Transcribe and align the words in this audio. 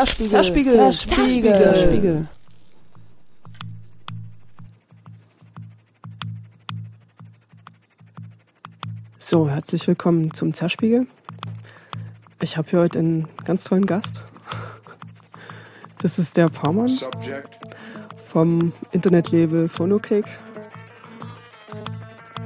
Zerspiegel. 0.00 0.30
Zerspiegel. 0.30 0.72
Zerspiegel. 0.72 1.62
Zerspiegel. 1.62 2.28
So, 9.18 9.50
herzlich 9.50 9.86
willkommen 9.86 10.32
zum 10.32 10.54
Zerspiegel. 10.54 11.06
Ich 12.40 12.56
habe 12.56 12.70
hier 12.70 12.80
heute 12.80 12.98
einen 12.98 13.28
ganz 13.44 13.64
tollen 13.64 13.84
Gast. 13.84 14.22
Das 15.98 16.18
ist 16.18 16.38
der 16.38 16.48
Parman 16.48 16.90
vom 18.16 18.72
Internetlabel 18.92 19.68
Phonocake. 19.68 20.30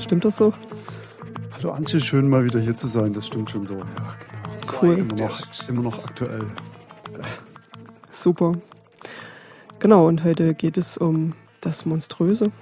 Stimmt 0.00 0.24
das 0.24 0.38
so? 0.38 0.52
Hallo 1.52 1.70
Antje, 1.70 2.00
schön 2.00 2.28
mal 2.28 2.44
wieder 2.44 2.58
hier 2.58 2.74
zu 2.74 2.88
sein. 2.88 3.12
Das 3.12 3.28
stimmt 3.28 3.48
schon 3.48 3.64
so. 3.64 3.78
Ja, 3.78 3.84
genau. 3.84 4.82
Cool. 4.82 4.98
Immer 4.98 5.14
noch, 5.14 5.68
immer 5.68 5.82
noch 5.82 6.02
aktuell. 6.02 6.50
Super. 8.14 8.54
Genau, 9.80 10.06
und 10.06 10.22
heute 10.22 10.54
geht 10.54 10.78
es 10.78 10.96
um 10.96 11.34
das 11.60 11.84
Monströse. 11.84 12.52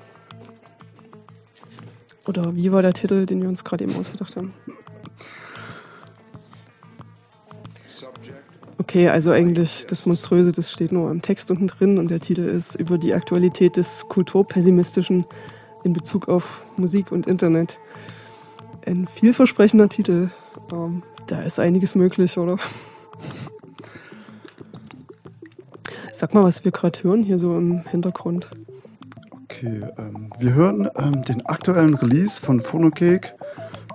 Oder 2.26 2.56
wie 2.56 2.72
war 2.72 2.80
der 2.80 2.94
Titel, 2.94 3.26
den 3.26 3.42
wir 3.42 3.48
uns 3.48 3.62
gerade 3.62 3.84
eben 3.84 3.94
ausgedacht 3.94 4.34
haben? 4.36 4.54
Okay, 8.78 9.08
also 9.08 9.30
eigentlich 9.30 9.86
das 9.86 10.06
Monströse, 10.06 10.52
das 10.52 10.72
steht 10.72 10.90
nur 10.90 11.10
im 11.10 11.20
Text 11.20 11.50
unten 11.50 11.66
drin 11.66 11.98
und 11.98 12.10
der 12.10 12.20
Titel 12.20 12.44
ist 12.44 12.74
über 12.74 12.96
die 12.96 13.14
Aktualität 13.14 13.76
des 13.76 14.08
Kulturpessimistischen 14.08 15.26
in 15.84 15.92
Bezug 15.92 16.28
auf 16.28 16.64
Musik 16.76 17.12
und 17.12 17.26
Internet. 17.26 17.78
Ein 18.86 19.06
vielversprechender 19.06 19.88
Titel. 19.88 20.30
Ähm, 20.72 21.02
da 21.26 21.42
ist 21.42 21.60
einiges 21.60 21.94
möglich, 21.94 22.38
oder? 22.38 22.56
Sag 26.22 26.34
mal, 26.34 26.44
was 26.44 26.64
wir 26.64 26.70
gerade 26.70 27.02
hören 27.02 27.24
hier 27.24 27.36
so 27.36 27.58
im 27.58 27.82
Hintergrund. 27.90 28.48
Okay, 29.42 29.80
ähm, 29.98 30.30
wir 30.38 30.54
hören 30.54 30.88
ähm, 30.94 31.22
den 31.22 31.44
aktuellen 31.46 31.94
Release 31.94 32.40
von 32.40 32.60
Phonocake. 32.60 33.34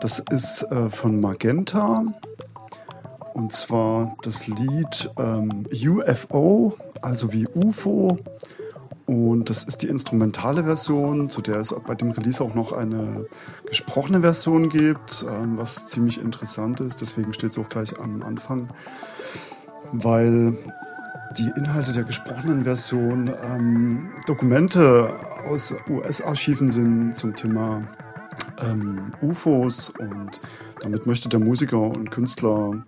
Das 0.01 0.21
ist 0.29 0.63
äh, 0.63 0.89
von 0.89 1.21
Magenta. 1.21 2.03
Und 3.33 3.53
zwar 3.53 4.17
das 4.23 4.45
Lied 4.45 5.09
ähm, 5.17 5.67
UFO, 5.71 6.75
also 7.01 7.31
wie 7.31 7.47
UFO. 7.47 8.19
Und 9.05 9.49
das 9.49 9.63
ist 9.63 9.83
die 9.83 9.87
instrumentale 9.87 10.65
Version, 10.65 11.29
zu 11.29 11.41
der 11.41 11.55
es 11.55 11.73
bei 11.87 11.95
dem 11.95 12.11
Release 12.11 12.43
auch 12.43 12.55
noch 12.55 12.73
eine 12.73 13.25
gesprochene 13.65 14.19
Version 14.19 14.67
gibt, 14.67 15.25
ähm, 15.31 15.57
was 15.57 15.87
ziemlich 15.87 16.19
interessant 16.19 16.81
ist. 16.81 16.99
Deswegen 16.99 17.33
steht 17.33 17.51
es 17.51 17.57
auch 17.57 17.69
gleich 17.69 17.97
am 17.97 18.21
Anfang, 18.21 18.67
weil 19.93 20.57
die 21.37 21.51
Inhalte 21.55 21.93
der 21.93 22.03
gesprochenen 22.03 22.63
Version 22.63 23.31
ähm, 23.43 24.09
Dokumente 24.25 25.13
aus 25.47 25.75
US-Archiven 25.87 26.69
sind 26.69 27.15
zum 27.15 27.35
Thema 27.35 27.83
ähm, 28.59 29.13
UFOs 29.21 29.91
und 29.97 30.41
damit 30.81 31.05
möchte 31.05 31.29
der 31.29 31.39
Musiker 31.39 31.79
und 31.79 32.11
Künstler 32.11 32.83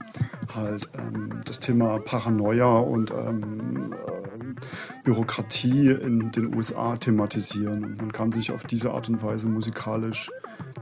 halt 0.53 0.89
ähm, 0.97 1.41
das 1.45 1.59
Thema 1.59 1.99
Paranoia 1.99 2.77
und 2.77 3.11
ähm, 3.11 3.93
äh, 3.93 5.03
Bürokratie 5.03 5.89
in 5.89 6.31
den 6.31 6.53
USA 6.55 6.97
thematisieren. 6.97 7.83
Und 7.83 7.97
man 7.97 8.11
kann 8.11 8.31
sich 8.31 8.51
auf 8.51 8.63
diese 8.63 8.91
Art 8.91 9.09
und 9.09 9.23
Weise 9.23 9.47
musikalisch 9.47 10.29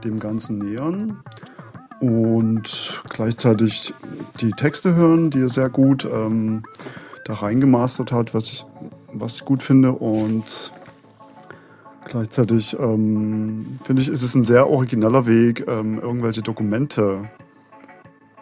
dem 0.04 0.18
Ganzen 0.18 0.58
nähern 0.58 1.22
und 2.00 3.02
gleichzeitig 3.08 3.94
die 4.40 4.52
Texte 4.52 4.94
hören, 4.94 5.30
die 5.30 5.48
sehr 5.48 5.68
gut 5.68 6.04
ähm, 6.04 6.62
da 7.28 7.34
reingemastert 7.34 8.10
hat, 8.10 8.34
was 8.34 8.44
ich, 8.44 8.66
was 9.12 9.36
ich 9.36 9.44
gut 9.44 9.62
finde. 9.62 9.92
Und 9.92 10.72
gleichzeitig 12.06 12.76
ähm, 12.80 13.76
finde 13.84 14.02
ich, 14.02 14.08
ist 14.08 14.22
es 14.22 14.34
ein 14.34 14.44
sehr 14.44 14.68
origineller 14.68 15.26
Weg, 15.26 15.66
ähm, 15.68 16.00
irgendwelche 16.00 16.42
Dokumente 16.42 17.28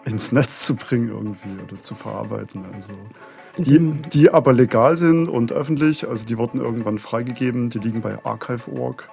ins 0.05 0.31
Netz 0.31 0.61
zu 0.61 0.77
bringen 0.77 1.09
irgendwie 1.09 1.61
oder 1.63 1.81
zu 1.81 1.95
verarbeiten. 1.95 2.65
Also 2.73 2.95
die, 3.59 3.79
die 4.13 4.31
aber 4.31 4.53
legal 4.53 4.97
sind 4.97 5.29
und 5.29 5.53
öffentlich, 5.53 6.07
also 6.09 6.25
die 6.25 6.39
wurden 6.39 6.61
irgendwann 6.61 6.99
freigegeben, 6.99 7.71
die 7.71 7.79
liegen 7.79 8.03
bei 8.03 8.25
Archive.org, 8.25 9.09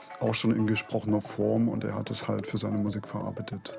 ist 0.00 0.12
auch 0.20 0.34
schon 0.34 0.50
in 0.50 0.66
gesprochener 0.66 1.20
Form 1.20 1.68
und 1.68 1.84
er 1.84 1.94
hat 1.94 2.10
es 2.10 2.26
halt 2.26 2.46
für 2.46 2.58
seine 2.58 2.78
Musik 2.78 3.06
verarbeitet. 3.06 3.78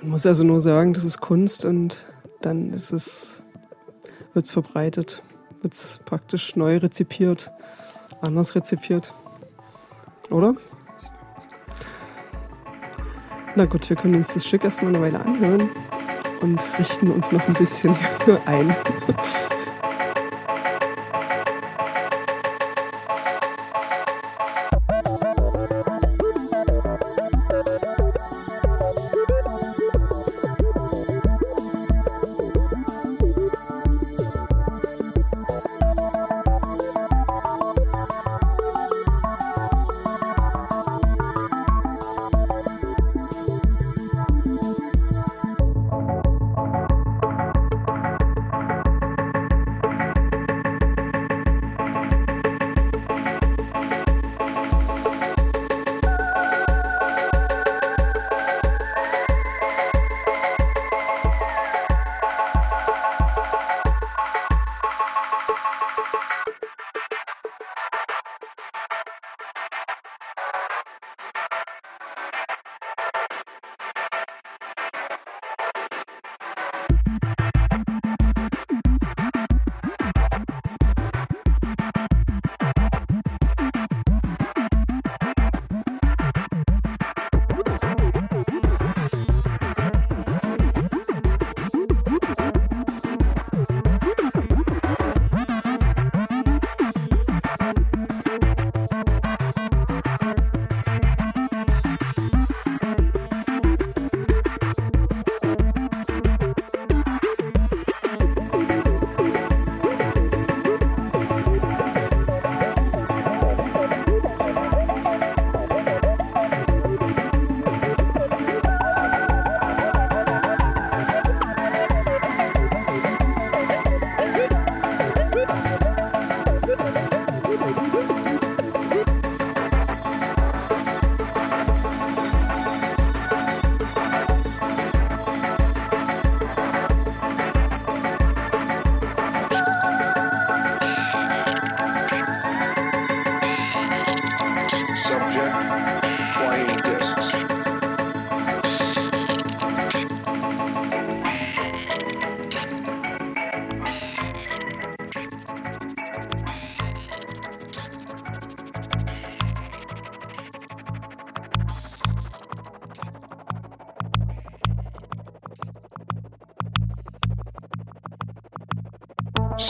Man 0.00 0.10
muss 0.10 0.26
also 0.26 0.44
nur 0.44 0.60
sagen, 0.60 0.92
das 0.92 1.04
ist 1.04 1.20
Kunst 1.20 1.64
und 1.64 2.04
dann 2.42 2.72
ist 2.72 2.92
es, 2.92 3.42
wird 4.34 4.44
es 4.44 4.50
verbreitet, 4.50 5.22
wird 5.60 5.74
es 5.74 6.00
praktisch 6.04 6.56
neu 6.56 6.78
rezipiert, 6.78 7.50
anders 8.20 8.54
rezipiert. 8.54 9.12
Oder? 10.30 10.54
Na 13.54 13.66
gut, 13.66 13.88
wir 13.90 13.96
können 13.96 14.14
uns 14.16 14.32
das 14.32 14.46
Stück 14.46 14.64
erstmal 14.64 14.94
eine 14.94 15.04
Weile 15.04 15.20
anhören 15.20 15.70
und 16.40 16.78
richten 16.78 17.10
uns 17.10 17.32
noch 17.32 17.46
ein 17.46 17.54
bisschen 17.54 17.94
ein. 18.46 18.74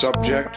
Subject 0.03 0.57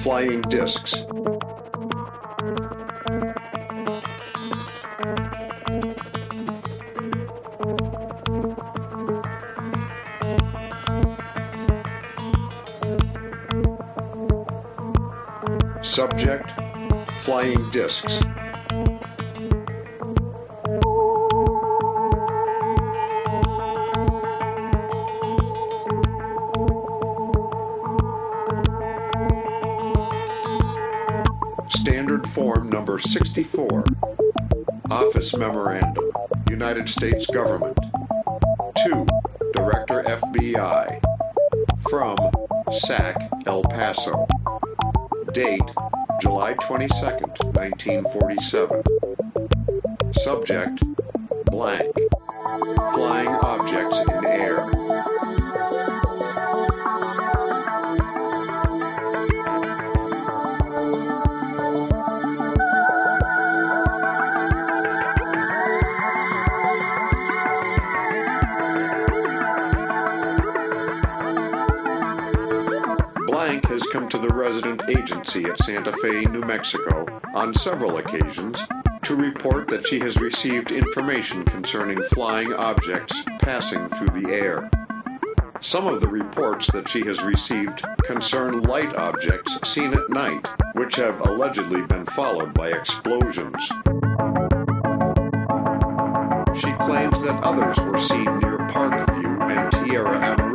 Flying 0.00 0.42
discs. 0.42 1.06
Subject 15.80 16.52
Flying 17.16 17.70
discs. 17.70 18.22
Form 32.32 32.68
Number 32.68 32.98
64. 32.98 33.84
Office 34.90 35.36
Memorandum. 35.36 36.10
United 36.50 36.88
States 36.88 37.26
Government. 37.26 37.76
To 38.78 39.06
Director 39.54 40.02
FBI. 40.04 41.00
From 41.90 42.16
SAC 42.72 43.30
El 43.46 43.62
Paso. 43.62 44.26
Date 45.32 45.62
July 46.20 46.54
22nd, 46.54 47.54
1947. 47.54 48.82
Subject 50.14 50.82
Blank. 51.46 52.07
The 74.28 74.34
resident 74.34 74.82
agency 74.90 75.44
at 75.46 75.58
Santa 75.58 75.90
Fe, 75.90 76.22
New 76.26 76.42
Mexico, 76.42 77.06
on 77.34 77.54
several 77.54 77.96
occasions 77.96 78.60
to 79.02 79.16
report 79.16 79.68
that 79.68 79.86
she 79.86 79.98
has 80.00 80.20
received 80.20 80.70
information 80.70 81.44
concerning 81.46 82.02
flying 82.02 82.52
objects 82.52 83.22
passing 83.38 83.88
through 83.88 84.20
the 84.20 84.30
air. 84.30 84.70
Some 85.60 85.86
of 85.86 86.02
the 86.02 86.08
reports 86.08 86.70
that 86.72 86.88
she 86.90 87.00
has 87.06 87.22
received 87.22 87.82
concern 88.04 88.62
light 88.64 88.94
objects 88.96 89.58
seen 89.66 89.94
at 89.94 90.10
night, 90.10 90.46
which 90.74 90.96
have 90.96 91.20
allegedly 91.26 91.82
been 91.82 92.04
followed 92.04 92.52
by 92.52 92.68
explosions. 92.68 93.62
She 96.54 96.72
claims 96.84 97.18
that 97.22 97.40
others 97.42 97.78
were 97.78 97.98
seen 97.98 98.38
near 98.40 98.58
Parkview 98.68 99.50
and 99.50 99.72
Tierra 99.86 100.18
Amarilla, 100.20 100.47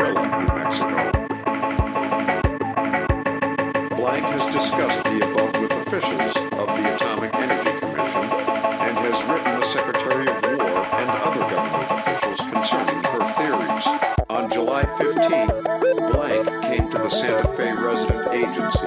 the 17.03 17.09
Santa 17.09 17.47
Fe 17.49 17.73
Resident 17.73 18.27
Agency 18.33 18.82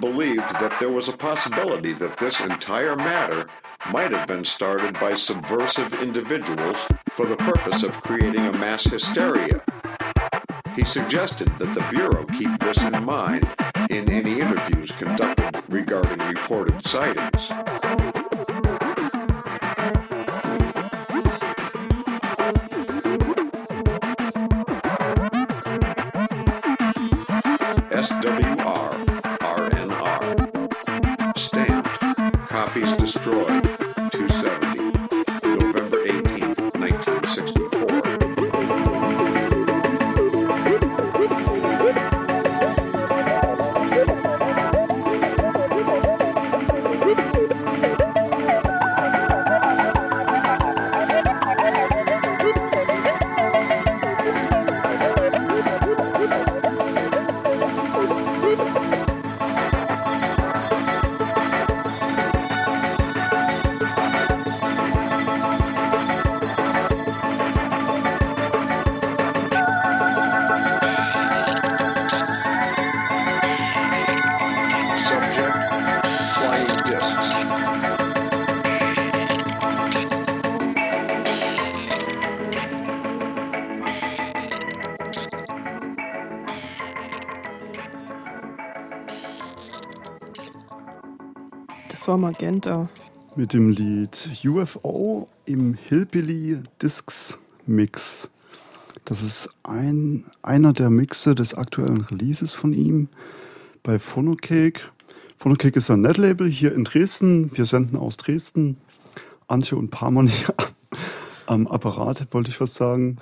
believed 0.00 0.40
that 0.40 0.76
there 0.80 0.90
was 0.90 1.08
a 1.08 1.16
possibility 1.16 1.92
that 1.92 2.16
this 2.18 2.40
entire 2.40 2.96
matter 2.96 3.48
might 3.92 4.12
have 4.12 4.26
been 4.26 4.44
started 4.44 4.94
by 4.94 5.14
subversive 5.14 6.02
individuals 6.02 6.76
for 7.10 7.26
the 7.26 7.36
purpose 7.36 7.82
of 7.82 8.00
creating 8.02 8.46
a 8.46 8.52
mass 8.52 8.84
hysteria. 8.84 9.62
He 10.74 10.84
suggested 10.84 11.48
that 11.58 11.74
the 11.74 11.84
Bureau 11.90 12.24
keep 12.26 12.58
this 12.60 12.80
in 12.82 13.04
mind 13.04 13.48
in 13.90 14.10
any 14.10 14.40
interviews 14.40 14.90
conducted 14.92 15.62
regarding 15.68 16.18
reported 16.26 16.86
sightings. 16.86 18.17
War 92.08 92.16
Magenta. 92.16 92.88
Mit 93.36 93.52
dem 93.52 93.68
Lied 93.68 94.30
UFO 94.42 95.28
im 95.44 95.74
Hillbilly 95.74 96.62
Discs 96.80 97.38
Mix. 97.66 98.30
Das 99.04 99.22
ist 99.22 99.50
ein, 99.62 100.24
einer 100.42 100.72
der 100.72 100.88
Mixe 100.88 101.34
des 101.34 101.54
aktuellen 101.54 102.00
Releases 102.00 102.54
von 102.54 102.72
ihm 102.72 103.08
bei 103.82 103.98
Phonocake. 103.98 104.80
Phonocake 105.36 105.76
ist 105.76 105.90
ein 105.90 106.00
Netlabel 106.00 106.48
hier 106.48 106.74
in 106.74 106.84
Dresden. 106.84 107.56
Wir 107.56 107.66
senden 107.66 107.96
aus 107.96 108.16
Dresden. 108.16 108.78
Antje 109.46 109.76
und 109.76 109.90
Parmon 109.90 110.26
hier 110.26 110.54
am 111.46 111.66
Apparat, 111.66 112.26
wollte 112.32 112.48
ich 112.48 112.60
was 112.60 112.74
sagen. 112.74 113.18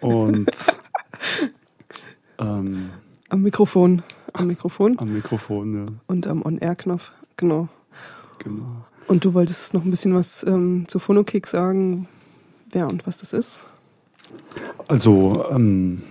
Und 0.00 0.50
ähm, 2.38 2.90
Am 3.28 3.42
Mikrofon. 3.42 4.02
Am 4.32 4.46
Mikrofon 4.48 4.98
am 4.98 5.12
Mikrofon, 5.12 5.74
ja, 5.74 5.86
und 6.08 6.26
am 6.26 6.42
On-Air-Knopf. 6.42 7.12
Genau. 7.36 7.68
Genau. 8.40 8.84
Und 9.06 9.24
du 9.24 9.34
wolltest 9.34 9.74
noch 9.74 9.84
ein 9.84 9.90
bisschen 9.90 10.14
was 10.14 10.44
ähm, 10.46 10.84
zu 10.88 10.98
Phonokick 10.98 11.46
sagen, 11.46 12.08
wer 12.70 12.88
und 12.88 13.06
was 13.06 13.18
das 13.18 13.32
ist? 13.32 13.66
Also, 14.88 15.46
ähm, 15.50 16.02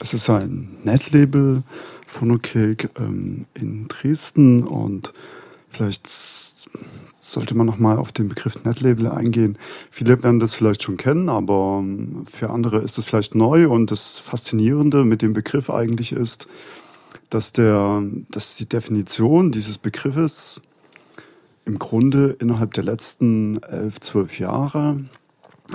es 0.00 0.14
ist 0.14 0.28
ein 0.30 0.76
Netlabel, 0.84 1.62
Phonocake 2.06 2.90
ähm, 2.96 3.46
in 3.54 3.88
Dresden 3.88 4.64
und 4.64 5.12
vielleicht 5.68 6.06
sollte 7.18 7.54
man 7.56 7.66
nochmal 7.66 7.98
auf 7.98 8.12
den 8.12 8.28
Begriff 8.28 8.64
Netlabel 8.64 9.08
eingehen. 9.08 9.58
Viele 9.90 10.22
werden 10.22 10.38
das 10.38 10.54
vielleicht 10.54 10.82
schon 10.82 10.96
kennen, 10.96 11.28
aber 11.28 11.80
ähm, 11.82 12.24
für 12.30 12.50
andere 12.50 12.78
ist 12.78 12.98
es 12.98 13.04
vielleicht 13.04 13.34
neu 13.34 13.68
und 13.68 13.90
das 13.90 14.18
Faszinierende 14.18 15.04
mit 15.04 15.22
dem 15.22 15.32
Begriff 15.32 15.70
eigentlich 15.70 16.12
ist, 16.12 16.46
dass, 17.30 17.52
der, 17.52 18.02
dass 18.30 18.56
die 18.56 18.68
Definition 18.68 19.50
dieses 19.50 19.78
Begriffes 19.78 20.62
im 21.66 21.78
Grunde 21.78 22.36
innerhalb 22.38 22.72
der 22.74 22.84
letzten 22.84 23.62
elf, 23.62 24.00
zwölf 24.00 24.38
Jahre, 24.38 25.04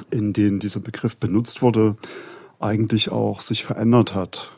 in 0.09 0.33
denen 0.33 0.59
dieser 0.59 0.79
Begriff 0.79 1.17
benutzt 1.17 1.61
wurde, 1.61 1.93
eigentlich 2.59 3.11
auch 3.11 3.41
sich 3.41 3.63
verändert 3.63 4.15
hat. 4.15 4.51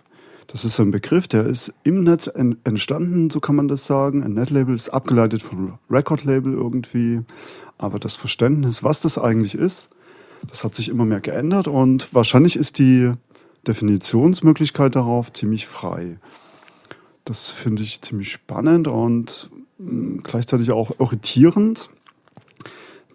Das 0.48 0.66
ist 0.66 0.80
ein 0.80 0.92
Begriff, 0.92 1.28
der 1.28 1.46
ist 1.46 1.74
im 1.84 2.04
Netz 2.04 2.28
entstanden, 2.64 3.32
so 3.32 3.40
kann 3.40 3.56
man 3.56 3.68
das 3.68 3.86
sagen. 3.86 4.24
Ein 4.24 4.34
Netlabel 4.34 4.76
ist 4.76 4.90
abgeleitet 4.90 5.42
von 5.42 5.80
Recordlabel 5.90 6.54
irgendwie. 6.54 7.22
Aber 7.80 7.98
das 7.98 8.16
Verständnis, 8.16 8.84
was 8.84 9.02
das 9.02 9.18
eigentlich 9.18 9.56
ist, 9.56 9.90
das 10.48 10.64
hat 10.64 10.76
sich 10.76 10.90
immer 10.90 11.06
mehr 11.06 11.22
geändert 11.22 11.68
und 11.68 12.14
wahrscheinlich 12.14 12.56
ist 12.56 12.78
die 12.78 13.12
Definitionsmöglichkeit 13.66 14.96
darauf 14.96 15.34
ziemlich 15.34 15.66
frei. 15.66 16.20
Das 17.26 17.50
finde 17.50 17.82
ich 17.82 18.02
ziemlich 18.02 18.32
spannend 18.32 18.88
und 18.88 19.50
gleichzeitig 20.24 20.72
auch 20.72 21.00
irritierend, 21.00 21.90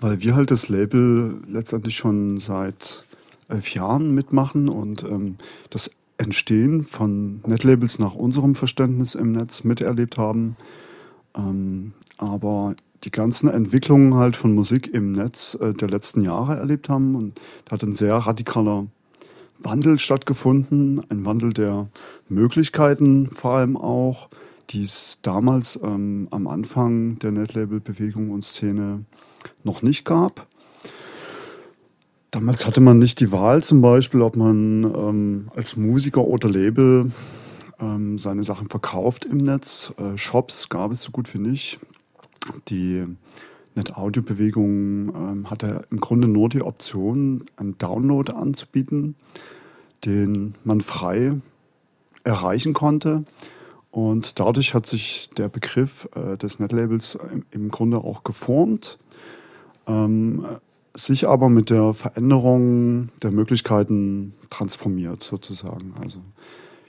weil 0.00 0.22
wir 0.22 0.34
halt 0.34 0.50
das 0.50 0.68
Label 0.68 1.40
letztendlich 1.46 1.96
schon 1.96 2.38
seit 2.38 3.04
elf 3.48 3.74
Jahren 3.74 4.14
mitmachen 4.14 4.68
und 4.68 5.04
ähm, 5.04 5.36
das 5.70 5.90
Entstehen 6.18 6.82
von 6.82 7.40
Netlabels 7.46 7.98
nach 7.98 8.14
unserem 8.14 8.54
Verständnis 8.54 9.14
im 9.14 9.32
Netz 9.32 9.64
miterlebt 9.64 10.18
haben. 10.18 10.56
Ähm, 11.36 11.92
aber 12.18 12.74
die 13.04 13.10
ganzen 13.10 13.48
Entwicklungen 13.48 14.14
halt 14.14 14.34
von 14.34 14.54
Musik 14.54 14.92
im 14.92 15.12
Netz 15.12 15.56
äh, 15.60 15.72
der 15.72 15.88
letzten 15.88 16.22
Jahre 16.22 16.56
erlebt 16.56 16.88
haben. 16.88 17.14
Und 17.14 17.40
da 17.64 17.72
hat 17.72 17.82
ein 17.84 17.92
sehr 17.92 18.14
radikaler 18.14 18.86
Wandel 19.60 19.98
stattgefunden, 19.98 21.00
ein 21.08 21.24
Wandel 21.24 21.52
der 21.52 21.88
Möglichkeiten 22.28 23.30
vor 23.30 23.54
allem 23.54 23.76
auch, 23.76 24.28
die 24.70 24.82
es 24.82 25.20
damals 25.22 25.78
ähm, 25.82 26.28
am 26.30 26.46
Anfang 26.46 27.18
der 27.18 27.32
Netlabel-Bewegung 27.32 28.30
und 28.30 28.42
Szene 28.42 29.04
noch 29.64 29.82
nicht 29.82 30.04
gab. 30.04 30.46
Damals 32.30 32.66
hatte 32.66 32.80
man 32.80 32.98
nicht 32.98 33.20
die 33.20 33.32
Wahl 33.32 33.62
zum 33.62 33.80
Beispiel, 33.80 34.20
ob 34.20 34.36
man 34.36 34.84
ähm, 34.84 35.48
als 35.56 35.76
Musiker 35.76 36.24
oder 36.24 36.48
Label 36.48 37.10
ähm, 37.80 38.18
seine 38.18 38.42
Sachen 38.42 38.68
verkauft 38.68 39.24
im 39.24 39.38
Netz. 39.38 39.94
Äh, 39.96 40.18
Shops 40.18 40.68
gab 40.68 40.92
es 40.92 41.02
so 41.02 41.10
gut 41.10 41.32
wie 41.32 41.38
nicht. 41.38 41.80
Die 42.68 43.04
Net-Audio-Bewegung 43.74 45.14
ähm, 45.14 45.50
hatte 45.50 45.86
im 45.90 46.00
Grunde 46.00 46.28
nur 46.28 46.50
die 46.50 46.62
Option, 46.62 47.46
einen 47.56 47.78
Download 47.78 48.30
anzubieten, 48.32 49.14
den 50.04 50.54
man 50.64 50.82
frei 50.82 51.32
erreichen 52.24 52.74
konnte. 52.74 53.24
Und 53.98 54.38
dadurch 54.38 54.74
hat 54.74 54.86
sich 54.86 55.28
der 55.30 55.48
Begriff 55.48 56.08
äh, 56.14 56.36
des 56.36 56.60
Netlabels 56.60 57.18
im, 57.32 57.44
im 57.50 57.68
Grunde 57.68 57.98
auch 57.98 58.22
geformt. 58.22 58.96
Ähm, 59.88 60.46
sich 60.94 61.26
aber 61.26 61.48
mit 61.48 61.68
der 61.70 61.94
Veränderung 61.94 63.08
der 63.22 63.32
Möglichkeiten 63.32 64.34
transformiert, 64.50 65.24
sozusagen. 65.24 65.94
Also 66.00 66.20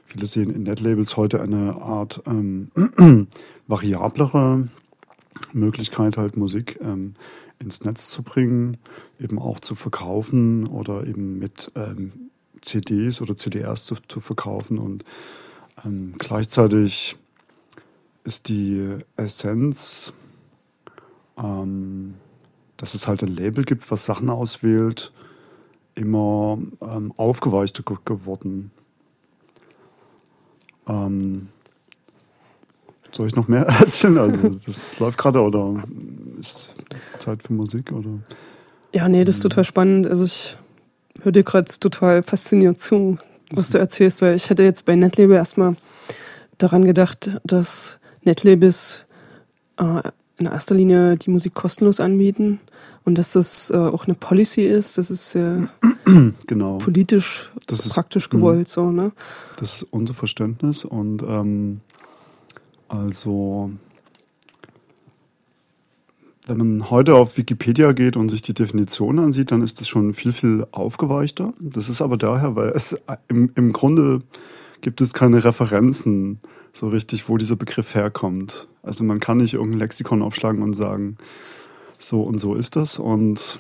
viele 0.06 0.28
sehen 0.28 0.52
in 0.52 0.62
Netlabels 0.62 1.18
heute 1.18 1.42
eine 1.42 1.82
Art 1.82 2.22
ähm, 2.28 2.70
variablere 3.68 4.68
Möglichkeit, 5.52 6.16
halt 6.16 6.38
Musik 6.38 6.78
ähm, 6.80 7.16
ins 7.58 7.84
Netz 7.84 8.10
zu 8.10 8.22
bringen, 8.22 8.78
eben 9.20 9.40
auch 9.40 9.60
zu 9.60 9.74
verkaufen 9.74 10.68
oder 10.68 11.08
eben 11.08 11.40
mit 11.40 11.72
ähm, 11.74 12.30
CDs 12.62 13.20
oder 13.20 13.36
CDRs 13.36 13.86
zu, 13.86 13.96
zu 14.08 14.20
verkaufen. 14.20 14.78
Und 14.78 15.06
ähm, 15.86 16.16
gleichzeitig 16.18 17.18
ist 18.24 18.50
die 18.50 18.98
Essenz 19.16 20.14
ähm, 21.42 22.16
dass 22.78 22.94
es 22.94 23.08
halt 23.08 23.24
ein 23.24 23.36
Label 23.36 23.64
gibt, 23.64 23.90
was 23.92 24.06
Sachen 24.06 24.30
auswählt, 24.30 25.12
immer 25.96 26.58
ähm, 26.82 27.14
aufgeweichter 27.18 27.84
geworden. 28.06 28.72
Ähm, 30.88 31.50
soll 33.12 33.28
ich 33.28 33.36
noch 33.36 33.48
mehr 33.48 33.66
erzählen? 33.80 34.18
Also 34.18 34.50
das 34.66 35.00
läuft 35.00 35.18
gerade 35.18 35.42
oder 35.42 35.84
ist 36.40 36.76
Zeit 37.18 37.44
für 37.44 37.54
Musik 37.54 37.92
oder? 37.92 38.20
Ja, 38.94 39.10
nee, 39.10 39.24
das 39.24 39.36
ist 39.36 39.42
total 39.42 39.64
spannend. 39.64 40.08
Also 40.08 40.26
ich 40.26 40.58
höre 41.22 41.32
dir 41.32 41.44
gerade 41.44 41.70
total 41.80 42.24
fasziniert 42.24 42.80
zu, 42.80 43.18
was 43.52 43.70
du 43.70 43.78
erzählst, 43.78 44.22
weil 44.22 44.36
ich 44.36 44.50
hätte 44.50 44.64
jetzt 44.64 44.86
bei 44.86 44.96
Netlabel 44.96 45.36
erstmal 45.36 45.76
daran 46.58 46.86
gedacht, 46.86 47.30
dass 47.44 47.98
Netlabels 48.24 49.06
äh, 49.78 50.02
in 50.38 50.46
erster 50.46 50.76
Linie 50.76 51.18
die 51.18 51.30
Musik 51.30 51.54
kostenlos 51.54 52.00
anbieten 52.00 52.60
und 53.06 53.18
dass 53.18 53.34
das 53.34 53.70
äh, 53.72 53.78
auch 53.78 54.06
eine 54.06 54.16
Policy 54.16 54.64
ist, 54.64 54.98
das 54.98 55.10
ist 55.10 55.32
sehr 55.32 55.70
genau. 56.48 56.78
politisch 56.78 57.52
das 57.68 57.86
ist, 57.86 57.94
praktisch 57.94 58.30
gewollt. 58.30 58.68
So, 58.68 58.92
ne? 58.92 59.12
Das 59.58 59.82
ist 59.82 59.84
unser 59.92 60.14
Verständnis 60.14 60.86
und 60.86 61.24
ähm, 61.24 61.82
also 62.88 63.72
wenn 66.50 66.58
man 66.58 66.90
heute 66.90 67.16
auf 67.16 67.38
Wikipedia 67.38 67.92
geht 67.92 68.18
und 68.18 68.30
sich 68.30 68.42
die 68.42 68.54
Definition 68.54 69.20
ansieht, 69.20 69.52
dann 69.52 69.62
ist 69.62 69.80
das 69.80 69.88
schon 69.88 70.14
viel, 70.14 70.32
viel 70.32 70.66
aufgeweichter. 70.72 71.54
Das 71.60 71.90
ist 71.90 72.02
aber 72.02 72.18
daher, 72.18 72.56
weil 72.56 72.70
es 72.70 72.98
im, 73.28 73.52
im 73.56 73.72
Grunde 73.72 74.22
gibt 74.82 75.02
es 75.02 75.14
keine 75.14 75.44
Referenzen 75.44 76.40
so 76.72 76.88
richtig, 76.88 77.30
wo 77.30 77.38
dieser 77.38 77.56
Begriff 77.56 77.96
herkommt. 77.96 78.68
Also 78.84 79.04
man 79.04 79.20
kann 79.20 79.38
nicht 79.38 79.54
irgendein 79.54 79.80
Lexikon 79.80 80.22
aufschlagen 80.22 80.62
und 80.62 80.74
sagen, 80.74 81.18
so 81.98 82.22
und 82.24 82.40
so 82.40 82.56
ist 82.56 82.76
das. 82.76 83.00
Und 83.00 83.60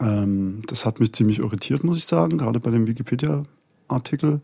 ähm, 0.00 0.62
das 0.66 0.86
hat 0.86 1.00
mich 1.00 1.12
ziemlich 1.12 1.38
irritiert, 1.38 1.84
muss 1.84 1.98
ich 1.98 2.04
sagen, 2.04 2.38
gerade 2.38 2.60
bei 2.60 2.70
dem 2.70 2.86
Wikipedia-Artikel. 2.86 4.40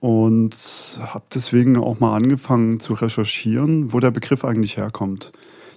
Und 0.00 0.98
habe 1.00 1.24
deswegen 1.32 1.76
auch 1.76 2.00
mal 2.00 2.16
angefangen 2.16 2.80
zu 2.80 2.94
recherchieren, 2.94 3.92
wo 3.92 4.00
der 4.00 4.10
Begriff 4.10 4.44
eigentlich 4.44 4.76
herkommt. 4.76 5.32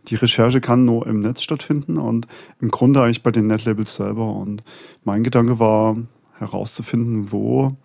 Die 0.07 0.15
Recherche 0.15 0.61
kann 0.61 0.85
nur 0.85 1.07
im 1.07 1.19
Netz 1.19 1.41
stattfinden 1.41 1.97
und 1.97 2.27
im 2.59 2.69
Grunde 2.69 3.01
eigentlich 3.01 3.23
bei 3.23 3.31
den 3.31 3.47
Netlabels 3.47 3.95
selber. 3.95 4.33
Und 4.33 4.63
mein 5.03 5.23
Gedanke 5.23 5.59
war 5.59 5.97
herauszufinden, 6.37 7.31
wo 7.31 7.75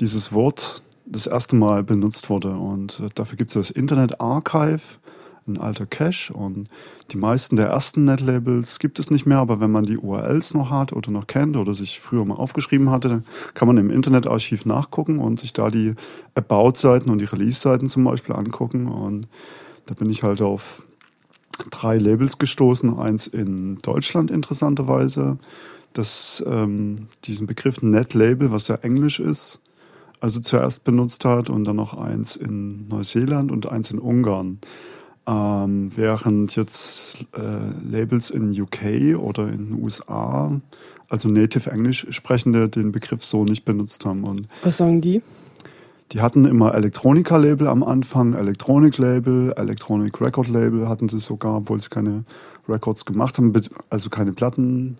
dieses 0.00 0.32
Wort 0.32 0.82
das 1.04 1.26
erste 1.26 1.56
Mal 1.56 1.84
benutzt 1.84 2.30
wurde. 2.30 2.52
Und 2.52 3.00
äh, 3.00 3.08
dafür 3.14 3.36
gibt 3.36 3.50
es 3.50 3.54
das 3.54 3.70
Internet 3.70 4.20
Archive, 4.20 4.98
ein 5.46 5.58
alter 5.58 5.86
Cache. 5.86 6.32
Und 6.32 6.68
die 7.10 7.16
meisten 7.16 7.56
der 7.56 7.68
ersten 7.68 8.04
Netlabels 8.04 8.78
gibt 8.78 8.98
es 8.98 9.10
nicht 9.10 9.26
mehr, 9.26 9.38
aber 9.38 9.60
wenn 9.60 9.70
man 9.70 9.84
die 9.84 9.98
URLs 9.98 10.54
noch 10.54 10.70
hat 10.70 10.92
oder 10.92 11.10
noch 11.10 11.26
kennt 11.26 11.56
oder 11.56 11.74
sich 11.74 12.00
früher 12.00 12.24
mal 12.24 12.36
aufgeschrieben 12.36 12.90
hatte, 12.90 13.22
kann 13.54 13.68
man 13.68 13.76
im 13.76 13.90
Internetarchiv 13.90 14.64
nachgucken 14.64 15.18
und 15.18 15.40
sich 15.40 15.52
da 15.52 15.68
die 15.68 15.94
About-Seiten 16.34 17.10
und 17.10 17.18
die 17.18 17.26
Release-Seiten 17.26 17.86
zum 17.86 18.04
Beispiel 18.04 18.34
angucken. 18.34 18.86
Und 18.86 19.28
da 19.86 19.94
bin 19.94 20.08
ich 20.08 20.22
halt 20.22 20.40
auf 20.40 20.84
drei 21.70 21.98
Labels 21.98 22.38
gestoßen. 22.38 22.98
Eins 22.98 23.26
in 23.26 23.78
Deutschland 23.82 24.30
interessanterweise, 24.30 25.38
das 25.92 26.42
ähm, 26.46 27.08
diesen 27.24 27.46
Begriff 27.46 27.82
Netlabel, 27.82 28.50
was 28.50 28.68
ja 28.68 28.76
Englisch 28.76 29.20
ist, 29.20 29.60
also 30.20 30.40
zuerst 30.40 30.84
benutzt 30.84 31.24
hat 31.24 31.50
und 31.50 31.64
dann 31.64 31.76
noch 31.76 31.94
eins 31.94 32.36
in 32.36 32.88
Neuseeland 32.88 33.50
und 33.52 33.68
eins 33.68 33.90
in 33.90 33.98
Ungarn. 33.98 34.58
Ähm, 35.26 35.90
während 35.94 36.56
jetzt 36.56 37.26
äh, 37.32 37.40
Labels 37.88 38.30
in 38.30 38.50
UK 38.60 39.16
oder 39.16 39.48
in 39.48 39.74
USA, 39.80 40.60
also 41.08 41.28
Native 41.28 41.70
Englisch 41.70 42.06
sprechende, 42.10 42.68
den 42.68 42.90
Begriff 42.90 43.22
so 43.22 43.44
nicht 43.44 43.64
benutzt 43.64 44.04
haben. 44.04 44.24
Und 44.24 44.48
Was 44.62 44.78
sagen 44.78 45.00
die? 45.00 45.22
Die 46.12 46.20
hatten 46.20 46.44
immer 46.44 46.74
Elektronika-Label 46.74 47.68
am 47.68 47.82
Anfang, 47.82 48.34
Elektronik-Label, 48.34 49.54
Electronic 49.56 50.20
Record-Label 50.20 50.86
hatten 50.86 51.08
sie 51.08 51.18
sogar, 51.18 51.56
obwohl 51.56 51.80
sie 51.80 51.88
keine 51.88 52.24
Records 52.68 53.06
gemacht 53.06 53.38
haben, 53.38 53.52
also 53.88 54.10
keine 54.10 54.32
Platten 54.32 54.98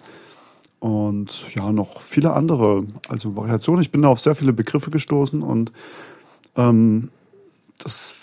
und 0.80 1.54
ja, 1.54 1.70
noch 1.70 2.00
viele 2.00 2.32
andere, 2.32 2.86
also 3.08 3.36
Variationen. 3.36 3.82
Ich 3.82 3.90
bin 3.90 4.02
da 4.02 4.08
auf 4.08 4.20
sehr 4.20 4.34
viele 4.34 4.54
Begriffe 4.54 4.90
gestoßen 4.90 5.42
und 5.42 5.70
ähm, 6.56 7.10
das 7.78 8.14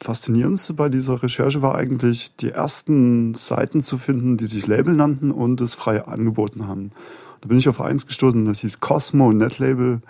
Faszinierendste 0.00 0.74
bei 0.74 0.88
dieser 0.88 1.20
Recherche 1.20 1.60
war 1.60 1.74
eigentlich, 1.74 2.36
die 2.36 2.50
ersten 2.50 3.34
Seiten 3.34 3.80
zu 3.80 3.98
finden, 3.98 4.36
die 4.36 4.46
sich 4.46 4.68
Label 4.68 4.94
nannten 4.94 5.32
und 5.32 5.60
es 5.60 5.74
frei 5.74 6.04
angeboten 6.04 6.68
haben. 6.68 6.92
Da 7.40 7.48
bin 7.48 7.58
ich 7.58 7.68
auf 7.68 7.80
eins 7.80 8.06
gestoßen, 8.06 8.44
das 8.44 8.60
hieß 8.60 8.78
Cosmo 8.78 9.32
Net 9.32 9.58
Label, 9.58 10.00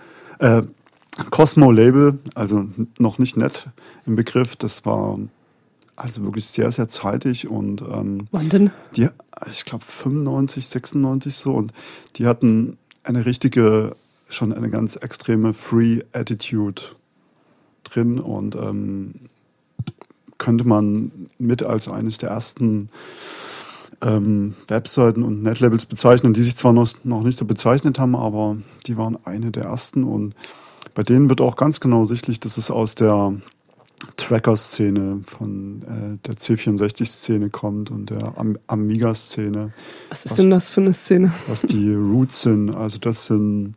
äh, 0.40 0.62
Cosmo 1.30 1.70
Label, 1.70 2.18
also 2.34 2.68
noch 2.98 3.18
nicht 3.18 3.36
net 3.36 3.68
im 4.06 4.16
Begriff. 4.16 4.56
Das 4.56 4.86
war 4.86 5.18
also 5.96 6.22
wirklich 6.22 6.46
sehr, 6.46 6.70
sehr 6.70 6.88
zeitig 6.88 7.48
und 7.48 7.82
ähm, 7.82 8.28
Wann 8.30 8.48
denn? 8.48 8.70
die, 8.94 9.08
ich 9.50 9.64
glaube 9.64 9.84
95, 9.84 10.68
96 10.68 11.34
so 11.34 11.54
und 11.54 11.72
die 12.16 12.26
hatten 12.26 12.78
eine 13.02 13.26
richtige, 13.26 13.96
schon 14.28 14.52
eine 14.52 14.70
ganz 14.70 14.96
extreme 14.96 15.52
Free 15.54 16.02
Attitude 16.12 16.82
drin 17.82 18.20
und 18.20 18.54
ähm, 18.54 19.14
könnte 20.38 20.64
man 20.64 21.30
mit 21.38 21.64
als 21.64 21.88
eines 21.88 22.18
der 22.18 22.30
ersten 22.30 22.90
ähm, 24.00 24.54
Webseiten 24.68 25.24
und 25.24 25.42
Netlabels 25.42 25.86
bezeichnen, 25.86 26.32
die 26.32 26.42
sich 26.42 26.56
zwar 26.56 26.72
noch, 26.72 26.88
noch 27.02 27.24
nicht 27.24 27.36
so 27.36 27.44
bezeichnet 27.44 27.98
haben, 27.98 28.14
aber 28.14 28.56
die 28.86 28.96
waren 28.96 29.18
eine 29.24 29.50
der 29.50 29.64
ersten 29.64 30.04
und 30.04 30.34
bei 30.98 31.04
denen 31.04 31.28
wird 31.28 31.40
auch 31.40 31.54
ganz 31.54 31.78
genau 31.78 32.04
sichtlich, 32.04 32.40
dass 32.40 32.56
es 32.56 32.72
aus 32.72 32.96
der 32.96 33.32
Tracker-Szene 34.16 35.20
von 35.24 35.82
äh, 35.82 36.26
der 36.26 36.34
C64-Szene 36.34 37.50
kommt 37.50 37.92
und 37.92 38.10
der 38.10 38.36
Am 38.36 38.58
Amiga-Szene. 38.66 39.72
Was 40.08 40.24
ist 40.24 40.32
was, 40.32 40.38
denn 40.38 40.50
das 40.50 40.70
für 40.70 40.80
eine 40.80 40.92
Szene? 40.92 41.32
Was 41.46 41.62
die 41.62 41.94
Roots 41.94 42.42
sind. 42.42 42.74
Also 42.74 42.98
das 42.98 43.26
sind, 43.26 43.76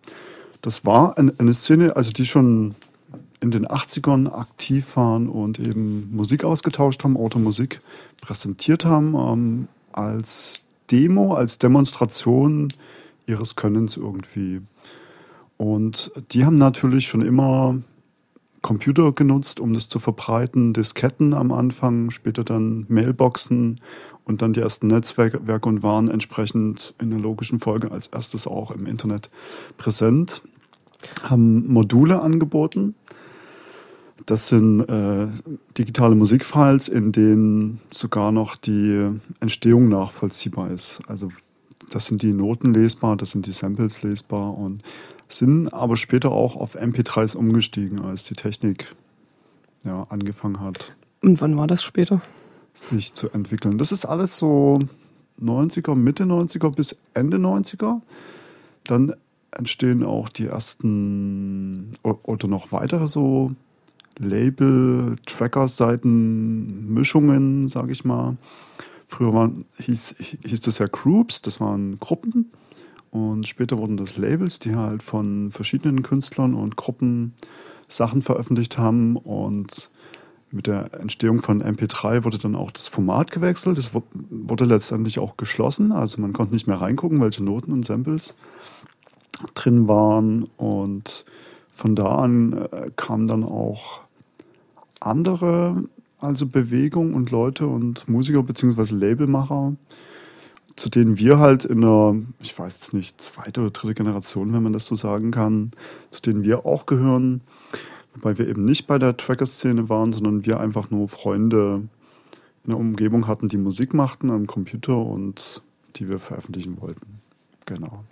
das 0.64 0.84
war 0.84 1.16
eine, 1.20 1.32
eine 1.38 1.54
Szene, 1.54 1.96
also 1.96 2.12
die 2.12 2.26
schon 2.26 2.74
in 3.40 3.52
den 3.52 3.68
80ern 3.68 4.28
aktiv 4.28 4.98
waren 4.98 5.30
und 5.30 5.60
eben 5.60 6.10
Musik 6.12 6.44
ausgetauscht 6.44 7.04
haben, 7.04 7.18
Automusik 7.18 7.82
präsentiert 8.20 8.84
haben, 8.84 9.14
ähm, 9.14 9.68
als 9.92 10.64
Demo, 10.90 11.36
als 11.36 11.60
Demonstration 11.60 12.74
ihres 13.28 13.56
Könnens 13.56 13.96
irgendwie. 13.96 14.62
Und 15.62 16.12
die 16.32 16.44
haben 16.44 16.58
natürlich 16.58 17.06
schon 17.06 17.22
immer 17.22 17.78
Computer 18.64 19.12
genutzt, 19.12 19.60
um 19.60 19.76
das 19.76 19.88
zu 19.90 20.00
verbreiten, 20.00 20.74
Disketten 20.74 21.36
am 21.36 21.52
Anfang, 21.52 22.10
später 22.10 22.44
dann 22.44 22.88
Mailboxen 22.90 23.80
und 24.26 24.42
dann 24.42 24.54
die 24.54 24.60
ersten 24.60 24.88
Netzwerke 24.88 25.40
und 25.68 25.84
waren 25.84 26.10
entsprechend 26.10 26.96
in 27.00 27.12
der 27.12 27.20
logischen 27.20 27.60
Folge 27.60 27.92
als 27.92 28.08
erstes 28.08 28.48
auch 28.48 28.72
im 28.72 28.88
Internet 28.88 29.30
präsent, 29.78 30.42
haben 31.22 31.72
Module 31.72 32.24
angeboten, 32.24 32.96
das 34.26 34.48
sind 34.48 34.82
äh, 34.82 35.28
digitale 35.78 36.16
Musikfiles, 36.16 36.88
in 36.88 37.12
denen 37.12 37.82
sogar 37.92 38.32
noch 38.32 38.56
die 38.56 39.12
Entstehung 39.40 39.90
nachvollziehbar 39.90 40.72
ist. 40.72 41.02
Also 41.06 41.28
das 41.92 42.08
sind 42.08 42.24
die 42.24 42.34
Noten 42.34 42.74
lesbar, 42.74 43.16
das 43.16 43.30
sind 43.30 43.46
die 43.46 43.52
Samples 43.52 44.02
lesbar 44.02 44.58
und 44.58 44.82
sind 45.34 45.74
aber 45.74 45.98
später 45.98 46.32
auch 46.32 46.56
auf 46.56 46.76
MP3s 46.76 47.36
umgestiegen, 47.36 48.02
als 48.02 48.26
die 48.26 48.34
Technik 48.34 48.96
ja, 49.84 50.04
angefangen 50.10 50.60
hat. 50.60 50.94
Und 51.22 51.42
wann 51.42 51.58
war 51.58 51.68
das 51.68 51.84
später? 51.84 52.22
Sich 52.74 53.14
zu 53.14 53.30
entwickeln. 53.30 53.78
Das 53.78 53.92
ist 53.92 54.06
alles 54.06 54.38
so 54.38 54.80
90er, 55.42 55.96
Mitte 55.96 56.24
90er 56.24 56.74
bis 56.74 56.98
Ende 57.14 57.38
90er. 57.38 58.02
Dann 58.86 59.14
entstehen 59.52 60.04
auch 60.04 60.30
die 60.30 60.46
ersten 60.46 61.92
oder 62.04 62.48
noch 62.48 62.72
weitere 62.72 63.08
so 63.08 63.52
Label, 64.18 65.16
Tracker-Seiten, 65.26 66.94
Mischungen, 66.94 67.68
sage 67.68 67.92
ich 67.92 68.06
mal. 68.06 68.38
Früher 69.08 69.34
waren, 69.34 69.66
hieß, 69.80 70.16
hieß 70.46 70.62
das 70.62 70.78
ja 70.78 70.88
Groups, 70.88 71.42
das 71.42 71.60
waren 71.60 72.00
Gruppen. 72.00 72.52
Und 73.12 73.48
später 73.48 73.78
wurden 73.78 73.98
das 73.98 74.18
Labels, 74.18 74.60
die 74.60 74.76
halt 74.76 75.04
von 75.04 75.52
verschiedenen 75.52 76.02
Künstlern 76.02 76.54
und 76.54 76.78
Gruppen 76.78 77.34
Sachen 77.88 78.22
veröffentlicht 78.22 78.78
haben. 78.78 79.18
Und 79.18 79.92
mit 80.50 80.68
der 80.68 80.94
Entstehung 80.94 81.42
von 81.42 81.62
MP3 81.62 82.24
wurde 82.24 82.38
dann 82.38 82.56
auch 82.56 82.72
das 82.72 82.88
Format 82.88 83.32
gewechselt. 83.32 83.78
Es 83.78 83.92
wurde 83.94 84.66
letztendlich 84.66 85.20
auch 85.20 85.38
geschlossen. 85.38 85.92
Also 85.92 86.22
man 86.22 86.34
konnte 86.34 86.54
nicht 86.54 86.68
mehr 86.68 86.80
reingucken, 86.80 87.22
welche 87.22 87.44
Noten 87.44 87.74
und 87.74 87.86
Samples 87.86 88.36
drin 89.54 89.88
waren. 89.90 90.44
Und 90.58 91.26
von 91.74 91.96
da 91.96 92.16
an 92.16 92.54
äh, 92.54 92.92
kam 92.96 93.28
dann 93.28 93.44
auch 93.44 94.02
andere, 95.00 95.84
also 96.20 96.46
Bewegung 96.46 97.14
und 97.14 97.32
Leute 97.32 97.68
und 97.68 98.08
Musiker 98.08 98.44
bzw. 98.44 98.96
Labelmacher, 98.96 99.76
zu 100.76 100.90
denen 100.90 101.18
wir 101.18 101.40
halt 101.40 101.66
in 101.66 101.82
der, 101.82 102.16
ich 102.42 102.58
weiß 102.58 102.74
jetzt 102.74 102.94
nicht, 102.94 103.22
zweite 103.22 103.62
oder 103.62 103.72
dritte 103.72 103.94
Generation, 103.94 104.54
wenn 104.54 104.64
man 104.64 104.74
das 104.74 104.86
so 104.86 104.96
sagen 104.96 105.32
kann, 105.32 105.72
zu 106.10 106.22
denen 106.22 106.44
wir 106.44 106.66
auch 106.66 106.86
gehören. 106.86 107.42
Wobei 108.14 108.38
wir 108.38 108.48
eben 108.48 108.66
nicht 108.66 108.88
bei 108.88 108.98
der 108.98 109.16
Tracker-Szene 109.16 109.90
waren, 109.90 110.14
sondern 110.14 110.46
wir 110.46 110.60
einfach 110.60 110.90
nur 110.90 111.08
Freunde 111.08 111.84
in 112.64 112.70
der 112.70 112.78
Umgebung 112.78 113.28
hatten, 113.28 113.48
die 113.48 113.58
Musik 113.58 113.94
machten 113.94 114.30
am 114.30 114.48
Computer 114.48 114.98
und 114.98 115.62
die 115.96 116.10
wir 116.10 116.20
veröffentlichen 116.20 116.80
wollten. 116.82 117.20
Genau. 117.66 118.04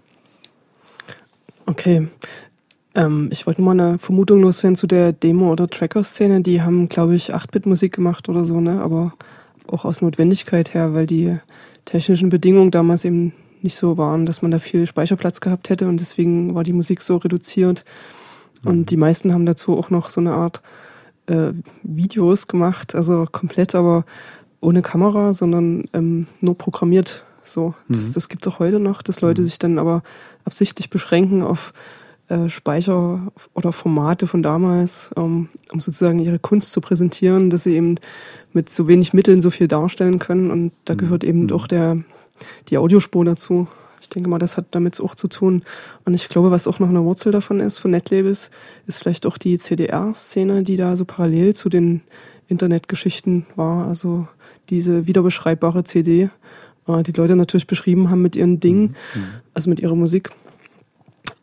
Okay. 1.66 2.08
Ähm, 2.96 3.30
ich 3.32 3.46
wollte 3.46 3.62
mal 3.62 3.72
eine 3.72 3.98
Vermutung 3.98 4.42
loswerden 4.42 4.76
zu 4.76 4.88
der 4.88 5.14
Demo- 5.14 5.52
oder 5.52 5.68
Tracker-Szene. 5.68 6.42
Die 6.42 6.62
haben, 6.62 6.90
glaube 6.90 7.16
ich, 7.16 7.34
8-Bit-Musik 7.34 7.94
gemacht 7.94 8.28
oder 8.30 8.46
so, 8.46 8.60
ne? 8.60 8.82
Aber 8.82 9.14
auch 9.68 9.86
aus 9.86 10.02
Notwendigkeit 10.02 10.74
her, 10.74 10.96
weil 10.96 11.06
die 11.06 11.36
technischen 11.86 12.30
Bedingungen 12.30 12.72
damals 12.72 13.06
eben 13.06 13.34
nicht 13.62 13.76
so 13.76 13.98
waren, 13.98 14.26
dass 14.26 14.42
man 14.42 14.52
da 14.52 14.60
viel 14.60 14.86
Speicherplatz 14.86 15.42
gehabt 15.42 15.70
hätte 15.70 15.88
und 15.88 16.00
deswegen 16.00 16.56
war 16.56 16.64
die 16.64 16.74
Musik 16.74 17.02
so 17.02 17.18
reduziert. 17.18 17.84
Und 18.66 18.78
mhm. 18.78 18.86
die 18.86 18.98
meisten 18.98 19.34
haben 19.34 19.46
dazu 19.46 19.78
auch 19.78 19.90
noch 19.90 20.10
so 20.10 20.22
eine 20.22 20.34
Art 20.34 20.62
äh, 21.28 21.54
Videos 21.84 22.48
gemacht, 22.48 22.96
also 22.96 23.26
komplett, 23.32 23.76
aber 23.76 24.06
ohne 24.62 24.82
Kamera, 24.82 25.34
sondern 25.34 25.86
ähm, 25.94 26.28
nur 26.42 26.58
programmiert. 26.58 27.24
So, 27.44 27.74
das, 27.88 28.10
mhm. 28.10 28.14
das 28.14 28.30
gibt 28.30 28.46
es 28.46 28.54
auch 28.54 28.60
heute 28.60 28.80
noch, 28.80 29.02
dass 29.02 29.22
Leute 29.22 29.42
mhm. 29.42 29.46
sich 29.46 29.60
dann 29.60 29.80
aber 29.80 30.04
absichtlich 30.46 30.90
beschränken 30.90 31.42
auf 31.42 31.74
äh, 32.28 32.50
Speicher 32.50 33.32
oder 33.54 33.72
Formate 33.72 34.28
von 34.28 34.44
damals, 34.44 35.12
ähm, 35.18 35.50
um 35.72 35.80
sozusagen 35.80 36.20
ihre 36.20 36.40
Kunst 36.40 36.72
zu 36.72 36.82
präsentieren, 36.82 37.50
dass 37.50 37.64
sie 37.64 37.76
eben 37.76 37.96
mit 38.54 38.70
so 38.70 38.88
wenig 38.88 39.14
Mitteln 39.14 39.42
so 39.42 39.50
viel 39.50 39.68
darstellen 39.68 40.20
können. 40.20 40.52
Und 40.52 40.72
da 40.86 40.94
mhm. 40.94 40.98
gehört 40.98 41.24
eben 41.24 41.44
mhm. 41.44 41.52
auch 41.52 41.68
der, 41.68 41.98
die 42.70 42.78
Audiospur 42.78 43.26
dazu. 43.26 43.68
Ich 44.02 44.10
denke 44.10 44.30
mal, 44.30 44.40
das 44.40 44.58
hat 44.58 44.68
damit 44.72 45.00
auch 45.02 45.14
zu 45.14 45.28
tun. 45.28 45.64
Und 46.06 46.14
ich 46.14 46.30
glaube, 46.30 46.52
was 46.52 46.68
auch 46.68 46.80
noch 46.80 46.90
eine 46.90 47.04
Wurzel 47.04 47.32
davon 47.32 47.60
ist, 47.60 47.80
von 47.80 47.92
Netlabels, 47.92 48.50
ist 48.88 49.00
vielleicht 49.00 49.26
auch 49.26 49.38
die 49.38 49.58
CDR-Szene, 49.58 50.64
die 50.64 50.78
da 50.78 50.96
so 50.96 51.06
parallel 51.06 51.54
zu 51.54 51.70
den 51.70 52.02
Internetgeschichten 52.48 53.46
war. 53.56 53.88
Also 53.88 54.28
diese 54.70 55.06
wiederbeschreibbare 55.06 55.84
CD, 55.84 56.30
äh, 56.88 57.04
die 57.04 57.12
Leute 57.12 57.36
natürlich 57.36 57.68
beschrieben 57.68 58.10
haben 58.10 58.22
mit 58.22 58.36
ihren 58.36 58.60
Dingen, 58.60 58.96
mhm. 59.14 59.24
also 59.54 59.70
mit 59.70 59.80
ihrer 59.80 59.96
Musik 59.96 60.30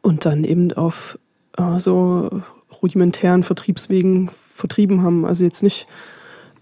und 0.03 0.25
dann 0.25 0.45
eben 0.45 0.73
auf 0.73 1.19
äh, 1.57 1.79
so 1.79 2.43
rudimentären 2.83 3.43
Vertriebswegen 3.43 4.31
vertrieben 4.31 5.03
haben. 5.03 5.25
Also 5.25 5.45
jetzt 5.45 5.63
nicht 5.63 5.87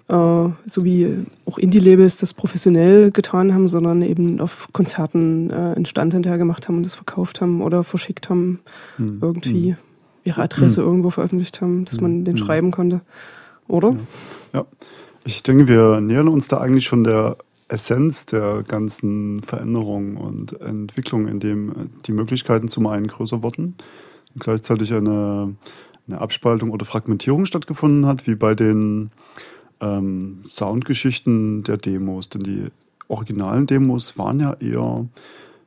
äh, 0.09 0.49
so 0.67 0.85
wie 0.85 1.25
auch 1.47 1.59
Indie-Labels 1.59 2.19
das 2.19 2.35
professionell 2.35 3.11
getan 3.11 3.55
haben, 3.55 3.69
sondern 3.69 4.03
eben 4.03 4.41
auf 4.41 4.69
Konzerten 4.73 5.51
äh, 5.51 5.55
einen 5.55 5.87
Stand 5.87 6.13
hinterher 6.13 6.39
gemacht 6.39 6.69
haben 6.69 6.77
und 6.77 6.87
das 6.87 6.95
verkauft 6.95 7.41
haben 7.41 7.63
oder 7.63 7.85
verschickt 7.85 8.29
haben, 8.29 8.61
hm. 8.97 9.19
irgendwie 9.23 9.71
hm. 9.71 9.77
ihre 10.25 10.43
Adresse 10.43 10.83
hm. 10.83 10.89
irgendwo 10.89 11.11
veröffentlicht 11.11 11.61
haben, 11.61 11.85
dass 11.87 12.01
man 12.01 12.25
den 12.25 12.37
hm. 12.37 12.45
schreiben 12.45 12.71
konnte. 12.71 13.01
Oder? 13.67 13.97
Ja. 14.53 14.61
ja. 14.61 14.67
Ich 15.25 15.43
denke, 15.43 15.69
wir 15.69 16.03
nähern 16.03 16.29
uns 16.29 16.49
da 16.49 16.59
eigentlich 16.59 16.85
schon 16.85 17.05
der 17.05 17.39
Essenz 17.69 18.27
der 18.27 18.63
ganzen 18.63 19.43
Veränderungen 19.43 20.19
und 20.19 20.61
Entwicklungen, 20.61 21.29
in 21.29 21.41
dem 21.41 21.91
die 22.05 22.13
Möglichkeiten 22.13 22.69
zum 22.69 22.87
einen 22.87 23.07
größer 23.07 23.43
wurden 23.43 23.75
und 24.35 24.43
gleichzeitig 24.43 24.93
eine, 24.93 25.57
eine 26.07 26.21
Abspaltung 26.21 26.71
oder 26.71 26.85
Fragmentierung 26.85 27.47
stattgefunden 27.47 28.05
hat, 28.05 28.27
wie 28.27 28.35
bei 28.35 28.55
den 28.55 29.11
ähm, 29.85 30.43
Soundgeschichten 30.47 31.63
der 31.65 31.77
Demos. 31.77 32.29
Denn 32.29 32.43
die 32.43 32.67
originalen 33.09 33.67
Demos 33.67 34.19
waren 34.19 34.41
ja 34.41 34.55
eher 34.55 35.07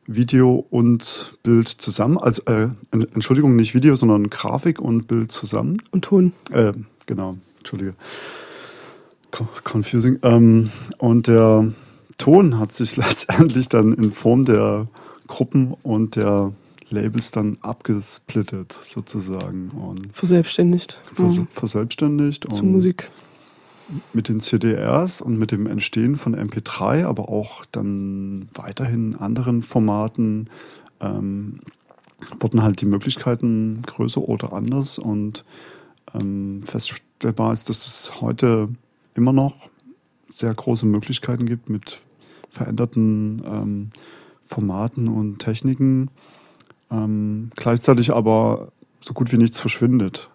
Video 0.08 0.66
und 0.70 1.34
Bild 1.44 1.68
zusammen. 1.68 2.18
Also, 2.18 2.44
äh, 2.46 2.70
Entschuldigung, 2.92 3.56
nicht 3.56 3.76
Video, 3.76 3.96
sondern 3.96 4.30
Grafik 4.30 4.80
und 4.80 5.08
Bild 5.08 5.32
zusammen. 5.32 5.78
Und 5.92 6.06
Ton. 6.06 6.34
Äh, 6.52 6.74
genau, 7.06 7.38
Entschuldige. 7.60 7.94
Confusing. 9.64 10.20
Ähm, 10.24 10.72
und 10.98 11.28
der 11.28 11.74
Ton 12.18 12.58
hat 12.58 12.72
sich 12.72 12.96
letztendlich 12.98 13.70
dann 13.70 13.94
in 13.94 14.12
Form 14.12 14.46
der 14.46 14.88
Gruppen 15.28 15.76
und 15.84 16.16
der 16.16 16.54
Labels 16.90 17.32
dann 17.32 17.58
abgesplittet 17.62 18.72
sozusagen 18.72 19.72
und 19.72 20.16
verselbstständigt. 20.16 21.02
Vers 21.14 21.40
mhm. 21.40 21.48
Verselbstständigt. 21.52 22.52
Zu 22.52 22.64
Musik. 22.64 23.12
Mit 24.14 24.30
den 24.30 24.40
CDRs 24.40 25.22
und 25.22 25.38
mit 25.38 25.52
dem 25.52 25.68
Entstehen 25.68 26.16
von 26.16 26.36
MP3, 26.36 27.06
aber 27.06 27.30
auch 27.30 27.64
dann 27.72 28.48
weiterhin 28.54 29.16
anderen 29.16 29.62
Formaten 29.62 30.46
ähm, 31.00 31.60
wurden 32.40 32.64
halt 32.64 32.82
die 32.82 32.86
Möglichkeiten 32.86 33.82
größer 33.86 34.22
oder 34.22 34.54
anders 34.54 34.98
und 34.98 35.46
ähm, 36.14 36.62
feststellbar 36.64 37.54
ist, 37.54 37.70
dass 37.70 37.88
es 37.88 38.22
heute 38.22 38.70
immer 39.16 39.34
noch 39.34 39.70
sehr 40.30 40.54
große 40.54 40.86
Möglichkeiten 40.86 41.46
gibt 41.46 41.70
mit 41.70 42.00
veränderten 42.50 43.42
ähm, 43.46 43.90
Formaten 44.46 45.08
und 45.08 45.40
Techniken, 45.40 46.10
ähm, 46.92 47.52
gleichzeitig 47.56 48.14
aber 48.14 48.72
so 49.00 49.14
gut 49.14 49.32
wie 49.32 49.38
nichts 49.38 49.60
verschwindet. 49.60 50.30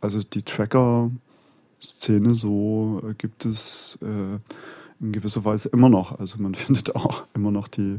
Also 0.00 0.20
die 0.20 0.42
Tracker-Szene 1.82 2.34
so 2.34 3.02
äh, 3.04 3.14
gibt 3.14 3.44
es 3.44 3.98
äh, 4.02 4.38
in 5.00 5.12
gewisser 5.12 5.44
Weise 5.44 5.68
immer 5.70 5.88
noch. 5.88 6.18
Also 6.18 6.38
man 6.40 6.54
findet 6.54 6.94
auch 6.94 7.24
immer 7.34 7.50
noch 7.50 7.68
die 7.68 7.96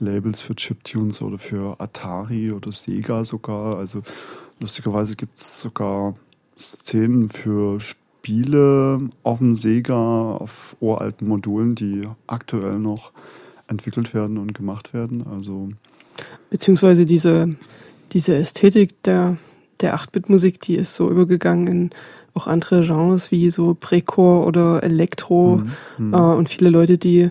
Labels 0.00 0.40
für 0.40 0.56
Chiptunes 0.56 1.22
oder 1.22 1.38
für 1.38 1.80
Atari 1.80 2.50
oder 2.50 2.72
Sega 2.72 3.24
sogar. 3.24 3.78
Also 3.78 4.02
lustigerweise 4.60 5.16
gibt 5.16 5.38
es 5.38 5.60
sogar 5.60 6.14
Szenen 6.58 7.28
für 7.28 7.78
Spiele 7.80 9.08
auf 9.22 9.38
dem 9.38 9.54
Sega, 9.54 10.36
auf 10.36 10.76
uralten 10.80 11.28
Modulen, 11.28 11.74
die 11.74 12.02
aktuell 12.26 12.78
noch 12.78 13.12
entwickelt 13.68 14.14
werden 14.14 14.38
und 14.38 14.54
gemacht 14.54 14.94
werden. 14.94 15.26
Also 15.26 15.70
Beziehungsweise 16.50 17.06
diese, 17.06 17.56
diese 18.12 18.36
Ästhetik 18.36 19.02
der, 19.02 19.36
der 19.80 19.96
8-Bit-Musik, 19.96 20.60
die 20.60 20.76
ist 20.76 20.94
so 20.94 21.10
übergegangen 21.10 21.66
in 21.66 21.90
auch 22.34 22.46
andere 22.46 22.82
Genres 22.82 23.30
wie 23.30 23.48
so 23.50 23.74
Precore 23.74 24.44
oder 24.44 24.82
Elektro 24.82 25.62
mhm. 25.98 26.08
mhm. 26.08 26.14
äh, 26.14 26.16
und 26.16 26.48
viele 26.48 26.70
Leute, 26.70 26.98
die 26.98 27.30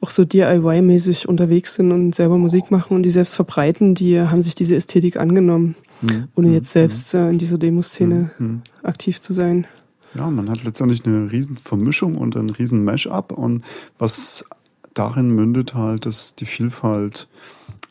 auch 0.00 0.10
so 0.10 0.24
DIY-mäßig 0.24 1.26
unterwegs 1.26 1.74
sind 1.74 1.90
und 1.90 2.14
selber 2.14 2.36
Musik 2.36 2.70
machen 2.70 2.94
und 2.94 3.02
die 3.04 3.10
selbst 3.10 3.34
verbreiten, 3.34 3.94
die 3.94 4.20
haben 4.20 4.42
sich 4.42 4.54
diese 4.54 4.76
Ästhetik 4.76 5.16
angenommen, 5.16 5.76
mhm. 6.02 6.28
ohne 6.34 6.52
jetzt 6.52 6.68
mhm. 6.68 6.80
selbst 6.80 7.14
äh, 7.14 7.30
in 7.30 7.38
dieser 7.38 7.56
Demoszene 7.56 8.30
mhm. 8.38 8.62
aktiv 8.82 9.20
zu 9.20 9.32
sein. 9.32 9.66
Ja, 10.14 10.30
man 10.30 10.50
hat 10.50 10.62
letztendlich 10.62 11.04
eine 11.06 11.32
riesen 11.32 11.56
Vermischung 11.56 12.16
und 12.16 12.36
ein 12.36 12.50
riesen 12.50 12.84
Mash-up 12.84 13.32
und 13.32 13.64
was 13.98 14.44
darin 14.92 15.30
mündet 15.30 15.74
halt, 15.74 16.06
dass 16.06 16.34
die 16.34 16.44
Vielfalt 16.44 17.26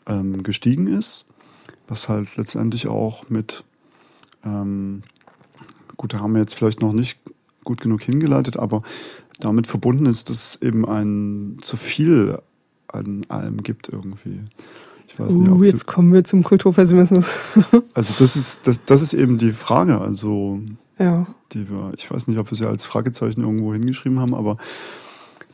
ähm, 0.06 0.42
gestiegen 0.42 0.86
ist, 0.86 1.26
was 1.86 2.08
halt 2.08 2.36
letztendlich 2.36 2.86
auch 2.86 3.28
mit, 3.28 3.64
ähm, 4.44 5.02
gut, 5.96 6.14
da 6.14 6.20
haben 6.20 6.34
wir 6.34 6.40
jetzt 6.40 6.54
vielleicht 6.54 6.80
noch 6.80 6.92
nicht 6.92 7.18
gut 7.64 7.80
genug 7.80 8.02
hingeleitet, 8.02 8.58
aber 8.58 8.82
damit 9.40 9.66
verbunden 9.66 10.06
ist, 10.06 10.30
dass 10.30 10.36
es 10.36 10.62
eben 10.62 10.86
ein 10.86 11.58
zu 11.60 11.76
viel 11.76 12.38
an 12.88 13.22
allem 13.28 13.62
gibt 13.62 13.88
irgendwie. 13.88 14.40
Ich 15.08 15.18
weiß 15.18 15.34
nicht, 15.34 15.50
uh, 15.50 15.62
jetzt 15.64 15.86
kommen 15.86 16.12
wir 16.12 16.24
zum 16.24 16.42
Kulturpessimismus. 16.42 17.32
also 17.94 18.14
das 18.18 18.36
ist, 18.36 18.66
das, 18.66 18.84
das 18.84 19.02
ist 19.02 19.14
eben 19.14 19.38
die 19.38 19.52
Frage, 19.52 20.00
also 20.00 20.60
ja. 20.98 21.26
die 21.52 21.68
wir, 21.68 21.92
ich 21.96 22.10
weiß 22.10 22.28
nicht, 22.28 22.38
ob 22.38 22.50
wir 22.50 22.58
sie 22.58 22.66
als 22.66 22.86
Fragezeichen 22.86 23.42
irgendwo 23.42 23.72
hingeschrieben 23.72 24.20
haben, 24.20 24.34
aber 24.34 24.56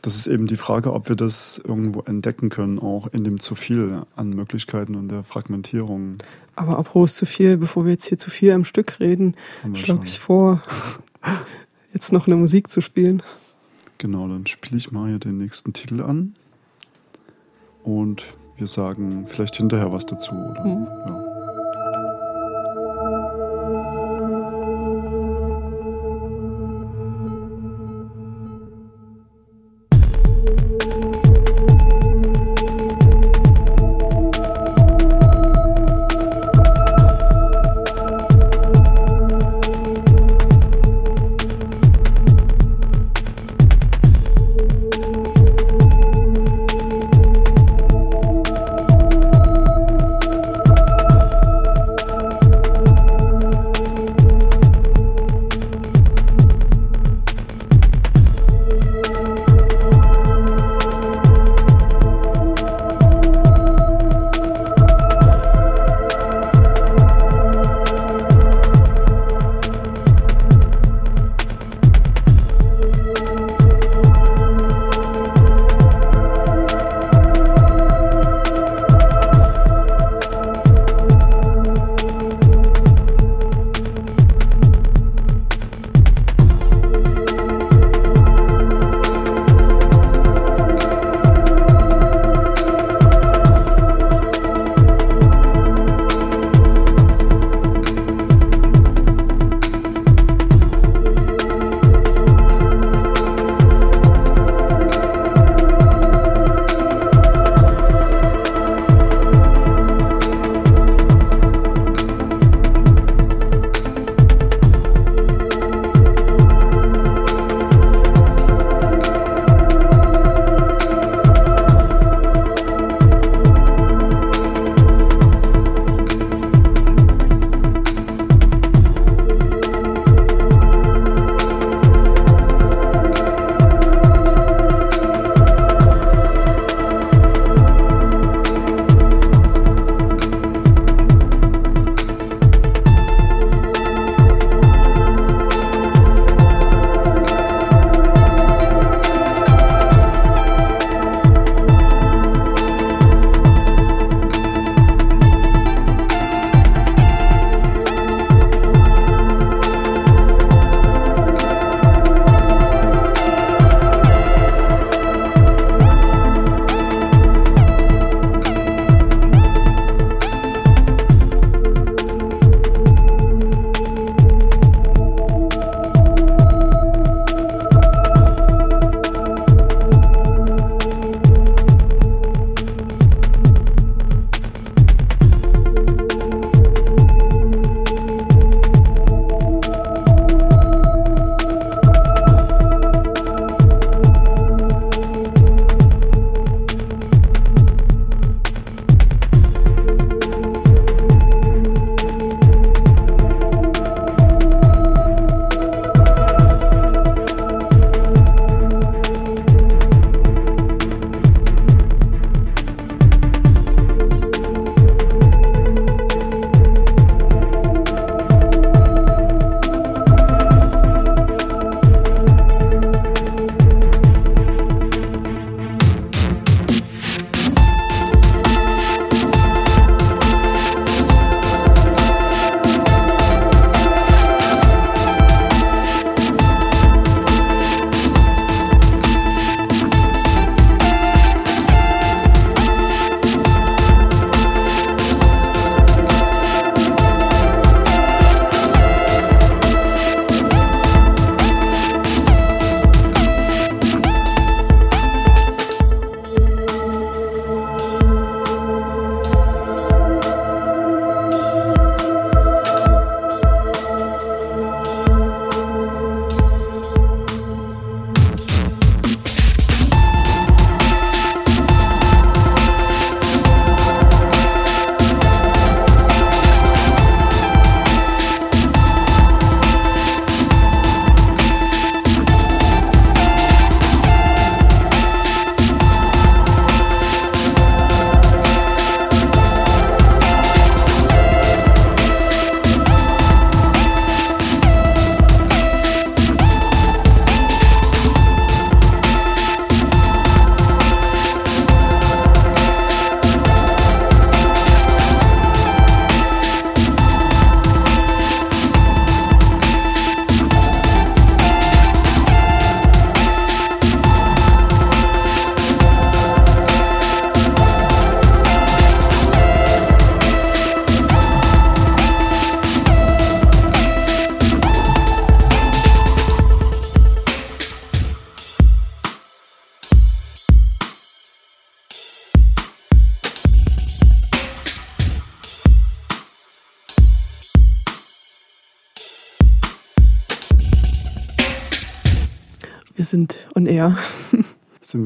das 0.01 0.15
ist 0.15 0.27
eben 0.27 0.47
die 0.47 0.55
Frage, 0.55 0.93
ob 0.93 1.09
wir 1.09 1.15
das 1.15 1.61
irgendwo 1.63 2.01
entdecken 2.01 2.49
können, 2.49 2.79
auch 2.79 3.07
in 3.07 3.23
dem 3.23 3.39
zu 3.39 3.55
viel 3.55 4.01
an 4.15 4.29
Möglichkeiten 4.31 4.95
und 4.95 5.09
der 5.09 5.23
Fragmentierung. 5.23 6.17
Aber 6.55 6.79
apropos 6.79 7.15
zu 7.15 7.25
viel, 7.25 7.57
bevor 7.57 7.85
wir 7.85 7.91
jetzt 7.91 8.05
hier 8.05 8.17
zu 8.17 8.29
viel 8.29 8.51
am 8.51 8.63
Stück 8.63 8.99
reden, 8.99 9.35
schlage 9.73 10.01
ich 10.05 10.19
vor, 10.19 10.61
jetzt 11.93 12.11
noch 12.11 12.27
eine 12.27 12.35
Musik 12.35 12.67
zu 12.67 12.81
spielen. 12.81 13.21
Genau, 13.99 14.27
dann 14.27 14.47
spiele 14.47 14.77
ich 14.77 14.91
mal 14.91 15.09
hier 15.09 15.19
den 15.19 15.37
nächsten 15.37 15.73
Titel 15.73 16.01
an. 16.01 16.33
Und 17.83 18.35
wir 18.57 18.67
sagen 18.67 19.25
vielleicht 19.27 19.57
hinterher 19.57 19.91
was 19.91 20.05
dazu, 20.05 20.33
oder? 20.33 20.65
Mhm. 20.65 20.87
Ja. 21.07 21.20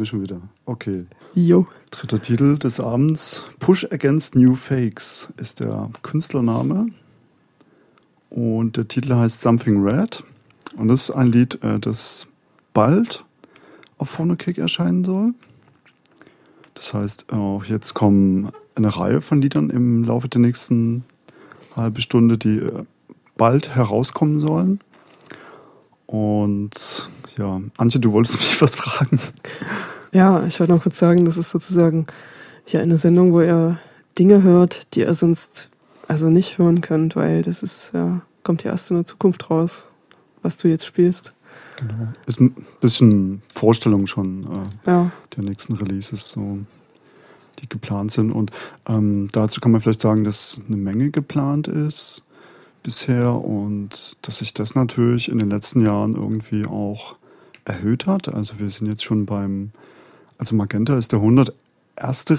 Wir 0.06 0.10
schon 0.10 0.22
wieder. 0.22 0.42
Okay. 0.66 1.06
Jo. 1.34 1.68
Dritter 1.92 2.22
Titel 2.22 2.58
des 2.58 2.80
Abends. 2.80 3.46
Push 3.60 3.86
Against 3.92 4.36
New 4.36 4.56
Fakes 4.56 5.30
ist 5.38 5.60
der 5.60 5.90
Künstlername. 6.04 6.88
Und 8.30 8.78
der 8.78 8.88
Titel 8.88 9.16
heißt 9.16 9.42
Something 9.42 9.84
Red. 9.84 10.24
Und 10.78 10.90
das 10.90 11.10
ist 11.10 11.12
ein 11.12 11.28
Lied, 11.28 11.64
äh, 11.64 11.80
das 11.80 12.28
bald 12.74 13.24
auf 13.98 14.10
Phonokick 14.10 14.58
erscheinen 14.58 15.04
soll. 15.04 15.34
Das 16.74 16.94
heißt, 16.94 17.32
auch 17.32 17.64
jetzt 17.66 17.94
kommen 17.94 18.52
eine 18.76 18.96
Reihe 18.96 19.22
von 19.22 19.42
Liedern 19.42 19.70
im 19.70 20.04
Laufe 20.04 20.28
der 20.28 20.42
nächsten 20.42 21.06
halbe 21.76 22.02
Stunde, 22.02 22.38
die 22.38 22.58
äh, 22.58 22.84
bald 23.38 23.76
herauskommen 23.76 24.40
sollen. 24.40 24.80
Und 26.06 27.10
ja, 27.38 27.62
Antje, 27.78 28.00
du 28.00 28.12
wolltest 28.12 28.36
mich 28.40 28.62
was 28.62 28.76
fragen. 28.76 29.20
Ja, 30.16 30.46
ich 30.46 30.58
wollte 30.62 30.72
noch 30.72 30.82
kurz 30.84 30.98
sagen, 30.98 31.26
das 31.26 31.36
ist 31.38 31.50
sozusagen 31.50 32.08
hier 32.64 32.80
eine 32.82 32.96
Sendung, 32.96 33.34
wo 33.34 33.42
ihr 33.42 33.78
Dinge 34.18 34.44
hört, 34.44 34.96
die 34.96 35.02
ihr 35.02 35.14
sonst 35.14 35.70
also 36.08 36.30
nicht 36.30 36.58
hören 36.58 36.80
könnt, 36.80 37.18
weil 37.18 37.42
das 37.42 37.62
ist, 37.62 37.92
ja, 37.94 38.22
kommt 38.44 38.64
ja 38.64 38.72
erst 38.72 38.92
in 38.92 38.96
der 38.96 39.06
Zukunft 39.06 39.50
raus, 39.50 39.84
was 40.42 40.56
du 40.56 40.70
jetzt 40.70 40.86
spielst. 40.86 41.34
Genau. 41.82 42.14
Ist 42.28 42.40
ein 42.40 42.56
bisschen 42.80 43.42
Vorstellung 43.50 44.08
schon 44.08 44.46
äh, 44.46 44.90
Ja. 44.90 45.12
der 45.36 45.44
nächsten 45.44 45.74
Releases, 45.74 46.32
so, 46.32 46.60
die 47.60 47.68
geplant 47.68 48.12
sind. 48.12 48.32
Und 48.32 48.52
ähm, 48.88 49.28
dazu 49.34 49.60
kann 49.60 49.74
man 49.74 49.82
vielleicht 49.82 50.00
sagen, 50.00 50.24
dass 50.24 50.62
eine 50.66 50.78
Menge 50.78 51.10
geplant 51.12 51.68
ist 51.68 52.24
bisher 52.84 53.34
und 53.34 54.16
dass 54.22 54.38
sich 54.38 54.54
das 54.54 54.76
natürlich 54.76 55.28
in 55.28 55.40
den 55.40 55.50
letzten 55.50 55.82
Jahren 55.82 56.16
irgendwie 56.16 56.66
auch 56.66 57.18
erhöht 57.66 58.06
hat. 58.08 58.34
Also 58.34 58.60
wir 58.60 58.70
sind 58.70 58.88
jetzt 58.88 59.04
schon 59.04 59.26
beim, 59.26 59.72
also 60.38 60.56
Magenta 60.56 60.98
ist 60.98 61.12
der 61.12 61.20
101. 61.20 61.56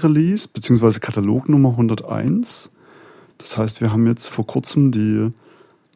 Release, 0.03 0.47
beziehungsweise 0.47 0.99
Katalog 0.99 1.49
Nummer 1.49 1.71
101. 1.71 2.71
Das 3.37 3.57
heißt, 3.57 3.81
wir 3.81 3.91
haben 3.91 4.07
jetzt 4.07 4.27
vor 4.27 4.45
kurzem 4.45 4.91
die 4.91 5.31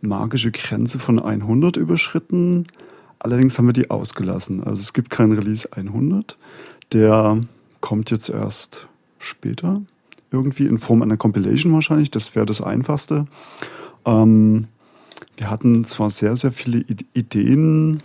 magische 0.01 0.51
Grenze 0.51 0.99
von 0.99 1.19
100 1.19 1.77
überschritten. 1.77 2.67
Allerdings 3.19 3.57
haben 3.57 3.67
wir 3.67 3.73
die 3.73 3.89
ausgelassen. 3.89 4.63
Also 4.63 4.81
es 4.81 4.93
gibt 4.93 5.09
keinen 5.09 5.33
Release 5.33 5.67
100. 5.71 6.37
Der 6.91 7.39
kommt 7.79 8.11
jetzt 8.11 8.29
erst 8.29 8.87
später. 9.19 9.81
Irgendwie 10.31 10.65
in 10.65 10.77
Form 10.77 11.01
einer 11.01 11.17
Compilation 11.17 11.73
wahrscheinlich. 11.73 12.09
Das 12.09 12.35
wäre 12.35 12.45
das 12.45 12.61
Einfachste. 12.61 13.27
Ähm, 14.05 14.67
wir 15.37 15.49
hatten 15.49 15.83
zwar 15.83 16.09
sehr, 16.09 16.35
sehr 16.35 16.51
viele 16.51 16.83
Ideen, 17.13 18.01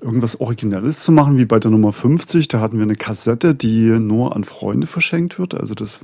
irgendwas 0.00 0.40
Originelles 0.40 1.00
zu 1.00 1.12
machen, 1.12 1.38
wie 1.38 1.44
bei 1.44 1.58
der 1.58 1.70
Nummer 1.70 1.92
50. 1.92 2.48
Da 2.48 2.60
hatten 2.60 2.76
wir 2.78 2.84
eine 2.84 2.96
Kassette, 2.96 3.54
die 3.54 3.90
nur 3.98 4.34
an 4.34 4.44
Freunde 4.44 4.86
verschenkt 4.86 5.38
wird. 5.38 5.54
Also 5.54 5.74
das, 5.74 6.00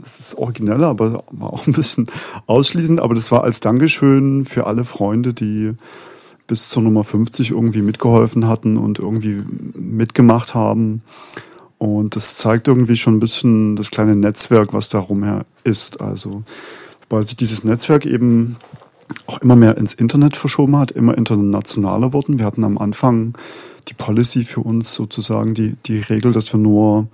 das 0.00 0.20
ist 0.20 0.34
originell, 0.36 0.84
aber 0.84 1.24
war 1.30 1.52
auch 1.52 1.66
ein 1.66 1.72
bisschen 1.72 2.06
ausschließend. 2.46 3.00
Aber 3.00 3.14
das 3.14 3.32
war 3.32 3.44
als 3.44 3.60
Dankeschön 3.60 4.44
für 4.44 4.66
alle 4.66 4.84
Freunde, 4.84 5.32
die 5.32 5.72
bis 6.46 6.68
zur 6.68 6.82
Nummer 6.82 7.04
50 7.04 7.50
irgendwie 7.50 7.82
mitgeholfen 7.82 8.46
hatten 8.46 8.76
und 8.76 8.98
irgendwie 8.98 9.42
mitgemacht 9.74 10.54
haben. 10.54 11.02
Und 11.78 12.16
das 12.16 12.36
zeigt 12.36 12.68
irgendwie 12.68 12.96
schon 12.96 13.16
ein 13.16 13.20
bisschen 13.20 13.76
das 13.76 13.90
kleine 13.90 14.16
Netzwerk, 14.16 14.72
was 14.72 14.88
da 14.88 14.98
rumher 14.98 15.46
ist. 15.64 16.00
Also, 16.00 16.42
weil 17.08 17.22
sich 17.22 17.36
dieses 17.36 17.64
Netzwerk 17.64 18.06
eben 18.06 18.56
auch 19.26 19.40
immer 19.40 19.56
mehr 19.56 19.76
ins 19.76 19.94
Internet 19.94 20.36
verschoben 20.36 20.76
hat, 20.76 20.90
immer 20.90 21.16
internationaler 21.16 22.12
wurden. 22.12 22.38
Wir 22.38 22.46
hatten 22.46 22.64
am 22.64 22.78
Anfang 22.78 23.34
die 23.88 23.94
Policy 23.94 24.44
für 24.44 24.60
uns 24.60 24.94
sozusagen, 24.94 25.54
die, 25.54 25.76
die 25.86 25.98
Regel, 25.98 26.32
dass 26.32 26.52
wir 26.52 26.58
nur 26.58 27.08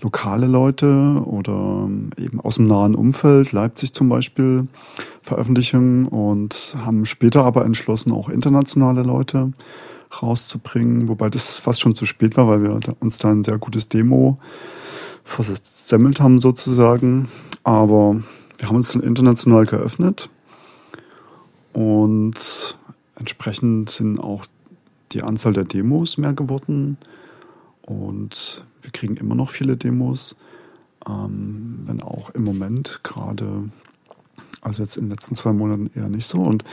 lokale 0.00 0.46
Leute 0.46 1.22
oder 1.24 1.88
eben 2.18 2.40
aus 2.40 2.56
dem 2.56 2.66
nahen 2.66 2.94
Umfeld, 2.94 3.52
Leipzig 3.52 3.92
zum 3.92 4.08
Beispiel, 4.08 4.66
veröffentlichen 5.22 6.06
und 6.06 6.76
haben 6.84 7.06
später 7.06 7.44
aber 7.44 7.64
entschlossen, 7.64 8.12
auch 8.12 8.28
internationale 8.28 9.02
Leute 9.02 9.52
rauszubringen, 10.20 11.08
wobei 11.08 11.30
das 11.30 11.58
fast 11.58 11.80
schon 11.80 11.94
zu 11.94 12.04
spät 12.04 12.36
war, 12.36 12.48
weil 12.48 12.62
wir 12.62 12.78
uns 13.00 13.18
da 13.18 13.30
ein 13.30 13.44
sehr 13.44 13.58
gutes 13.58 13.88
Demo 13.88 14.38
versemmelt 15.24 16.20
haben 16.20 16.38
sozusagen. 16.38 17.28
Aber 17.62 18.16
wir 18.58 18.68
haben 18.68 18.76
uns 18.76 18.92
dann 18.92 19.02
international 19.02 19.66
geöffnet 19.66 20.28
und 21.72 22.76
entsprechend 23.16 23.90
sind 23.90 24.18
auch 24.18 24.44
die 25.12 25.22
Anzahl 25.22 25.52
der 25.52 25.64
Demos 25.64 26.18
mehr 26.18 26.32
geworden. 26.32 26.96
Und 27.82 28.64
wir 28.80 28.90
kriegen 28.90 29.16
immer 29.16 29.34
noch 29.34 29.50
viele 29.50 29.76
Demos, 29.76 30.36
ähm, 31.08 31.82
wenn 31.86 32.02
auch 32.02 32.30
im 32.30 32.44
Moment 32.44 33.00
gerade, 33.02 33.70
also 34.62 34.82
jetzt 34.82 34.96
in 34.96 35.04
den 35.04 35.10
letzten 35.10 35.34
zwei 35.34 35.52
Monaten 35.52 35.90
eher 35.94 36.08
nicht 36.08 36.26
so. 36.26 36.38
Und 36.38 36.64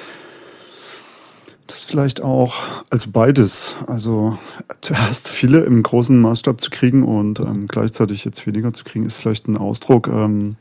das 1.67 1.83
vielleicht 1.83 2.21
auch, 2.21 2.63
also 2.89 3.09
beides, 3.11 3.75
also 3.87 4.37
zuerst 4.81 5.29
viele 5.29 5.63
im 5.65 5.83
großen 5.83 6.19
Maßstab 6.19 6.59
zu 6.61 6.69
kriegen 6.69 7.03
und 7.03 7.39
ähm, 7.39 7.67
gleichzeitig 7.67 8.25
jetzt 8.25 8.45
weniger 8.47 8.73
zu 8.73 8.83
kriegen, 8.83 9.05
ist 9.05 9.19
vielleicht 9.19 9.47
ein 9.47 9.57
Ausdruck. 9.57 10.07
Ähm, 10.07 10.55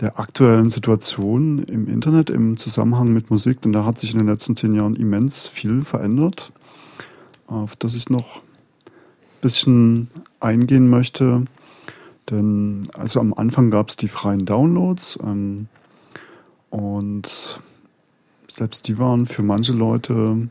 der 0.00 0.18
aktuellen 0.18 0.70
Situation 0.70 1.58
im 1.64 1.88
Internet 1.88 2.30
im 2.30 2.56
Zusammenhang 2.56 3.12
mit 3.12 3.30
Musik, 3.30 3.62
denn 3.62 3.72
da 3.72 3.84
hat 3.84 3.98
sich 3.98 4.12
in 4.12 4.18
den 4.18 4.28
letzten 4.28 4.56
zehn 4.56 4.74
Jahren 4.74 4.96
immens 4.96 5.46
viel 5.46 5.82
verändert, 5.82 6.52
auf 7.46 7.76
das 7.76 7.94
ich 7.94 8.10
noch 8.10 8.38
ein 8.38 9.40
bisschen 9.40 10.08
eingehen 10.40 10.88
möchte. 10.88 11.44
Denn 12.30 12.88
also 12.94 13.20
am 13.20 13.34
Anfang 13.34 13.70
gab 13.70 13.88
es 13.88 13.96
die 13.96 14.08
freien 14.08 14.46
Downloads 14.46 15.18
ähm, 15.22 15.68
und 16.70 17.60
selbst 18.48 18.88
die 18.88 18.98
waren 18.98 19.26
für 19.26 19.42
manche 19.42 19.72
Leute 19.72 20.48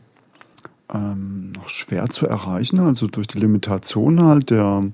ähm, 0.92 1.52
noch 1.52 1.68
schwer 1.68 2.08
zu 2.10 2.26
erreichen, 2.26 2.78
also 2.78 3.06
durch 3.06 3.26
die 3.26 3.38
Limitation 3.38 4.22
halt 4.22 4.50
der, 4.50 4.84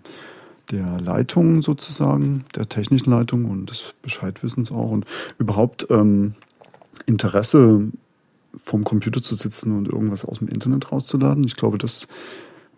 der 0.70 1.00
Leitung 1.00 1.62
sozusagen, 1.62 2.44
der 2.54 2.68
technischen 2.68 3.10
Leitung 3.10 3.44
und 3.44 3.70
des 3.70 3.94
Bescheidwissens 4.02 4.70
auch 4.70 4.90
und 4.90 5.04
überhaupt 5.38 5.86
ähm, 5.90 6.34
Interesse 7.06 7.90
vom 8.56 8.84
Computer 8.84 9.22
zu 9.22 9.34
sitzen 9.34 9.76
und 9.76 9.88
irgendwas 9.88 10.24
aus 10.24 10.38
dem 10.38 10.48
Internet 10.48 10.92
rauszuladen. 10.92 11.44
Ich 11.44 11.56
glaube, 11.56 11.78
das 11.78 12.08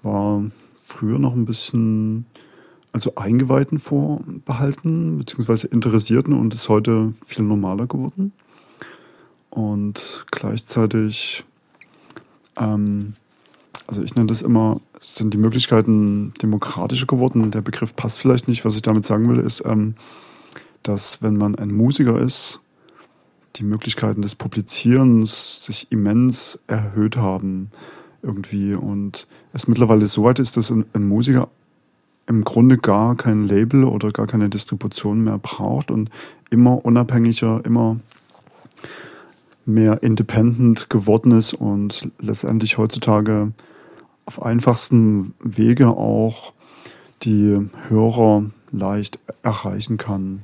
war 0.02 0.42
früher 0.76 1.18
noch 1.18 1.34
ein 1.34 1.44
bisschen, 1.44 2.26
also 2.92 3.14
Eingeweihten 3.14 3.78
vorbehalten, 3.78 5.18
beziehungsweise 5.18 5.68
Interessierten 5.68 6.34
und 6.34 6.52
ist 6.54 6.68
heute 6.68 7.14
viel 7.24 7.44
normaler 7.44 7.86
geworden. 7.86 8.32
Und 9.50 10.24
gleichzeitig, 10.30 11.44
ähm, 12.56 13.14
also 13.86 14.02
ich 14.02 14.14
nenne 14.14 14.28
das 14.28 14.42
immer, 14.42 14.80
sind 15.02 15.34
die 15.34 15.38
Möglichkeiten 15.38 16.32
demokratischer 16.40 17.06
geworden. 17.06 17.50
Der 17.50 17.60
Begriff 17.60 17.94
passt 17.96 18.20
vielleicht 18.20 18.46
nicht. 18.46 18.64
Was 18.64 18.76
ich 18.76 18.82
damit 18.82 19.04
sagen 19.04 19.28
will, 19.28 19.40
ist, 19.40 19.64
ähm, 19.66 19.94
dass 20.84 21.22
wenn 21.22 21.36
man 21.36 21.56
ein 21.56 21.72
Musiker 21.72 22.18
ist, 22.18 22.60
die 23.56 23.64
Möglichkeiten 23.64 24.22
des 24.22 24.36
Publizierens 24.36 25.64
sich 25.64 25.90
immens 25.90 26.58
erhöht 26.68 27.16
haben 27.16 27.70
irgendwie 28.22 28.74
und 28.74 29.26
es 29.52 29.66
mittlerweile 29.66 30.06
so 30.06 30.22
weit 30.22 30.38
ist, 30.38 30.56
dass 30.56 30.70
ein, 30.70 30.86
ein 30.92 31.06
Musiker 31.06 31.48
im 32.26 32.44
Grunde 32.44 32.78
gar 32.78 33.16
kein 33.16 33.44
Label 33.44 33.84
oder 33.84 34.10
gar 34.12 34.28
keine 34.28 34.48
Distribution 34.48 35.24
mehr 35.24 35.38
braucht 35.38 35.90
und 35.90 36.08
immer 36.50 36.84
unabhängiger, 36.84 37.60
immer 37.64 37.98
mehr 39.66 40.02
independent 40.02 40.88
geworden 40.88 41.32
ist 41.32 41.52
und 41.54 42.12
letztendlich 42.20 42.78
heutzutage 42.78 43.52
auf 44.24 44.42
einfachsten 44.42 45.34
Wege 45.40 45.88
auch 45.88 46.52
die 47.22 47.58
Hörer 47.88 48.44
leicht 48.70 49.18
erreichen 49.42 49.96
kann. 49.96 50.42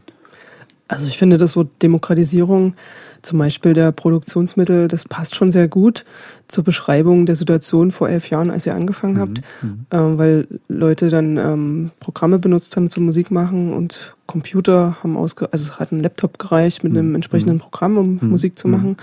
Also 0.87 1.07
ich 1.07 1.19
finde 1.19 1.37
das 1.37 1.55
Wort 1.55 1.69
Demokratisierung, 1.83 2.75
zum 3.21 3.39
Beispiel 3.39 3.75
der 3.75 3.93
Produktionsmittel, 3.93 4.89
das 4.89 5.05
passt 5.05 5.35
schon 5.35 5.51
sehr 5.51 5.69
gut 5.69 6.05
zur 6.47 6.65
Beschreibung 6.65 7.27
der 7.27 7.35
Situation 7.35 7.91
vor 7.91 8.09
elf 8.09 8.31
Jahren, 8.31 8.51
als 8.51 8.65
ihr 8.65 8.75
angefangen 8.75 9.19
habt, 9.19 9.43
ähm, 9.91 10.19
weil 10.19 10.47
Leute 10.69 11.09
dann 11.09 11.37
ähm, 11.37 11.91
Programme 12.01 12.39
benutzt 12.39 12.75
haben 12.77 12.89
zum 12.89 13.05
Musik 13.05 13.31
machen 13.31 13.73
und 13.73 14.15
Computer 14.27 14.97
haben 15.03 15.17
ausge 15.17 15.53
also 15.53 15.73
es 15.73 15.81
hat 15.81 15.93
ein 15.93 16.01
Laptop 16.01 16.39
gereicht 16.39 16.85
mit 16.85 16.97
einem 16.97 17.15
entsprechenden 17.15 17.59
Programm, 17.59 17.99
um 17.99 18.19
Musik 18.23 18.59
zu 18.59 18.69
machen. 18.69 18.97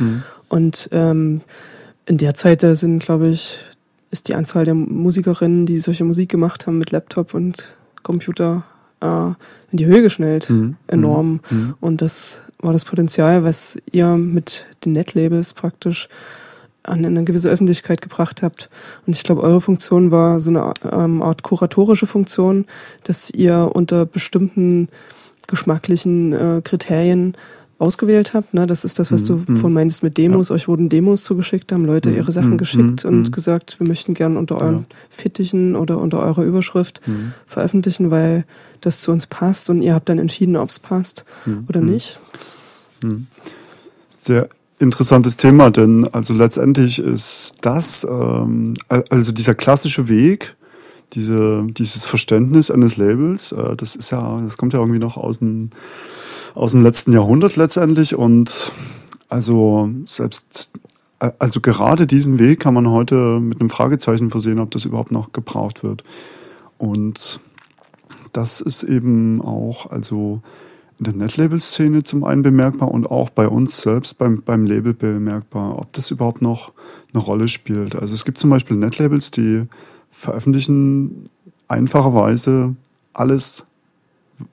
Und 0.50 0.90
ähm, 0.92 1.42
in 2.08 2.18
der 2.18 2.34
Zeit 2.34 2.64
da 2.64 2.74
sind, 2.74 3.00
glaube 3.00 3.30
ich, 3.30 3.66
ist 4.16 4.30
die 4.30 4.36
Anzahl 4.36 4.64
der 4.64 4.76
Musikerinnen, 4.76 5.66
die 5.66 5.78
solche 5.80 6.06
Musik 6.06 6.30
gemacht 6.30 6.68
haben 6.68 6.78
mit 6.78 6.92
Laptop 6.92 7.34
und 7.34 7.66
Computer 8.02 8.64
äh, 9.02 9.28
in 9.72 9.78
die 9.78 9.86
Höhe 9.86 10.02
geschnellt. 10.02 10.50
Mhm. 10.50 10.78
Enorm. 10.88 11.42
Mhm. 11.50 11.76
Und 11.82 12.02
das 12.02 12.42
war 12.60 12.72
das 12.72 12.86
Potenzial, 12.86 13.44
was 13.44 13.78
ihr 13.92 14.08
mit 14.16 14.68
den 14.86 14.94
Netlabels 14.94 15.54
praktisch 15.54 16.08
an 16.84 17.06
eine 17.06 17.26
gewisse 17.26 17.50
Öffentlichkeit 17.50 18.02
gebracht 18.02 18.42
habt. 18.42 18.70
Und 19.06 19.18
ich 19.18 19.24
glaube, 19.24 19.44
eure 19.44 19.60
Funktion 19.60 20.12
war 20.12 20.40
so 20.40 20.50
eine 20.50 20.74
ähm, 20.94 21.22
Art 21.22 21.44
kuratorische 21.44 22.08
Funktion, 22.08 22.66
dass 23.04 23.30
ihr 23.32 23.72
unter 23.74 24.06
bestimmten 24.06 24.88
geschmacklichen 25.48 26.32
äh, 26.32 26.62
Kriterien 26.64 27.36
ausgewählt 27.86 28.34
habt. 28.34 28.54
Ne? 28.54 28.68
Das 28.68 28.84
ist 28.84 29.00
das, 29.00 29.12
was 29.12 29.26
du 29.26 29.44
mhm. 29.48 29.58
von 29.58 29.74
meintest 29.74 30.04
mit 30.04 30.18
Demos. 30.18 30.50
Ja. 30.50 30.56
Euch 30.56 30.68
wurden 30.68 30.90
Demos 30.90 31.24
zugeschickt, 31.24 31.72
haben 31.72 31.86
Leute 31.86 32.10
mhm. 32.10 32.18
ihre 32.18 32.32
Sachen 32.32 32.52
mhm. 32.52 32.58
geschickt 32.58 33.04
mhm. 33.04 33.10
und 33.10 33.32
gesagt, 33.32 33.80
wir 33.80 33.88
möchten 33.88 34.14
gern 34.14 34.38
unter 34.38 34.62
euren 34.62 34.86
ja. 34.90 34.96
Fittichen 35.10 35.76
oder 35.76 36.00
unter 36.00 36.20
eurer 36.20 36.44
Überschrift 36.44 37.02
mhm. 37.08 37.34
veröffentlichen, 37.46 38.12
weil 38.12 38.46
das 38.82 39.02
zu 39.02 39.12
uns 39.12 39.28
passt 39.28 39.70
und 39.70 39.82
ihr 39.82 39.94
habt 39.94 40.10
dann 40.10 40.20
entschieden, 40.20 40.56
ob 40.58 40.70
es 40.70 40.80
passt 40.80 41.26
mhm. 41.46 41.66
oder 41.70 41.82
nicht. 41.82 42.20
Sehr 44.10 44.50
interessantes 44.80 45.38
Thema, 45.38 45.70
denn 45.70 46.08
also 46.12 46.34
letztendlich 46.34 47.00
ist 47.00 47.54
das, 47.62 48.06
ähm, 48.10 48.76
also 48.90 49.32
dieser 49.32 49.56
klassische 49.56 50.08
Weg, 50.08 50.56
diese, 51.14 51.66
dieses 51.70 52.06
Verständnis 52.06 52.72
eines 52.72 52.98
Labels, 52.98 53.52
äh, 53.52 53.76
das 53.76 53.96
ist 53.96 54.12
ja, 54.12 54.42
das 54.42 54.58
kommt 54.58 54.74
ja 54.74 54.80
irgendwie 54.80 55.00
noch 55.00 55.18
aus 55.18 55.40
dem 55.40 55.70
aus 56.56 56.72
dem 56.72 56.82
letzten 56.82 57.12
Jahrhundert 57.12 57.58
letztendlich. 57.58 58.16
Und 58.16 58.72
also 59.30 59.90
selbst, 60.06 60.72
also 61.20 61.62
gerade 61.62 62.08
diesen 62.08 62.40
Weg 62.40 62.62
kann 62.62 62.74
man 62.74 62.90
heute 62.90 63.40
mit 63.40 63.60
einem 63.60 63.70
Fragezeichen 63.70 64.32
versehen, 64.32 64.60
ob 64.60 64.72
das 64.72 64.86
überhaupt 64.86 65.12
noch 65.12 65.34
gebraucht 65.34 65.84
wird. 65.84 66.04
Und 66.78 67.40
das 68.32 68.62
ist 68.62 68.84
eben 68.84 69.42
auch, 69.42 69.92
also 69.92 70.42
in 70.98 71.06
der 71.06 71.14
Netlabel-Szene 71.14 72.04
zum 72.04 72.24
einen 72.24 72.42
bemerkbar 72.42 72.90
und 72.90 73.12
auch 73.12 73.30
bei 73.30 73.50
uns 73.50 73.82
selbst 73.82 74.18
beim, 74.18 74.42
beim 74.42 74.66
Label 74.66 74.94
bemerkbar, 74.94 75.78
ob 75.78 75.92
das 75.92 76.10
überhaupt 76.10 76.42
noch 76.42 76.72
eine 77.14 77.22
Rolle 77.22 77.50
spielt. 77.50 77.96
Also 77.96 78.14
es 78.14 78.24
gibt 78.24 78.38
zum 78.38 78.50
Beispiel 78.50 78.78
Netlabels, 78.78 79.32
die 79.32 79.64
veröffentlichen 80.16 81.30
einfacherweise 81.68 82.76
alles 83.14 83.68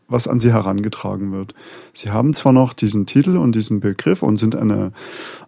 was 0.09 0.29
an 0.29 0.39
sie 0.39 0.53
herangetragen 0.53 1.33
wird. 1.33 1.55
Sie 1.93 2.11
haben 2.11 2.35
zwar 2.35 2.53
noch 2.53 2.73
diesen 2.73 3.07
Titel 3.07 3.37
und 3.37 3.55
diesen 3.55 3.81
Begriff 3.81 4.23
und 4.23 4.37
sind 4.37 4.55
eine, 4.55 4.93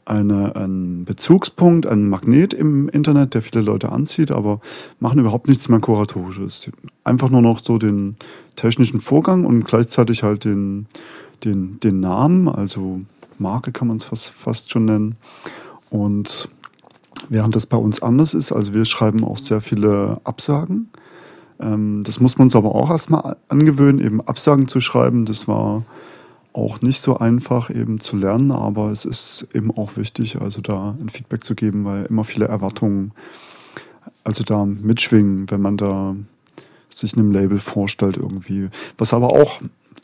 eine, 0.04 0.56
ein 0.56 1.04
Bezugspunkt, 1.04 1.86
ein 1.86 2.08
Magnet 2.08 2.52
im 2.52 2.88
Internet, 2.88 3.34
der 3.34 3.42
viele 3.42 3.60
Leute 3.60 3.92
anzieht, 3.92 4.32
aber 4.32 4.60
machen 4.98 5.20
überhaupt 5.20 5.48
nichts 5.48 5.68
mehr 5.68 5.78
Kuratorisches. 5.80 6.70
Einfach 7.04 7.30
nur 7.30 7.42
noch 7.42 7.62
so 7.62 7.78
den 7.78 8.16
technischen 8.56 9.00
Vorgang 9.00 9.44
und 9.44 9.64
gleichzeitig 9.64 10.22
halt 10.22 10.44
den, 10.44 10.86
den, 11.44 11.78
den 11.80 12.00
Namen, 12.00 12.48
also 12.48 13.02
Marke 13.38 13.72
kann 13.72 13.88
man 13.88 13.98
es 13.98 14.04
fast, 14.04 14.30
fast 14.30 14.72
schon 14.72 14.86
nennen. 14.86 15.16
Und 15.90 16.48
während 17.28 17.54
das 17.54 17.66
bei 17.66 17.76
uns 17.76 18.02
anders 18.02 18.34
ist, 18.34 18.52
also 18.52 18.74
wir 18.74 18.84
schreiben 18.84 19.24
auch 19.24 19.38
sehr 19.38 19.60
viele 19.60 20.20
Absagen 20.24 20.90
ähm, 21.60 22.02
das 22.04 22.20
muss 22.20 22.38
man 22.38 22.46
uns 22.46 22.56
aber 22.56 22.74
auch 22.74 22.90
erstmal 22.90 23.36
angewöhnen, 23.48 24.00
eben 24.00 24.20
Absagen 24.20 24.68
zu 24.68 24.80
schreiben. 24.80 25.24
Das 25.24 25.48
war 25.48 25.84
auch 26.52 26.82
nicht 26.82 27.00
so 27.00 27.18
einfach 27.18 27.70
eben 27.70 28.00
zu 28.00 28.16
lernen, 28.16 28.52
aber 28.52 28.90
es 28.90 29.04
ist 29.04 29.48
eben 29.54 29.70
auch 29.70 29.96
wichtig, 29.96 30.40
also 30.40 30.60
da 30.60 30.96
ein 31.00 31.08
Feedback 31.08 31.42
zu 31.42 31.54
geben, 31.54 31.84
weil 31.84 32.04
immer 32.06 32.24
viele 32.24 32.46
Erwartungen 32.46 33.12
also 34.22 34.44
da 34.44 34.64
mitschwingen, 34.64 35.50
wenn 35.50 35.60
man 35.60 35.76
da 35.76 36.16
sich 36.88 37.16
einem 37.16 37.32
Label 37.32 37.58
vorstellt 37.58 38.16
irgendwie. 38.16 38.68
Was 38.96 39.12
aber 39.12 39.30
auch 39.30 39.60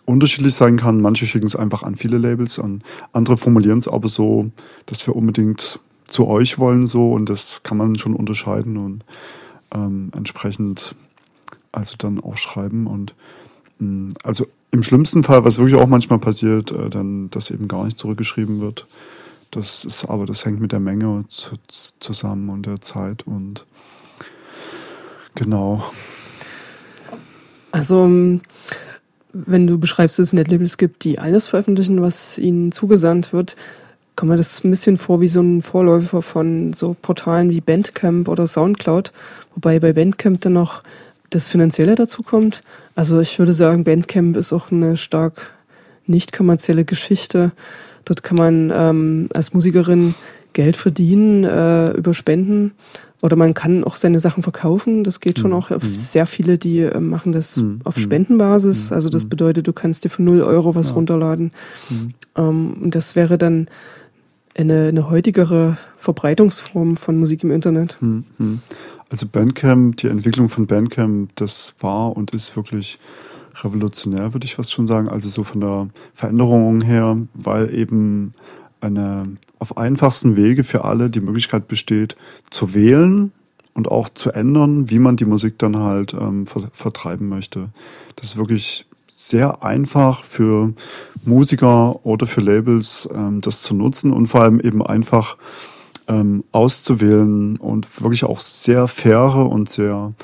unterschiedlich 0.07 0.55
sein 0.55 0.77
kann. 0.77 1.01
Manche 1.01 1.27
schicken 1.27 1.47
es 1.47 1.55
einfach 1.55 1.85
an 1.85 1.95
viele 1.95 2.19
Labels, 2.19 2.59
an 2.59 2.83
andere 3.13 3.37
formulieren 3.37 3.79
es 3.79 3.87
aber 3.87 4.09
so, 4.09 4.51
dass 4.87 5.07
wir 5.07 5.15
unbedingt 5.15 5.79
zu 6.11 6.27
euch 6.27 6.59
wollen 6.59 6.87
so 6.87 7.13
und 7.13 7.31
das 7.31 7.63
kann 7.63 7.79
man 7.79 7.97
schon 7.97 8.15
unterscheiden 8.15 8.77
und 8.77 9.05
ähm, 9.73 10.11
entsprechend 10.15 10.95
also 11.73 11.95
dann 11.97 12.21
auch 12.21 12.37
schreiben 12.37 12.87
und 12.87 13.15
mh, 13.79 14.09
mm, 14.09 14.09
also 14.25 14.47
im 14.73 14.83
schlimmsten 14.83 15.25
Fall, 15.25 15.45
was 15.45 15.59
wirklich 15.59 15.81
auch 15.81 15.89
manchmal 15.89 16.19
passiert, 16.19 16.71
äh, 16.71 16.91
dann, 16.91 17.31
dass 17.31 17.51
eben 17.51 17.67
gar 17.67 17.85
nicht 17.85 17.99
zurückgeschrieben 17.99 18.61
wird. 18.61 18.87
Das 19.51 19.85
ist 19.85 20.05
aber, 20.05 20.27
das 20.27 20.45
hängt 20.45 20.61
mit 20.61 20.71
der 20.71 20.79
Menge 20.79 21.25
zu, 21.29 21.57
zusammen 21.69 22.51
und 22.51 22.67
der 22.67 22.81
Zeit 22.81 23.27
und 23.27 23.67
genau. 25.35 25.85
Also, 27.73 28.05
ähm, 28.05 28.43
wenn 29.33 29.67
du 29.67 29.79
beschreibst, 29.79 30.19
dass 30.19 30.29
es 30.29 30.33
Netlabels 30.33 30.77
gibt, 30.77 31.05
die 31.05 31.19
alles 31.19 31.49
veröffentlichen, 31.49 32.01
was 32.01 32.39
ihnen 32.39 32.73
zugesandt 32.73 33.33
wird, 33.33 33.57
kommt 34.21 34.33
mir 34.33 34.37
das 34.37 34.63
ein 34.63 34.71
bisschen 34.71 34.99
vor 34.99 35.23
wie 35.23 35.29
so 35.29 35.41
ein 35.41 35.63
Vorläufer 35.63 36.21
von 36.21 36.75
so 36.75 36.95
Portalen 37.01 37.49
wie 37.49 37.63
Bandcamp 37.63 38.29
oder 38.29 38.47
Soundcloud, 38.47 39.15
wobei 39.55 39.81
bei 39.81 39.95
Bandcamp 39.95 40.43
dann 40.43 40.53
noch 40.53 40.83
das 41.31 41.49
Finanzielle 41.49 41.95
dazu 41.95 42.23
kommt. 42.23 42.61
Also 42.95 43.19
ich 43.19 43.39
würde 43.39 43.55
sagen, 43.55 43.83
Bandcamp 43.83 44.37
ist 44.37 44.53
auch 44.53 44.71
eine 44.71 44.99
stark 44.99 45.53
nicht 46.07 46.35
kommerzielle 46.35 46.85
Geschichte. 46.85 47.53
Dort 48.05 48.23
kann 48.23 48.37
man 48.37 48.71
ähm, 48.75 49.29
als 49.33 49.55
Musikerin 49.55 50.15
Geld 50.53 50.77
verdienen 50.77 51.45
äh, 51.45 51.93
über 51.93 52.13
Spenden 52.13 52.73
oder 53.23 53.37
man 53.37 53.55
kann 53.55 53.85
auch 53.85 53.97
seine 53.97 54.21
Sachen 54.21 54.43
verkaufen. 54.43 55.03
Das 55.03 55.21
geht 55.21 55.39
schon 55.39 55.53
mhm. 55.53 55.57
auch. 55.57 55.71
Mhm. 55.71 55.79
Sehr 55.81 56.27
viele, 56.27 56.59
die 56.59 56.81
äh, 56.81 57.01
machen 57.01 57.33
das 57.33 57.57
mhm. 57.57 57.81
auf 57.85 57.97
mhm. 57.97 58.01
Spendenbasis. 58.03 58.91
Mhm. 58.91 58.97
Also 58.97 59.09
das 59.09 59.25
mhm. 59.25 59.29
bedeutet, 59.31 59.67
du 59.67 59.73
kannst 59.73 60.05
dir 60.05 60.11
für 60.11 60.23
0 60.23 60.43
Euro 60.43 60.75
was 60.75 60.91
ja. 60.91 60.97
runterladen. 60.97 61.53
Ähm, 62.37 62.77
das 62.85 63.17
wäre 63.17 63.39
dann 63.39 63.69
eine, 64.57 64.89
eine 64.89 65.11
heutigere 65.11 65.77
Verbreitungsform 65.97 66.97
von 66.97 67.19
Musik 67.19 67.43
im 67.45 67.51
Internet. 67.51 67.97
Also 69.11 69.27
Bandcamp, 69.27 69.97
die 69.97 70.09
Entwicklung 70.09 70.49
von 70.49 70.67
Bandcamp, 70.67 71.35
das 71.37 71.75
war 71.81 72.17
und 72.17 72.33
ist 72.33 72.55
wirklich 72.57 72.99
revolutionär, 73.63 74.33
würde 74.33 74.45
ich 74.45 74.55
fast 74.55 74.73
schon 74.73 74.87
sagen. 74.87 75.09
Also 75.09 75.29
so 75.29 75.43
von 75.43 75.61
der 75.61 75.89
Veränderung 76.15 76.81
her, 76.81 77.17
weil 77.35 77.75
eben 77.75 78.33
eine 78.81 79.37
auf 79.59 79.77
einfachsten 79.77 80.37
Wege 80.37 80.65
für 80.65 80.85
alle 80.85 81.11
die 81.11 81.21
Möglichkeit 81.21 81.69
besteht, 81.69 82.17
zu 82.51 82.75
wählen 82.75 83.33
und 83.75 83.89
auch 83.89 84.09
zu 84.09 84.31
ändern, 84.33 84.91
wie 84.91 84.99
man 84.99 85.17
die 85.17 85.27
Musik 85.27 85.59
dann 85.59 85.77
halt 85.77 86.15
ähm, 86.15 86.47
vertreiben 86.47 87.29
möchte. 87.29 87.69
Das 88.17 88.29
ist 88.29 88.37
wirklich 88.37 88.87
sehr 89.23 89.63
einfach 89.63 90.25
für 90.25 90.73
Musiker 91.27 92.07
oder 92.07 92.27
für 92.27 92.41
Labels, 92.41 93.07
ähm, 93.15 93.43
das 93.43 93.61
zu 93.61 93.75
nutzen 93.75 94.13
und 94.13 94.27
vor 94.27 94.41
allem 94.41 94.61
eben 94.61 94.85
einfach 94.85 95.37
ähm, 96.09 96.43
auszuwählen 96.53 97.59
und 97.59 98.01
wirklich 98.01 98.25
auch 98.25 98.41
sehr 98.41 98.89
faire 98.89 99.47
und 99.47 99.69
sehr 99.69 100.15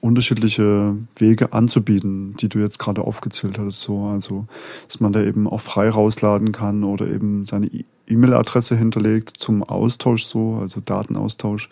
unterschiedliche 0.00 0.96
Wege 1.16 1.52
anzubieten, 1.52 2.36
die 2.40 2.48
du 2.48 2.58
jetzt 2.58 2.78
gerade 2.78 3.02
aufgezählt 3.02 3.58
hattest. 3.58 3.82
So, 3.82 4.04
also, 4.04 4.46
dass 4.86 4.98
man 4.98 5.12
da 5.12 5.20
eben 5.20 5.46
auch 5.46 5.60
frei 5.60 5.90
rausladen 5.90 6.50
kann 6.50 6.84
oder 6.84 7.06
eben 7.06 7.44
seine 7.44 7.68
E-Mail-Adresse 8.06 8.76
hinterlegt 8.76 9.34
zum 9.36 9.62
Austausch, 9.62 10.24
so, 10.24 10.58
also 10.60 10.80
Datenaustausch. 10.82 11.68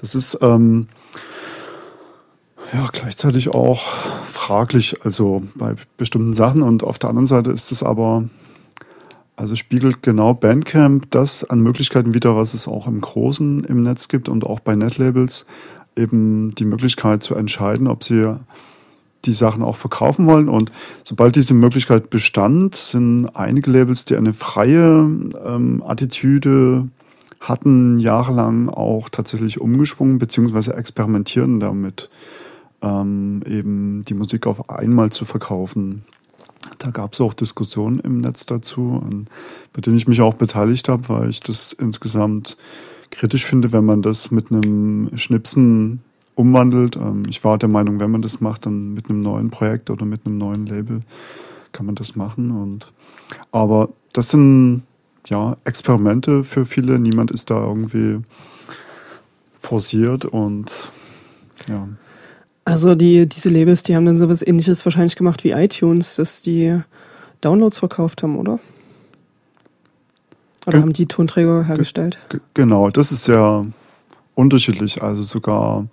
Das 0.00 0.14
ist 0.14 0.38
ähm, 0.40 0.88
ja 2.72 2.88
gleichzeitig 2.92 3.48
auch 3.48 3.80
fraglich, 4.24 5.04
also 5.04 5.42
bei 5.54 5.74
bestimmten 5.96 6.32
Sachen. 6.32 6.62
Und 6.62 6.82
auf 6.82 6.98
der 6.98 7.10
anderen 7.10 7.26
Seite 7.26 7.50
ist 7.50 7.70
es 7.72 7.82
aber 7.82 8.24
also 9.36 9.56
spiegelt 9.56 10.02
genau 10.02 10.32
Bandcamp 10.32 11.10
das 11.10 11.42
an 11.42 11.60
Möglichkeiten 11.60 12.14
wider, 12.14 12.36
was 12.36 12.54
es 12.54 12.68
auch 12.68 12.86
im 12.86 13.00
Großen 13.00 13.64
im 13.64 13.82
Netz 13.82 14.08
gibt 14.08 14.28
und 14.28 14.44
auch 14.44 14.60
bei 14.60 14.76
Netlabels 14.76 15.46
eben 15.96 16.54
die 16.54 16.64
Möglichkeit 16.64 17.22
zu 17.22 17.34
entscheiden, 17.34 17.88
ob 17.88 18.04
sie 18.04 18.36
die 19.24 19.32
Sachen 19.32 19.62
auch 19.62 19.76
verkaufen 19.76 20.26
wollen. 20.26 20.48
Und 20.48 20.70
sobald 21.02 21.34
diese 21.34 21.54
Möglichkeit 21.54 22.10
bestand, 22.10 22.76
sind 22.76 23.28
einige 23.34 23.70
Labels, 23.70 24.04
die 24.04 24.16
eine 24.16 24.32
freie 24.32 25.08
ähm, 25.44 25.82
Attitüde 25.84 26.88
hatten, 27.40 27.98
jahrelang 27.98 28.68
auch 28.68 29.08
tatsächlich 29.08 29.60
umgeschwungen 29.60 30.18
beziehungsweise 30.18 30.74
experimentieren 30.74 31.58
damit, 31.58 32.08
ähm, 32.82 33.42
eben 33.46 34.04
die 34.04 34.14
Musik 34.14 34.46
auf 34.46 34.70
einmal 34.70 35.10
zu 35.10 35.24
verkaufen. 35.24 36.04
Da 36.78 36.90
gab 36.90 37.12
es 37.12 37.20
auch 37.20 37.34
Diskussionen 37.34 38.00
im 38.00 38.20
Netz 38.20 38.46
dazu, 38.46 39.02
bei 39.72 39.80
denen 39.80 39.96
ich 39.96 40.08
mich 40.08 40.20
auch 40.20 40.34
beteiligt 40.34 40.88
habe, 40.88 41.08
weil 41.08 41.28
ich 41.28 41.40
das 41.40 41.72
insgesamt 41.72 42.56
kritisch 43.10 43.44
finde, 43.44 43.72
wenn 43.72 43.84
man 43.84 44.02
das 44.02 44.30
mit 44.30 44.50
einem 44.50 45.10
Schnipsen 45.14 46.02
umwandelt. 46.34 46.96
Ähm, 46.96 47.22
ich 47.28 47.44
war 47.44 47.58
der 47.58 47.68
Meinung, 47.68 48.00
wenn 48.00 48.10
man 48.10 48.22
das 48.22 48.40
macht, 48.40 48.66
dann 48.66 48.94
mit 48.94 49.08
einem 49.08 49.22
neuen 49.22 49.50
Projekt 49.50 49.90
oder 49.90 50.04
mit 50.04 50.26
einem 50.26 50.38
neuen 50.38 50.66
Label 50.66 51.00
kann 51.72 51.86
man 51.86 51.94
das 51.94 52.16
machen. 52.16 52.50
Und 52.50 52.92
aber 53.52 53.90
das 54.12 54.30
sind 54.30 54.82
ja 55.26 55.56
Experimente 55.64 56.44
für 56.44 56.64
viele. 56.64 56.98
Niemand 56.98 57.30
ist 57.30 57.50
da 57.50 57.64
irgendwie 57.64 58.20
forciert 59.54 60.24
und 60.24 60.92
ja. 61.68 61.88
Also 62.64 62.94
die, 62.94 63.28
diese 63.28 63.50
Labels, 63.50 63.82
die 63.82 63.94
haben 63.94 64.06
dann 64.06 64.18
sowas 64.18 64.46
ähnliches 64.46 64.84
wahrscheinlich 64.86 65.16
gemacht 65.16 65.44
wie 65.44 65.50
iTunes, 65.50 66.16
dass 66.16 66.42
die 66.42 66.80
Downloads 67.42 67.78
verkauft 67.78 68.22
haben, 68.22 68.36
oder? 68.38 68.58
Oder 70.66 70.80
haben 70.80 70.92
die 70.92 71.06
Tonträger 71.06 71.64
hergestellt? 71.64 72.18
Genau, 72.54 72.88
das 72.88 73.12
ist 73.12 73.24
sehr 73.24 73.66
unterschiedlich. 74.34 75.02
Also 75.02 75.22
sogar, 75.22 75.86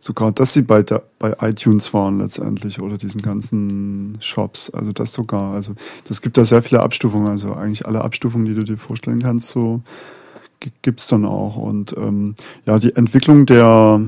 sogar 0.00 0.32
dass 0.32 0.52
sie 0.52 0.62
bei, 0.62 0.82
der, 0.82 1.04
bei 1.20 1.36
iTunes 1.40 1.94
waren 1.94 2.18
letztendlich 2.18 2.80
oder 2.80 2.98
diesen 2.98 3.22
ganzen 3.22 4.18
Shops. 4.20 4.70
Also 4.70 4.90
das 4.90 5.12
sogar. 5.12 5.54
Also 5.54 5.74
das 6.08 6.22
gibt 6.22 6.36
da 6.38 6.44
sehr 6.44 6.62
viele 6.62 6.82
Abstufungen. 6.82 7.28
Also 7.28 7.52
eigentlich 7.52 7.86
alle 7.86 8.02
Abstufungen, 8.02 8.46
die 8.46 8.54
du 8.54 8.64
dir 8.64 8.76
vorstellen 8.76 9.22
kannst, 9.22 9.46
so 9.46 9.82
gibt 10.82 10.98
es 10.98 11.06
dann 11.06 11.24
auch. 11.24 11.56
Und 11.56 11.96
ähm, 11.96 12.34
ja, 12.66 12.78
die 12.78 12.96
Entwicklung 12.96 13.46
der 13.46 14.00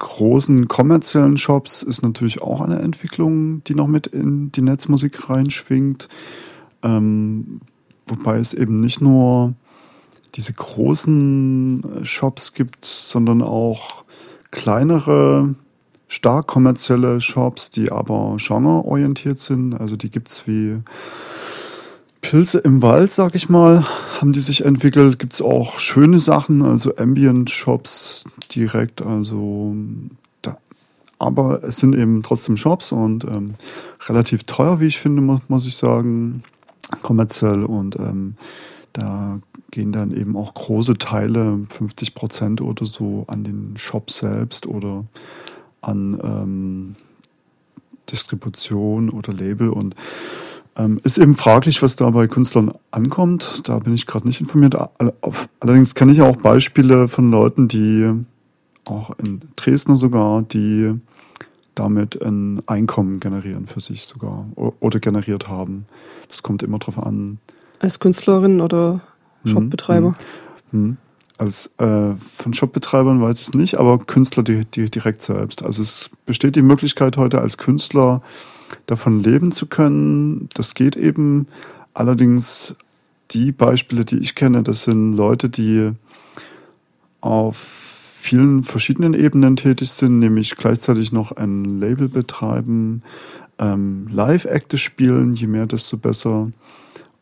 großen 0.00 0.66
kommerziellen 0.66 1.36
Shops 1.36 1.82
ist 1.82 2.02
natürlich 2.02 2.42
auch 2.42 2.60
eine 2.60 2.80
Entwicklung, 2.80 3.62
die 3.64 3.74
noch 3.74 3.86
mit 3.86 4.08
in 4.08 4.50
die 4.50 4.62
Netzmusik 4.62 5.30
reinschwingt. 5.30 6.08
Ähm, 6.82 7.60
wobei 8.06 8.38
es 8.38 8.54
eben 8.54 8.80
nicht 8.80 9.00
nur 9.00 9.54
diese 10.34 10.54
großen 10.54 11.84
äh, 11.84 12.04
Shops 12.04 12.54
gibt, 12.54 12.84
sondern 12.84 13.42
auch 13.42 14.04
kleinere, 14.50 15.54
stark 16.08 16.46
kommerzielle 16.48 17.20
Shops, 17.20 17.70
die 17.70 17.92
aber 17.92 18.36
genreorientiert 18.38 19.38
sind. 19.38 19.74
Also 19.74 19.96
die 19.96 20.10
gibt 20.10 20.28
es 20.28 20.46
wie 20.46 20.78
Pilze 22.20 22.58
im 22.58 22.82
Wald, 22.82 23.12
sag 23.12 23.34
ich 23.34 23.48
mal, 23.48 23.84
haben 24.20 24.32
die 24.32 24.40
sich 24.40 24.64
entwickelt. 24.64 25.18
Gibt 25.18 25.32
es 25.32 25.42
auch 25.42 25.78
schöne 25.78 26.18
Sachen, 26.18 26.62
also 26.62 26.96
Ambient-Shops 26.96 28.24
direkt, 28.54 29.02
also 29.02 29.74
da. 30.42 30.58
aber 31.18 31.64
es 31.64 31.78
sind 31.78 31.94
eben 31.96 32.22
trotzdem 32.22 32.56
Shops 32.56 32.92
und 32.92 33.24
ähm, 33.24 33.54
relativ 34.06 34.44
teuer, 34.44 34.80
wie 34.80 34.86
ich 34.86 34.98
finde, 34.98 35.22
muss, 35.22 35.40
muss 35.48 35.66
ich 35.66 35.76
sagen, 35.76 36.42
kommerziell 37.02 37.64
und 37.64 37.96
ähm, 37.96 38.34
da 38.92 39.40
gehen 39.70 39.92
dann 39.92 40.10
eben 40.10 40.36
auch 40.36 40.52
große 40.54 40.94
Teile, 40.98 41.60
50 41.68 42.14
Prozent 42.14 42.60
oder 42.60 42.84
so, 42.84 43.24
an 43.28 43.44
den 43.44 43.76
Shop 43.76 44.10
selbst 44.10 44.66
oder 44.66 45.04
an 45.80 46.18
ähm, 46.22 46.96
Distribution 48.10 49.10
oder 49.10 49.32
Label 49.32 49.70
und 49.70 49.94
ähm, 50.80 50.98
ist 51.02 51.18
eben 51.18 51.34
fraglich, 51.34 51.82
was 51.82 51.96
da 51.96 52.08
bei 52.10 52.26
Künstlern 52.26 52.72
ankommt. 52.90 53.68
Da 53.68 53.78
bin 53.78 53.92
ich 53.92 54.06
gerade 54.06 54.26
nicht 54.26 54.40
informiert. 54.40 54.76
Allerdings 55.60 55.94
kenne 55.94 56.12
ich 56.12 56.22
auch 56.22 56.36
Beispiele 56.36 57.08
von 57.08 57.30
Leuten, 57.30 57.68
die 57.68 58.10
auch 58.86 59.10
in 59.18 59.40
Dresden 59.56 59.96
sogar, 59.96 60.42
die 60.42 60.94
damit 61.74 62.20
ein 62.22 62.62
Einkommen 62.66 63.20
generieren 63.20 63.66
für 63.66 63.80
sich 63.80 64.06
sogar 64.06 64.46
oder 64.54 65.00
generiert 65.00 65.48
haben. 65.48 65.86
Das 66.28 66.42
kommt 66.42 66.62
immer 66.62 66.78
drauf 66.78 66.98
an. 66.98 67.38
Als 67.78 67.98
Künstlerin 67.98 68.60
oder 68.60 69.00
mhm, 69.44 69.48
Shopbetreiber? 69.48 70.14
Mhm. 70.72 70.80
Mhm. 70.80 70.96
Als 71.38 71.70
äh, 71.78 72.14
von 72.16 72.52
Shopbetreibern 72.52 73.22
weiß 73.22 73.40
ich 73.40 73.48
es 73.48 73.54
nicht, 73.54 73.76
aber 73.76 73.98
Künstler 73.98 74.42
die, 74.42 74.66
die 74.66 74.90
direkt 74.90 75.22
selbst. 75.22 75.62
Also 75.64 75.80
es 75.80 76.10
besteht 76.26 76.56
die 76.56 76.62
Möglichkeit 76.62 77.16
heute 77.16 77.40
als 77.40 77.56
Künstler 77.56 78.20
davon 78.86 79.20
leben 79.20 79.52
zu 79.52 79.66
können. 79.66 80.48
Das 80.54 80.74
geht 80.74 80.96
eben. 80.96 81.46
Allerdings 81.94 82.76
die 83.32 83.52
Beispiele, 83.52 84.04
die 84.04 84.18
ich 84.18 84.34
kenne, 84.34 84.62
das 84.62 84.84
sind 84.84 85.12
Leute, 85.12 85.48
die 85.48 85.92
auf 87.20 87.56
vielen 88.20 88.62
verschiedenen 88.62 89.14
Ebenen 89.14 89.56
tätig 89.56 89.90
sind, 89.90 90.18
nämlich 90.18 90.56
gleichzeitig 90.56 91.10
noch 91.10 91.32
ein 91.32 91.80
Label 91.80 92.08
betreiben, 92.08 93.02
ähm, 93.58 94.06
Live-Acte 94.10 94.78
spielen, 94.78 95.34
je 95.34 95.46
mehr, 95.46 95.66
desto 95.66 95.96
besser, 95.96 96.50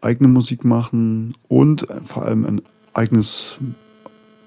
eigene 0.01 0.28
Musik 0.28 0.64
machen 0.64 1.34
und 1.49 1.86
vor 2.05 2.24
allem 2.24 2.44
ein 2.44 2.62
eigenes 2.94 3.59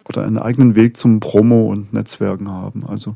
oder 0.07 0.23
einen 0.23 0.37
eigenen 0.37 0.75
Weg 0.75 0.97
zum 0.97 1.19
Promo 1.19 1.71
und 1.71 1.93
Netzwerken 1.93 2.49
haben. 2.49 2.85
Also 2.85 3.15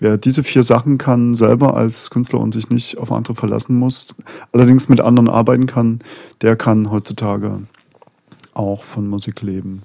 wer 0.00 0.16
diese 0.16 0.42
vier 0.42 0.62
Sachen 0.62 0.98
kann, 0.98 1.34
selber 1.34 1.76
als 1.76 2.10
Künstler 2.10 2.40
und 2.40 2.52
sich 2.54 2.70
nicht 2.70 2.98
auf 2.98 3.12
andere 3.12 3.34
verlassen 3.34 3.76
muss, 3.76 4.14
allerdings 4.52 4.88
mit 4.88 5.00
anderen 5.00 5.28
arbeiten 5.28 5.66
kann, 5.66 6.00
der 6.42 6.56
kann 6.56 6.90
heutzutage 6.90 7.62
auch 8.52 8.84
von 8.84 9.08
Musik 9.08 9.42
leben. 9.42 9.82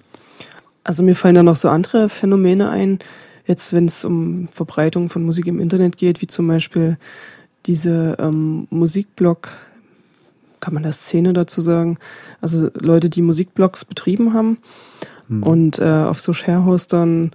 Also 0.83 1.03
mir 1.03 1.15
fallen 1.15 1.35
da 1.35 1.43
noch 1.43 1.55
so 1.55 1.69
andere 1.69 2.09
Phänomene 2.09 2.69
ein, 2.69 2.99
jetzt 3.45 3.73
wenn 3.73 3.85
es 3.85 4.05
um 4.05 4.47
Verbreitung 4.51 5.09
von 5.09 5.23
Musik 5.23 5.47
im 5.47 5.59
Internet 5.59 5.97
geht, 5.97 6.21
wie 6.21 6.27
zum 6.27 6.47
Beispiel 6.47 6.97
diese 7.65 8.15
ähm, 8.19 8.67
Musikblog, 8.69 9.49
kann 10.59 10.73
man 10.73 10.83
das 10.83 11.01
Szene 11.01 11.33
dazu 11.33 11.61
sagen? 11.61 11.97
Also 12.41 12.69
Leute, 12.73 13.09
die 13.09 13.21
Musikblogs 13.21 13.85
betrieben 13.85 14.33
haben 14.33 14.57
hm. 15.29 15.43
und 15.43 15.79
äh, 15.79 15.83
auf 15.83 16.19
so 16.19 16.33
Sharehostern 16.33 17.31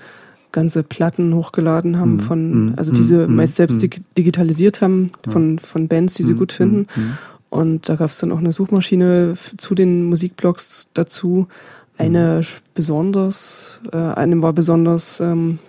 ganze 0.53 0.83
Platten 0.85 1.35
hochgeladen 1.35 1.99
haben 1.99 2.19
hm. 2.19 2.21
von, 2.21 2.39
hm. 2.39 2.75
also 2.77 2.93
diese 2.93 3.27
meist 3.27 3.57
selbst 3.57 3.83
dig 3.83 4.03
digitalisiert 4.17 4.83
haben 4.83 5.09
von, 5.29 5.59
von 5.59 5.89
Bands, 5.89 6.15
die 6.15 6.23
sie 6.23 6.35
gut 6.35 6.53
finden. 6.53 6.87
Und 7.51 7.89
da 7.89 7.97
gab 7.97 8.11
es 8.11 8.19
dann 8.19 8.33
auch 8.33 8.39
eine 8.39 8.53
Suchmaschine 8.53 9.35
zu 9.57 9.75
den 9.75 10.05
Musikblogs 10.05 10.89
dazu. 10.95 11.49
Eine 11.97 12.43
besonders, 12.75 13.81
äh, 13.93 13.97
einem 13.97 14.43
war 14.43 14.53
besonders, 14.53 15.21
ähm, 15.21 15.61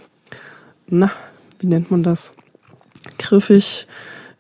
na, 0.88 1.12
wie 1.60 1.68
nennt 1.68 1.92
man 1.92 2.02
das? 2.02 2.34
Griffig 3.20 3.88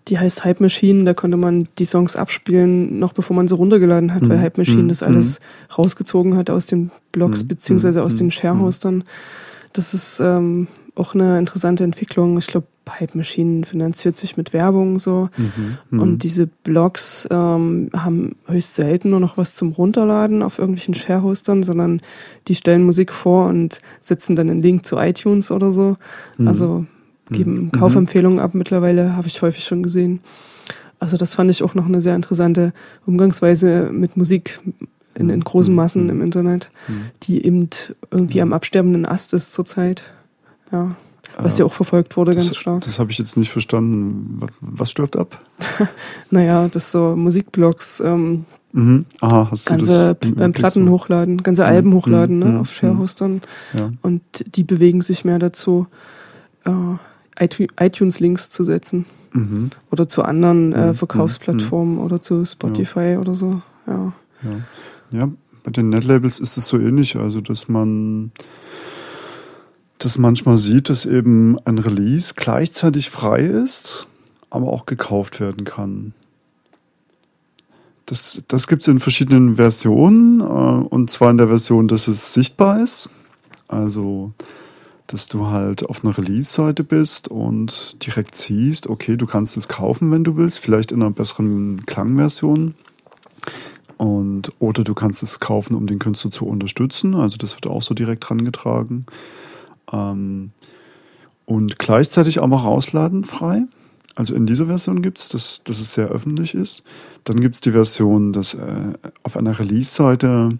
die 0.07 0.19
heißt 0.19 0.43
Hype 0.43 0.59
Machine, 0.59 1.03
da 1.03 1.13
konnte 1.13 1.37
man 1.37 1.67
die 1.79 1.85
Songs 1.85 2.15
abspielen, 2.15 2.99
noch 2.99 3.13
bevor 3.13 3.35
man 3.35 3.47
sie 3.47 3.55
runtergeladen 3.55 4.13
hat, 4.13 4.23
mhm. 4.23 4.29
weil 4.29 4.39
Hype 4.39 4.57
Machine 4.57 4.83
mhm. 4.83 4.87
das 4.89 5.01
alles 5.01 5.39
rausgezogen 5.75 6.37
hat 6.37 6.49
aus 6.49 6.67
den 6.67 6.91
Blogs 7.15 7.43
mhm. 7.43 7.47
beziehungsweise 7.47 8.03
aus 8.03 8.17
den 8.17 8.27
mhm. 8.27 8.31
Sharehostern. 8.31 9.03
Das 9.73 9.93
ist 9.93 10.19
ähm, 10.19 10.67
auch 10.95 11.15
eine 11.15 11.39
interessante 11.39 11.83
Entwicklung. 11.83 12.37
Ich 12.37 12.47
glaube, 12.47 12.67
Hype 12.89 13.15
Machine 13.15 13.65
finanziert 13.65 14.15
sich 14.15 14.37
mit 14.37 14.53
Werbung 14.53 14.99
so. 14.99 15.29
Mhm. 15.91 15.99
Und 15.99 16.23
diese 16.23 16.47
Blogs 16.47 17.27
ähm, 17.31 17.89
haben 17.93 18.35
höchst 18.47 18.75
selten 18.75 19.09
nur 19.09 19.19
noch 19.19 19.37
was 19.37 19.55
zum 19.55 19.71
Runterladen 19.71 20.43
auf 20.43 20.59
irgendwelchen 20.59 20.93
Sharehostern, 20.93 21.63
sondern 21.63 22.01
die 22.47 22.55
stellen 22.55 22.83
Musik 22.83 23.11
vor 23.11 23.47
und 23.47 23.81
setzen 23.99 24.35
dann 24.35 24.49
einen 24.49 24.61
Link 24.61 24.85
zu 24.85 24.97
iTunes 24.97 25.51
oder 25.51 25.71
so. 25.71 25.97
Also 26.45 26.85
geben 27.31 27.53
mhm. 27.53 27.71
Kaufempfehlungen 27.71 28.39
ab 28.39 28.53
mittlerweile, 28.53 29.15
habe 29.15 29.27
ich 29.27 29.41
häufig 29.41 29.63
schon 29.63 29.81
gesehen. 29.81 30.19
Also 30.99 31.17
das 31.17 31.35
fand 31.35 31.49
ich 31.51 31.63
auch 31.63 31.73
noch 31.73 31.85
eine 31.85 32.01
sehr 32.01 32.15
interessante 32.15 32.73
Umgangsweise 33.05 33.89
mit 33.91 34.15
Musik 34.15 34.59
in, 35.15 35.29
in 35.29 35.41
großen 35.41 35.73
mhm. 35.73 35.75
Massen 35.75 36.09
im 36.09 36.21
Internet, 36.21 36.69
mhm. 36.87 37.05
die 37.23 37.45
eben 37.45 37.69
irgendwie 38.11 38.41
am 38.41 38.53
absterbenden 38.53 39.05
Ast 39.05 39.33
ist 39.33 39.53
zurzeit. 39.53 40.05
Ja. 40.71 40.95
Was 41.37 41.57
ja 41.57 41.65
auch 41.65 41.73
verfolgt 41.73 42.15
wurde, 42.15 42.31
das, 42.31 42.45
ganz 42.45 42.57
stark. 42.57 42.81
Das 42.81 42.99
habe 42.99 43.11
ich 43.11 43.17
jetzt 43.17 43.35
nicht 43.35 43.51
verstanden. 43.51 44.39
Was 44.61 44.91
stirbt 44.91 45.17
ab? 45.17 45.43
naja, 46.29 46.67
das 46.69 46.91
so 46.91 47.15
Musikblogs, 47.15 47.99
ähm, 47.99 48.45
mhm. 48.71 49.05
Aha, 49.19 49.49
ganze 49.65 50.15
das 50.15 50.31
äh, 50.31 50.49
Platten 50.49 50.85
so? 50.85 50.91
hochladen, 50.91 51.43
ganze 51.43 51.63
mhm. 51.63 51.67
Alben 51.67 51.93
hochladen 51.93 52.39
ne, 52.39 52.45
mhm. 52.45 52.59
auf 52.59 52.73
Sharehostern. 52.73 53.41
Ja. 53.73 53.91
Und 54.01 54.21
die 54.55 54.63
bewegen 54.63 55.01
sich 55.01 55.25
mehr 55.25 55.39
dazu, 55.39 55.87
äh, 56.63 56.71
iTunes-Links 57.83 58.49
zu 58.49 58.63
setzen. 58.63 59.05
Mhm. 59.33 59.71
Oder 59.91 60.07
zu 60.07 60.23
anderen 60.23 60.71
äh, 60.71 60.87
mhm. 60.87 60.93
Verkaufsplattformen 60.93 61.95
mhm. 61.95 62.01
oder 62.01 62.21
zu 62.21 62.45
Spotify 62.45 63.13
ja. 63.13 63.19
oder 63.19 63.35
so. 63.35 63.61
Ja. 63.87 64.13
ja. 64.43 64.49
Ja, 65.11 65.29
bei 65.63 65.71
den 65.71 65.89
Netlabels 65.89 66.39
ist 66.39 66.57
es 66.57 66.67
so 66.67 66.77
ähnlich, 66.77 67.15
also 67.15 67.41
dass 67.41 67.67
man 67.67 68.31
das 69.97 70.17
manchmal 70.17 70.57
sieht, 70.57 70.89
dass 70.89 71.05
eben 71.05 71.57
ein 71.65 71.79
Release 71.79 72.33
gleichzeitig 72.35 73.09
frei 73.09 73.39
ist, 73.39 74.07
aber 74.49 74.67
auch 74.67 74.85
gekauft 74.85 75.39
werden 75.39 75.63
kann. 75.63 76.13
Das, 78.05 78.43
das 78.47 78.67
gibt 78.67 78.83
es 78.83 78.87
in 78.87 78.99
verschiedenen 78.99 79.55
Versionen, 79.55 80.41
äh, 80.41 80.43
und 80.43 81.09
zwar 81.09 81.31
in 81.31 81.37
der 81.37 81.47
Version, 81.47 81.87
dass 81.87 82.07
es 82.07 82.33
sichtbar 82.33 82.81
ist. 82.81 83.09
Also 83.67 84.33
dass 85.07 85.27
du 85.27 85.47
halt 85.47 85.87
auf 85.87 86.03
einer 86.03 86.17
Release-Seite 86.17 86.83
bist 86.83 87.27
und 87.27 88.03
direkt 88.05 88.35
siehst, 88.35 88.87
okay, 88.87 89.17
du 89.17 89.27
kannst 89.27 89.55
es 89.55 89.67
kaufen, 89.67 90.11
wenn 90.11 90.23
du 90.23 90.35
willst, 90.35 90.59
vielleicht 90.59 90.91
in 90.91 91.01
einer 91.01 91.11
besseren 91.11 91.85
Klangversion. 91.85 92.73
Und, 93.97 94.51
oder 94.59 94.83
du 94.83 94.93
kannst 94.93 95.23
es 95.23 95.39
kaufen, 95.39 95.75
um 95.75 95.87
den 95.87 95.99
Künstler 95.99 96.31
zu 96.31 96.45
unterstützen. 96.45 97.15
Also 97.15 97.37
das 97.37 97.55
wird 97.55 97.67
auch 97.67 97.81
so 97.81 97.93
direkt 97.93 98.29
drangetragen. 98.29 99.05
Ähm, 99.91 100.51
und 101.45 101.79
gleichzeitig 101.79 102.41
aber 102.41 102.57
rausladen 102.57 103.23
frei. 103.23 103.65
Also 104.15 104.33
in 104.33 104.45
dieser 104.45 104.67
Version 104.67 105.01
gibt 105.01 105.19
es, 105.19 105.29
dass, 105.29 105.61
dass 105.63 105.79
es 105.79 105.93
sehr 105.93 106.07
öffentlich 106.07 106.55
ist. 106.55 106.83
Dann 107.25 107.39
gibt 107.39 107.55
es 107.55 107.61
die 107.61 107.71
Version, 107.71 108.33
dass 108.33 108.53
äh, 108.53 108.93
auf 109.23 109.37
einer 109.37 109.57
Release-Seite 109.57 110.57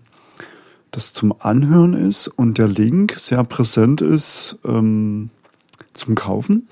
das 0.91 1.13
zum 1.13 1.33
Anhören 1.39 1.93
ist 1.93 2.27
und 2.27 2.57
der 2.57 2.67
Link 2.67 3.15
sehr 3.17 3.43
präsent 3.43 4.01
ist 4.01 4.57
ähm, 4.65 5.29
zum 5.93 6.15
Kaufen. 6.15 6.67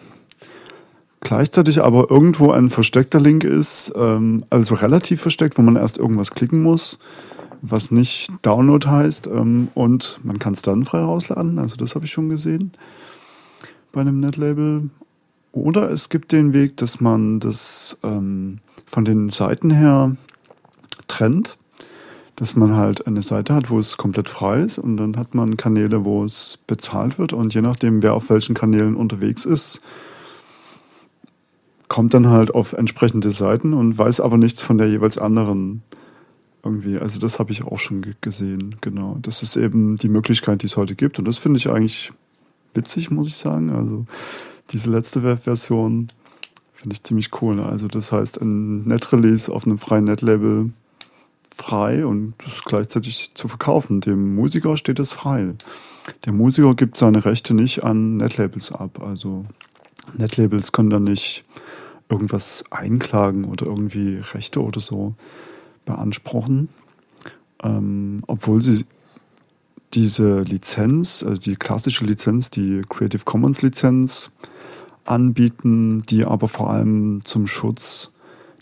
Gleichzeitig 1.24 1.82
aber 1.82 2.12
irgendwo 2.12 2.52
ein 2.52 2.70
versteckter 2.70 3.20
Link 3.20 3.46
ist, 3.46 3.94
ähm, 3.96 4.44
also 4.50 4.76
relativ 4.76 5.22
versteckt, 5.22 5.58
wo 5.58 5.62
man 5.62 5.78
erst 5.78 5.98
irgendwas 5.98 6.32
klicken 6.32 6.62
muss, 6.62 7.00
was 7.62 7.92
nicht 7.92 8.30
Download 8.42 8.86
heißt. 8.86 9.28
Ähm, 9.28 9.70
und 9.74 10.20
man 10.24 10.38
kann 10.38 10.52
es 10.52 10.62
dann 10.62 10.84
frei 10.84 11.00
rausladen. 11.00 11.60
Also 11.60 11.78
das 11.78 11.96
habe 11.96 12.06
ich 12.06 12.12
schon 12.12 12.28
gesehen 12.28 12.74
bei 13.94 14.02
einem 14.02 14.20
Netlabel. 14.20 14.90
Oder 15.54 15.90
es 15.92 16.10
gibt 16.10 16.34
den 16.34 16.52
Weg, 16.52 16.76
dass 16.78 17.00
man 17.00 17.40
das 17.40 17.98
ähm, 18.04 18.60
von 18.86 19.06
den 19.06 19.30
Seiten 19.30 19.72
her 19.72 20.18
trennt. 21.08 21.58
Dass 22.36 22.58
man 22.58 22.76
halt 22.76 23.08
eine 23.08 23.22
Seite 23.22 23.54
hat, 23.54 23.70
wo 23.70 23.80
es 23.80 23.96
komplett 23.96 24.28
frei 24.28 24.62
ist 24.62 24.80
und 24.80 24.98
dann 24.98 25.16
hat 25.16 25.36
man 25.36 25.56
Kanäle, 25.56 26.04
wo 26.04 26.26
es 26.26 26.58
bezahlt 26.66 27.18
wird 27.20 27.32
und 27.32 27.54
je 27.54 27.62
nachdem, 27.62 28.02
wer 28.02 28.16
auf 28.16 28.32
welchen 28.32 28.56
Kanälen 28.56 28.96
unterwegs 28.96 29.46
ist, 29.46 29.82
kommt 31.94 32.16
dann 32.16 32.30
halt 32.30 32.56
auf 32.56 32.74
entsprechende 32.74 33.32
Seiten 33.32 33.72
und 33.76 33.96
weiß 33.96 34.20
aber 34.20 34.40
nichts 34.40 34.64
von 34.64 34.80
der 34.80 34.90
jeweils 34.90 35.20
anderen 35.20 35.84
irgendwie. 36.64 36.98
Also 36.98 37.20
das 37.20 37.38
habe 37.38 37.52
ich 37.52 37.66
auch 37.66 37.78
schon 37.78 38.16
gesehen, 38.20 38.78
genau. 38.82 39.20
Das 39.22 39.44
ist 39.44 39.58
eben 39.58 39.98
die 39.98 40.10
Möglichkeit, 40.10 40.64
die 40.64 40.66
es 40.66 40.76
heute 40.76 40.96
gibt 40.96 41.20
und 41.20 41.26
das 41.26 41.38
finde 41.38 41.60
ich 41.60 41.70
eigentlich 41.70 42.12
witzig, 42.74 43.12
muss 43.12 43.28
ich 43.28 43.36
sagen. 43.36 43.70
Also 43.70 44.08
diese 44.72 44.90
letzte 44.90 45.38
Version 45.38 46.08
finde 46.74 46.96
ich 46.96 47.04
ziemlich 47.04 47.30
cool. 47.44 47.60
Also 47.60 47.88
das 47.88 48.12
heißt, 48.12 48.42
ein 48.42 48.86
Net-Release 48.86 49.52
auf 49.52 49.68
einem 49.68 49.78
freien 49.78 50.06
Netlabel 50.06 50.72
frei 51.56 52.08
und 52.08 52.34
das 52.44 52.64
gleichzeitig 52.64 53.36
zu 53.36 53.48
verkaufen. 53.48 54.02
Dem 54.02 54.34
Musiker 54.34 54.78
steht 54.78 54.98
es 54.98 55.14
frei. 55.14 55.54
Der 56.26 56.34
Musiker 56.34 56.74
gibt 56.74 56.98
seine 56.98 57.24
Rechte 57.24 57.54
nicht 57.54 57.84
an 57.84 58.18
Netlabels 58.18 58.72
ab. 58.72 59.00
Also 59.00 59.46
Netlabels 60.18 60.72
können 60.72 60.90
dann 60.90 61.04
nicht 61.04 61.46
irgendwas 62.10 62.64
einklagen 62.70 63.46
oder 63.46 63.66
irgendwie 63.66 64.18
Rechte 64.34 64.62
oder 64.62 64.80
so 64.80 65.16
beanspruchen, 65.86 66.70
ähm, 67.64 68.22
obwohl 68.28 68.62
sie 68.62 68.86
diese 69.94 70.42
Lizenz, 70.42 71.24
also 71.24 71.40
die 71.40 71.56
klassische 71.56 72.06
Lizenz, 72.06 72.50
die 72.50 72.82
Creative 72.90 73.24
Commons 73.26 73.62
Lizenz 73.62 74.32
anbieten, 75.06 76.04
die 76.04 76.26
aber 76.26 76.48
vor 76.48 76.70
allem 76.70 77.22
zum 77.26 77.48
Schutz 77.48 78.12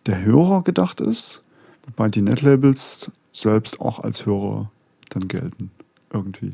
der 0.06 0.24
Hörer 0.24 0.64
gedacht 0.64 1.00
ist, 1.00 1.44
wobei 1.86 2.10
die 2.10 2.22
Netlabels 2.22 3.12
selbst 3.32 3.80
auch 3.80 4.00
als 4.00 4.26
Hörer 4.26 4.72
dann 5.10 5.28
gelten, 5.28 5.72
irgendwie. 6.12 6.52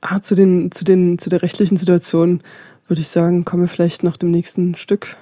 Ah, 0.00 0.20
zu, 0.20 0.34
den, 0.34 0.70
zu, 0.72 0.84
den, 0.84 1.18
zu 1.18 1.30
der 1.30 1.42
rechtlichen 1.42 1.76
Situation 1.76 2.40
würde 2.86 3.02
ich 3.02 3.08
sagen, 3.08 3.44
kommen 3.44 3.62
wir 3.62 3.68
vielleicht 3.68 4.02
nach 4.02 4.16
dem 4.16 4.30
nächsten 4.30 4.74
Stück. 4.74 5.16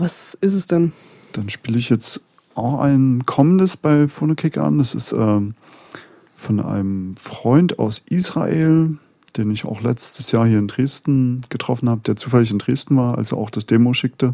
Was 0.00 0.32
ist 0.40 0.54
es 0.54 0.66
denn? 0.66 0.92
Dann 1.34 1.50
spiele 1.50 1.78
ich 1.78 1.90
jetzt 1.90 2.22
auch 2.54 2.80
ein 2.80 3.26
kommendes 3.26 3.76
bei 3.76 4.08
Phonokick 4.08 4.56
an. 4.56 4.78
Das 4.78 4.94
ist 4.94 5.12
ähm, 5.12 5.54
von 6.34 6.58
einem 6.58 7.16
Freund 7.18 7.78
aus 7.78 8.02
Israel, 8.08 8.96
den 9.36 9.50
ich 9.50 9.66
auch 9.66 9.82
letztes 9.82 10.32
Jahr 10.32 10.46
hier 10.46 10.58
in 10.58 10.68
Dresden 10.68 11.42
getroffen 11.50 11.90
habe, 11.90 12.00
der 12.00 12.16
zufällig 12.16 12.50
in 12.50 12.58
Dresden 12.58 12.96
war, 12.96 13.18
als 13.18 13.32
er 13.32 13.36
auch 13.36 13.50
das 13.50 13.66
Demo 13.66 13.92
schickte. 13.92 14.32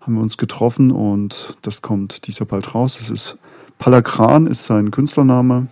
Haben 0.00 0.14
wir 0.14 0.22
uns 0.22 0.38
getroffen 0.38 0.90
und 0.90 1.58
das 1.60 1.82
kommt 1.82 2.26
dieser 2.26 2.46
bald 2.46 2.74
raus. 2.74 2.96
Das 2.96 3.10
ist 3.10 3.36
Palakran 3.78 4.46
ist 4.46 4.64
sein 4.64 4.90
Künstlername. 4.90 5.68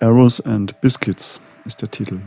Arrows 0.00 0.42
and 0.42 0.78
Biscuits 0.82 1.40
ist 1.64 1.80
der 1.80 1.90
Titel. 1.90 2.20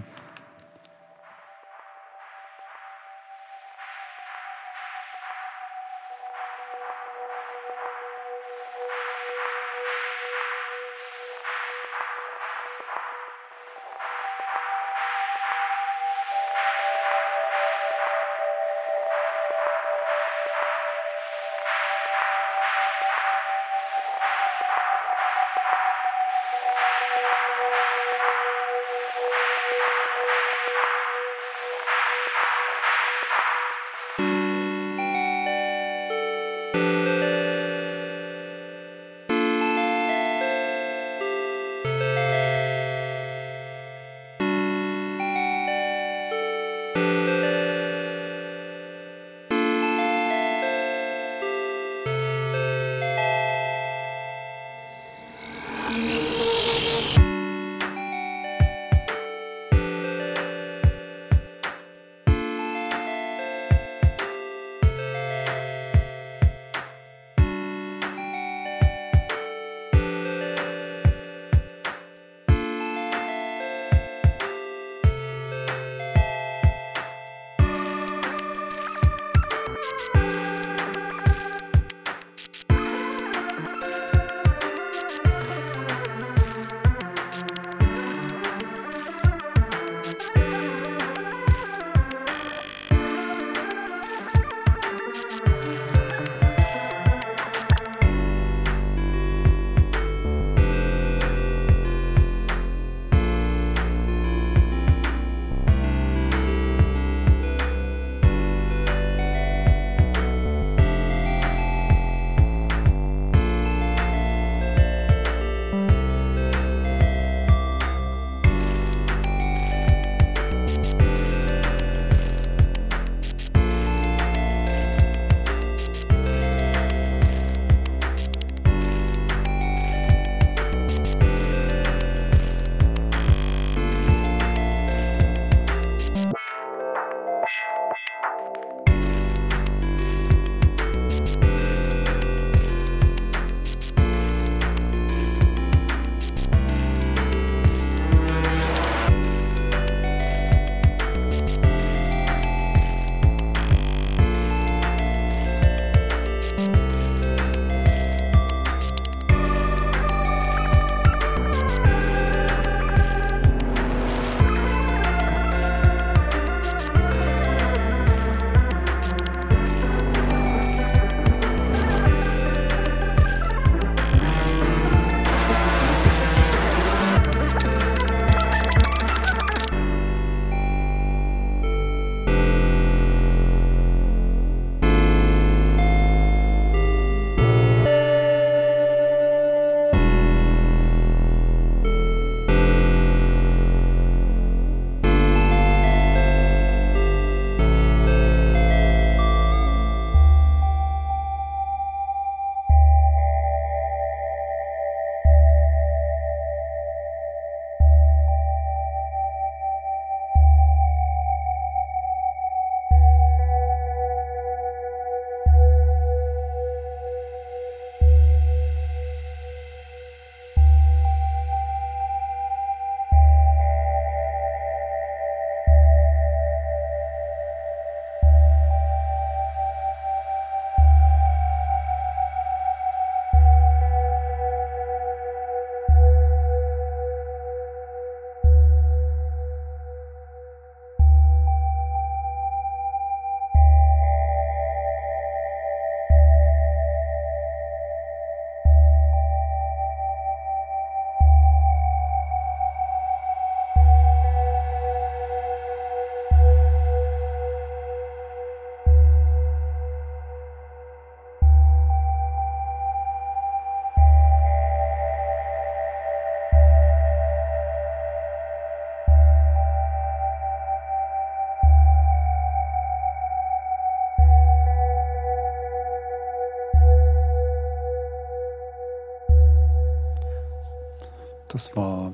Das 281.60 281.76
war 281.76 282.14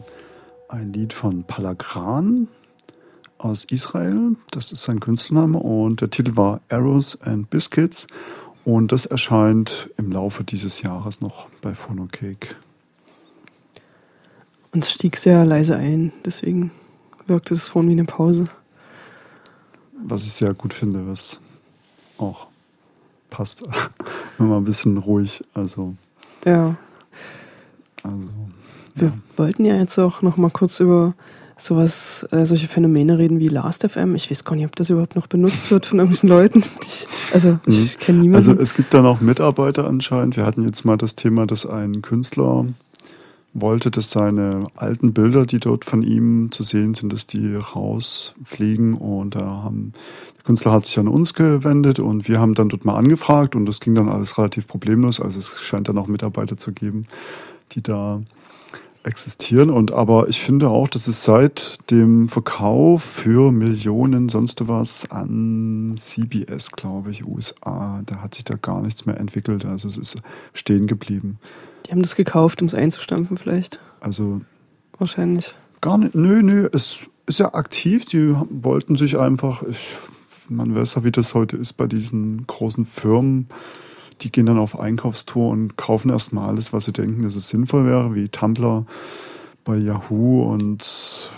ein 0.70 0.92
Lied 0.92 1.14
von 1.14 1.44
Palagran 1.44 2.48
aus 3.38 3.64
Israel. 3.66 4.36
Das 4.50 4.72
ist 4.72 4.82
sein 4.82 5.00
Künstlername 5.00 5.60
und 5.60 6.02
der 6.02 6.10
Titel 6.10 6.36
war 6.36 6.62
Arrows 6.70 7.22
and 7.22 7.48
Biscuits. 7.52 8.08
Und 8.64 8.92
das 8.92 9.06
erscheint 9.06 9.92
im 9.98 10.12
Laufe 10.12 10.44
dieses 10.44 10.82
Jahres 10.82 11.22
noch 11.22 11.48
bei 11.62 11.76
Phonocake. 11.76 12.56
Uns 14.72 14.90
stieg 14.90 15.16
sehr 15.16 15.46
leise 15.46 15.76
ein, 15.76 16.12
deswegen 16.26 16.72
wirkte 17.28 17.54
es 17.54 17.70
vorhin 17.70 17.92
wie 17.92 17.94
eine 17.94 18.06
Pause. 18.06 18.46
Was 20.08 20.24
ich 20.24 20.34
sehr 20.34 20.56
gut 20.56 20.74
finde, 20.74 21.06
was 21.06 21.40
auch 22.18 22.48
passt. 23.30 23.64
Wenn 24.40 24.48
man 24.48 24.64
ein 24.64 24.66
bisschen 24.66 24.98
ruhig, 24.98 25.44
also. 25.54 25.94
Ja. 26.46 26.78
Wir 28.96 29.10
ja. 29.10 29.14
wollten 29.36 29.66
ja 29.66 29.76
jetzt 29.76 29.98
auch 30.00 30.22
noch 30.22 30.38
mal 30.38 30.50
kurz 30.50 30.80
über 30.80 31.14
sowas, 31.58 32.26
äh, 32.32 32.46
solche 32.46 32.68
Phänomene 32.68 33.18
reden 33.18 33.40
wie 33.40 33.48
Last.fm. 33.48 34.16
Ich 34.16 34.30
weiß 34.30 34.44
gar 34.44 34.56
nicht, 34.56 34.66
ob 34.66 34.76
das 34.76 34.90
überhaupt 34.90 35.16
noch 35.16 35.28
benutzt 35.28 35.72
wird 35.72 35.86
von 35.86 36.00
irgendwelchen 36.00 36.30
Leuten. 36.30 36.62
Ich, 36.82 37.08
also 37.34 37.60
ich 37.66 38.00
kenne 38.00 38.20
niemanden. 38.20 38.38
Also 38.50 38.62
es 38.62 38.74
gibt 38.74 38.94
da 38.94 39.02
noch 39.02 39.20
Mitarbeiter 39.20 39.86
anscheinend. 39.86 40.38
Wir 40.38 40.46
hatten 40.46 40.62
jetzt 40.62 40.86
mal 40.86 40.98
das 40.98 41.16
Thema, 41.16 41.46
dass 41.46 41.66
ein 41.66 42.02
Künstler 42.02 42.66
wollte, 43.54 43.90
dass 43.90 44.12
seine 44.12 44.68
alten 44.76 45.14
Bilder, 45.14 45.46
die 45.46 45.60
dort 45.60 45.86
von 45.86 46.04
ihm 46.04 46.52
zu 46.52 46.64
sehen 46.64 46.94
sind, 46.94 47.12
dass 47.12 47.26
die 47.26 47.56
rausfliegen. 47.56 48.94
Und 48.94 49.36
da 49.36 49.64
haben, 49.64 49.94
der 50.38 50.44
Künstler 50.44 50.74
hat 50.74 50.86
sich 50.86 51.00
an 51.00 51.08
uns 51.08 51.34
gewendet 51.34 52.00
und 52.00 52.28
wir 52.28 52.40
haben 52.40 52.54
dann 52.54 52.70
dort 52.70 52.86
mal 52.86 52.96
angefragt 52.96 53.56
und 53.56 53.66
das 53.66 53.80
ging 53.80 53.96
dann 53.96 54.10
alles 54.10 54.38
relativ 54.38 54.68
problemlos. 54.68 55.20
Also 55.20 55.40
es 55.40 55.62
scheint 55.62 55.90
dann 55.90 55.98
auch 55.98 56.08
Mitarbeiter 56.08 56.58
zu 56.58 56.72
geben, 56.72 57.06
die 57.72 57.82
da 57.82 58.22
existieren. 59.06 59.70
Und 59.70 59.92
aber 59.92 60.28
ich 60.28 60.42
finde 60.42 60.70
auch, 60.70 60.88
dass 60.88 61.08
es 61.08 61.24
seit 61.24 61.78
dem 61.92 62.28
Verkauf 62.28 63.04
für 63.04 63.52
Millionen 63.52 64.30
sonst 64.30 64.68
was 64.68 65.10
an 65.12 65.96
CBS, 65.98 66.72
glaube 66.72 67.12
ich, 67.12 67.26
USA, 67.26 68.02
da 68.06 68.18
hat 68.18 68.36
sich 68.36 68.44
da 68.44 68.56
gar 68.56 68.82
nichts 68.82 69.06
mehr 69.06 69.18
entwickelt. 69.18 69.66
Also 69.66 69.88
es 69.88 69.98
ist 69.98 70.18
stehen 70.54 70.88
geblieben. 70.88 71.40
Die 71.86 71.92
haben 71.92 72.02
das 72.02 72.16
gekauft, 72.16 72.62
um 72.62 72.68
es 72.68 72.74
einzustampfen 72.74 73.38
vielleicht. 73.38 73.80
Also 74.00 74.42
Wahrscheinlich. 74.98 75.56
gar 75.82 75.98
nicht. 75.98 76.16
Nö, 76.16 76.42
nö, 76.42 76.68
es 76.74 77.02
ist 77.28 77.40
ja 77.40 77.54
aktiv. 77.54 78.06
Die 78.06 78.36
wollten 78.50 78.96
sich 78.96 79.18
einfach, 79.18 79.64
ich, 79.64 79.80
man 80.50 80.76
weiß 80.76 80.96
ja, 80.96 81.04
wie 81.04 81.12
das 81.12 81.34
heute 81.34 81.58
ist 81.58 81.74
bei 81.74 81.88
diesen 81.88 82.48
großen 82.48 82.86
Firmen. 82.86 83.48
Die 84.22 84.32
gehen 84.32 84.46
dann 84.46 84.58
auf 84.58 84.80
Einkaufstour 84.80 85.50
und 85.50 85.78
kaufen 85.78 86.10
erstmal 86.10 86.50
alles, 86.50 86.72
was 86.74 86.86
sie 86.86 86.94
denken, 86.94 87.24
dass 87.24 87.36
es 87.36 87.50
sinnvoll 87.50 87.86
wäre, 87.86 88.16
wie 88.16 88.30
Tumblr 88.30 88.86
bei 89.64 89.76
Yahoo 89.78 90.44
und 90.44 91.30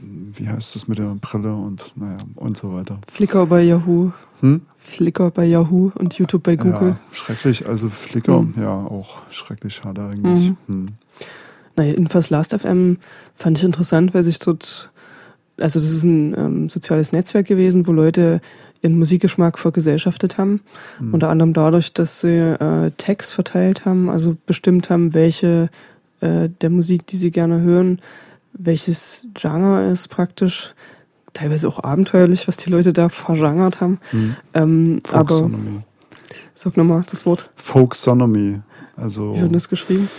wie 0.00 0.48
heißt 0.48 0.74
das 0.74 0.88
mit 0.88 0.98
der 0.98 1.14
Brille 1.20 1.54
und 1.54 1.92
naja 1.96 2.16
und 2.36 2.56
so 2.56 2.72
weiter. 2.74 2.98
Flickr 3.08 3.46
bei 3.46 3.62
Yahoo. 3.62 4.12
Hm? 4.40 4.62
Flickr 4.76 5.30
bei 5.30 5.44
Yahoo 5.44 5.92
und 5.94 6.14
YouTube 6.18 6.42
bei 6.42 6.56
Google. 6.56 6.88
Ja, 6.90 6.98
schrecklich. 7.12 7.66
Also 7.68 7.88
Flickr, 7.90 8.38
Hm. 8.40 8.54
ja, 8.60 8.84
auch 8.84 9.22
schrecklich 9.30 9.74
schade 9.74 10.02
eigentlich. 10.02 10.50
Mhm. 10.50 10.56
Hm. 10.66 10.88
Naja, 11.76 11.90
jedenfalls 11.92 12.30
Last.fm 12.30 12.98
fand 13.34 13.58
ich 13.58 13.64
interessant, 13.64 14.12
weil 14.14 14.22
sich 14.22 14.38
dort, 14.38 14.90
also 15.62 15.80
das 15.80 15.90
ist 15.90 16.04
ein 16.04 16.34
ähm, 16.36 16.68
soziales 16.68 17.12
Netzwerk 17.12 17.46
gewesen, 17.46 17.86
wo 17.86 17.92
Leute 17.92 18.40
ihren 18.82 18.98
Musikgeschmack 18.98 19.58
vergesellschaftet 19.58 20.38
haben. 20.38 20.60
Hm. 20.98 21.14
Unter 21.14 21.28
anderem 21.30 21.52
dadurch, 21.52 21.92
dass 21.92 22.20
sie 22.20 22.36
äh, 22.36 22.90
Tags 22.96 23.32
verteilt 23.32 23.84
haben, 23.84 24.10
also 24.10 24.34
bestimmt 24.46 24.90
haben, 24.90 25.14
welche 25.14 25.70
äh, 26.20 26.48
der 26.60 26.70
Musik, 26.70 27.06
die 27.06 27.16
sie 27.16 27.30
gerne 27.30 27.60
hören, 27.60 28.00
welches 28.52 29.26
Genre 29.34 29.88
ist 29.88 30.08
praktisch. 30.08 30.74
Teilweise 31.32 31.66
auch 31.66 31.82
abenteuerlich, 31.82 32.46
was 32.46 32.58
die 32.58 32.68
Leute 32.68 32.92
da 32.92 33.08
vergenert 33.08 33.80
haben. 33.80 33.98
Hm. 34.10 34.36
Ähm, 34.52 35.00
aber 35.10 35.28
Folksonomy. 35.28 35.80
sag 36.52 36.76
nochmal 36.76 37.04
das 37.08 37.24
Wort. 37.24 37.50
Folksonomy. 37.56 38.60
Also 38.96 39.34
Wie 39.34 39.40
wird 39.40 39.54
das 39.54 39.70
geschrieben? 39.70 40.10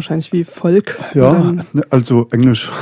Wahrscheinlich 0.00 0.32
wie 0.32 0.44
Volk. 0.44 0.98
Ja, 1.12 1.52
ne, 1.74 1.84
also 1.90 2.26
Englisch 2.30 2.72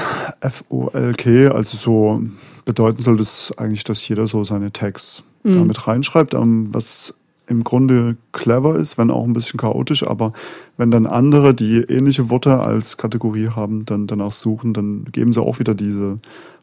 F-O-L-K, 0.41 1.49
also 1.49 1.77
so 1.77 2.23
bedeuten 2.65 3.03
soll 3.03 3.17
das 3.17 3.53
eigentlich, 3.57 3.83
dass 3.83 4.07
jeder 4.07 4.29
so 4.29 4.45
seine 4.45 4.71
Tags 4.71 5.25
Mhm. 5.43 5.55
damit 5.55 5.89
reinschreibt, 5.89 6.35
ähm, 6.35 6.73
was 6.73 7.15
im 7.49 7.65
Grunde 7.65 8.17
clever 8.31 8.77
ist, 8.77 8.99
wenn 8.99 9.11
auch 9.11 9.25
ein 9.25 9.33
bisschen 9.33 9.59
chaotisch, 9.59 10.07
aber 10.07 10.33
wenn 10.77 10.93
dann 10.93 11.07
andere, 11.07 11.55
die 11.55 11.79
ähnliche 11.81 12.31
Worte 12.31 12.61
als 12.61 12.99
Kategorie 12.99 13.49
haben, 13.49 13.85
dann 13.85 14.07
danach 14.07 14.31
suchen, 14.31 14.73
dann 14.75 15.07
geben 15.11 15.33
sie 15.33 15.43
auch 15.43 15.59
wieder 15.59 15.75
diese 15.75 16.19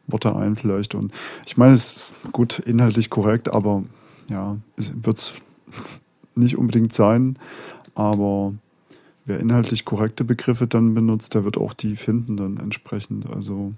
Worte 0.06 0.34
ein 0.36 0.56
vielleicht. 0.56 0.94
Und 0.94 1.12
ich 1.46 1.58
meine, 1.58 1.74
es 1.74 1.96
ist 1.96 2.14
gut 2.32 2.60
inhaltlich 2.60 3.10
korrekt, 3.10 3.52
aber 3.52 3.82
ja, 4.30 4.56
wird 4.76 5.18
es 5.18 5.34
nicht 6.34 6.56
unbedingt 6.56 6.94
sein, 6.94 7.36
aber 7.94 8.54
wer 9.26 9.40
inhaltlich 9.40 9.84
korrekte 9.84 10.24
Begriffe 10.24 10.66
dann 10.66 10.94
benutzt, 10.94 11.34
der 11.34 11.44
wird 11.44 11.58
auch 11.58 11.74
die 11.74 11.96
finden 11.96 12.36
dann 12.36 12.56
entsprechend. 12.56 13.28
Also 13.28 13.74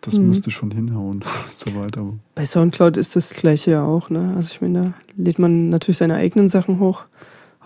das 0.00 0.18
Mhm. 0.18 0.28
müsste 0.28 0.50
schon 0.50 0.70
hinhauen, 0.70 1.22
soweit. 1.48 1.98
Aber 1.98 2.14
Bei 2.34 2.44
Soundcloud 2.44 2.96
ist 2.96 3.16
das 3.16 3.34
gleiche 3.34 3.72
ja 3.72 3.84
auch, 3.84 4.10
ne? 4.10 4.32
Also 4.36 4.50
ich 4.52 4.60
meine, 4.60 4.94
da 5.16 5.22
lädt 5.22 5.38
man 5.38 5.68
natürlich 5.68 5.98
seine 5.98 6.14
eigenen 6.14 6.48
Sachen 6.48 6.80
hoch, 6.80 7.04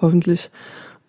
hoffentlich. 0.00 0.50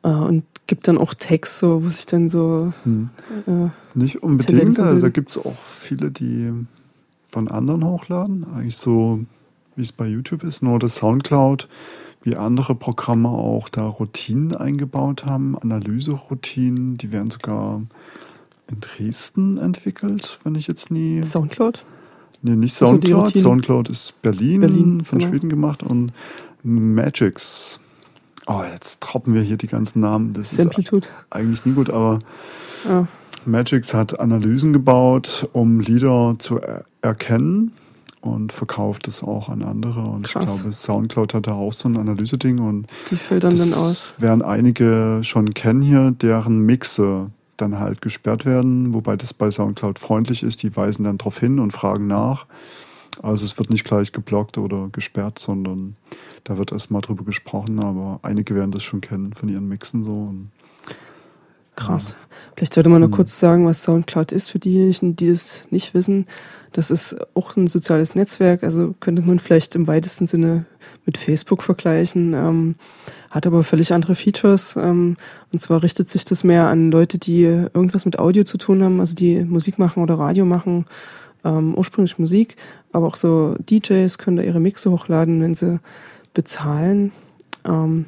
Äh, 0.03 0.09
und 0.09 0.43
gibt 0.67 0.87
dann 0.87 0.97
auch 0.97 1.13
Tags, 1.13 1.59
so, 1.59 1.83
wo 1.83 1.87
sich 1.89 2.05
dann 2.05 2.29
so 2.29 2.71
hm. 2.83 3.09
äh, 3.47 3.69
nicht 3.93 4.23
unbedingt. 4.23 4.79
Also, 4.79 4.83
da 4.83 4.91
bilden. 4.91 5.13
gibt 5.13 5.31
es 5.31 5.37
auch 5.37 5.55
viele, 5.55 6.11
die 6.11 6.51
von 7.25 7.47
anderen 7.47 7.83
hochladen. 7.85 8.45
Eigentlich 8.45 8.77
so, 8.77 9.19
wie 9.75 9.81
es 9.81 9.91
bei 9.91 10.07
YouTube 10.07 10.43
ist, 10.43 10.63
nur 10.63 10.79
das 10.79 10.95
Soundcloud, 10.95 11.67
wie 12.23 12.35
andere 12.35 12.75
Programme 12.75 13.29
auch 13.29 13.69
da 13.69 13.87
Routinen 13.87 14.55
eingebaut 14.55 15.25
haben, 15.25 15.57
Analyseroutinen, 15.57 16.97
die 16.97 17.11
werden 17.11 17.31
sogar 17.31 17.81
in 18.69 18.79
Dresden 18.79 19.57
entwickelt, 19.57 20.39
wenn 20.43 20.55
ich 20.55 20.67
jetzt 20.67 20.91
nie. 20.91 21.23
Soundcloud. 21.23 21.83
Nee, 22.43 22.55
nicht 22.55 22.73
Also 22.81 22.93
Soundcloud. 22.93 23.25
Routinen. 23.27 23.43
Soundcloud 23.43 23.89
ist 23.89 24.21
Berlin, 24.21 24.61
Berlin, 24.61 25.03
von 25.03 25.19
genau. 25.19 25.31
Schweden 25.31 25.49
gemacht 25.49 25.83
und 25.83 26.11
Magix. 26.63 27.79
Oh, 28.47 28.61
jetzt 28.71 28.99
droppen 28.99 29.33
wir 29.33 29.41
hier 29.41 29.57
die 29.57 29.67
ganzen 29.67 29.99
Namen. 29.99 30.33
Das 30.33 30.51
ist 30.51 30.61
Samplitude. 30.61 31.07
eigentlich 31.29 31.65
nie 31.65 31.73
gut, 31.73 31.89
aber 31.89 32.19
Ja. 32.87 33.07
Magix 33.45 33.93
hat 33.93 34.19
Analysen 34.19 34.73
gebaut, 34.73 35.49
um 35.53 35.79
Lieder 35.79 36.35
zu 36.37 36.59
er 36.59 36.85
erkennen 37.01 37.71
und 38.21 38.53
verkauft 38.53 39.07
es 39.07 39.23
auch 39.23 39.49
an 39.49 39.63
andere. 39.63 40.01
Und 40.01 40.27
Krass. 40.27 40.43
ich 40.55 40.61
glaube, 40.61 40.73
Soundcloud 40.73 41.33
hat 41.33 41.47
da 41.47 41.53
auch 41.53 41.73
so 41.73 41.89
ein 41.89 41.97
Analyseding 41.97 42.59
und 42.59 42.87
Die 43.09 43.15
filtern 43.15 43.51
dann 43.51 43.59
aus. 43.59 44.13
das 44.13 44.21
werden 44.21 44.41
einige 44.41 45.19
schon 45.23 45.53
kennen 45.53 45.81
hier, 45.81 46.11
deren 46.11 46.59
Mixe 46.59 47.31
dann 47.57 47.79
halt 47.79 48.01
gesperrt 48.01 48.45
werden, 48.45 48.93
wobei 48.93 49.15
das 49.15 49.33
bei 49.33 49.51
Soundcloud 49.51 49.99
freundlich 49.99 50.43
ist. 50.43 50.63
Die 50.63 50.75
weisen 50.75 51.03
dann 51.03 51.17
darauf 51.17 51.39
hin 51.39 51.59
und 51.59 51.71
fragen 51.71 52.07
nach. 52.07 52.45
Also 53.21 53.45
es 53.45 53.57
wird 53.57 53.69
nicht 53.69 53.83
gleich 53.83 54.11
geblockt 54.11 54.57
oder 54.57 54.89
gesperrt, 54.91 55.37
sondern 55.37 55.95
da 56.43 56.57
wird 56.57 56.71
erstmal 56.71 57.01
drüber 57.01 57.23
gesprochen, 57.23 57.79
aber 57.83 58.19
einige 58.23 58.55
werden 58.55 58.71
das 58.71 58.83
schon 58.83 59.01
kennen 59.01 59.33
von 59.33 59.49
ihren 59.49 59.67
Mixen 59.67 60.03
so. 60.03 60.13
Und 60.13 60.51
Krass. 61.75 62.15
Vielleicht 62.55 62.73
sollte 62.73 62.89
man 62.89 63.01
noch 63.01 63.07
Hm. 63.07 63.15
kurz 63.15 63.39
sagen, 63.39 63.65
was 63.65 63.83
Soundcloud 63.83 64.31
ist 64.31 64.49
für 64.49 64.59
diejenigen, 64.59 65.15
die 65.15 65.27
das 65.27 65.63
nicht 65.71 65.93
wissen. 65.93 66.25
Das 66.73 66.91
ist 66.91 67.15
auch 67.33 67.55
ein 67.55 67.67
soziales 67.67 68.15
Netzwerk, 68.15 68.63
also 68.63 68.93
könnte 68.99 69.21
man 69.21 69.39
vielleicht 69.39 69.75
im 69.75 69.87
weitesten 69.87 70.25
Sinne 70.25 70.65
mit 71.05 71.17
Facebook 71.17 71.63
vergleichen, 71.63 72.33
ähm, 72.33 72.75
hat 73.29 73.47
aber 73.47 73.63
völlig 73.63 73.93
andere 73.93 74.15
Features. 74.15 74.75
Ähm, 74.75 75.17
und 75.51 75.59
zwar 75.59 75.83
richtet 75.83 76.09
sich 76.09 76.23
das 76.25 76.43
mehr 76.43 76.67
an 76.67 76.91
Leute, 76.91 77.17
die 77.17 77.43
irgendwas 77.43 78.05
mit 78.05 78.19
Audio 78.19 78.43
zu 78.43 78.57
tun 78.57 78.83
haben, 78.83 78.99
also 78.99 79.15
die 79.15 79.43
Musik 79.43 79.79
machen 79.79 80.03
oder 80.03 80.15
Radio 80.15 80.45
machen, 80.45 80.85
ähm, 81.43 81.73
ursprünglich 81.75 82.19
Musik, 82.19 82.55
aber 82.91 83.07
auch 83.07 83.15
so 83.15 83.55
DJs 83.69 84.17
können 84.17 84.37
da 84.37 84.43
ihre 84.43 84.59
Mixe 84.59 84.91
hochladen, 84.91 85.41
wenn 85.41 85.55
sie 85.55 85.79
bezahlen. 86.33 87.11
Ähm, 87.65 88.05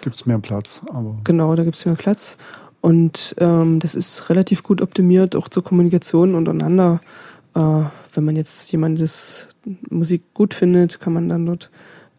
gibt 0.00 0.16
es 0.16 0.26
mehr 0.26 0.38
Platz, 0.38 0.82
aber 0.88 1.16
Genau, 1.24 1.54
da 1.54 1.64
gibt 1.64 1.76
es 1.76 1.84
mehr 1.84 1.94
Platz. 1.94 2.36
Und 2.80 3.34
ähm, 3.38 3.78
das 3.78 3.94
ist 3.94 4.30
relativ 4.30 4.62
gut 4.62 4.80
optimiert, 4.80 5.36
auch 5.36 5.48
zur 5.48 5.64
Kommunikation 5.64 6.34
untereinander. 6.34 7.00
Äh, 7.54 7.82
wenn 8.14 8.24
man 8.24 8.36
jetzt 8.36 8.72
jemandes 8.72 9.48
Musik 9.88 10.22
gut 10.34 10.54
findet, 10.54 11.00
kann 11.00 11.12
man 11.12 11.28
dann 11.28 11.46
dort 11.46 11.70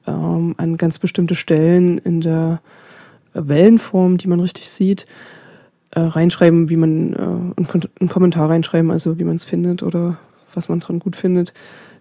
ähm, 0.07 0.55
an 0.57 0.77
ganz 0.77 0.99
bestimmte 0.99 1.35
Stellen 1.35 1.97
in 1.97 2.21
der 2.21 2.61
Wellenform, 3.33 4.17
die 4.17 4.27
man 4.27 4.39
richtig 4.39 4.69
sieht, 4.69 5.05
äh, 5.91 5.99
reinschreiben, 5.99 6.69
wie 6.69 6.77
man 6.77 7.13
äh, 7.13 7.61
einen, 7.99 8.09
Kommentar 8.09 8.49
reinschreiben, 8.49 8.91
also 8.91 9.19
wie 9.19 9.23
man 9.23 9.35
es 9.35 9.43
findet 9.43 9.83
oder 9.83 10.17
was 10.53 10.69
man 10.69 10.79
dran 10.79 10.99
gut 10.99 11.15
findet. 11.15 11.53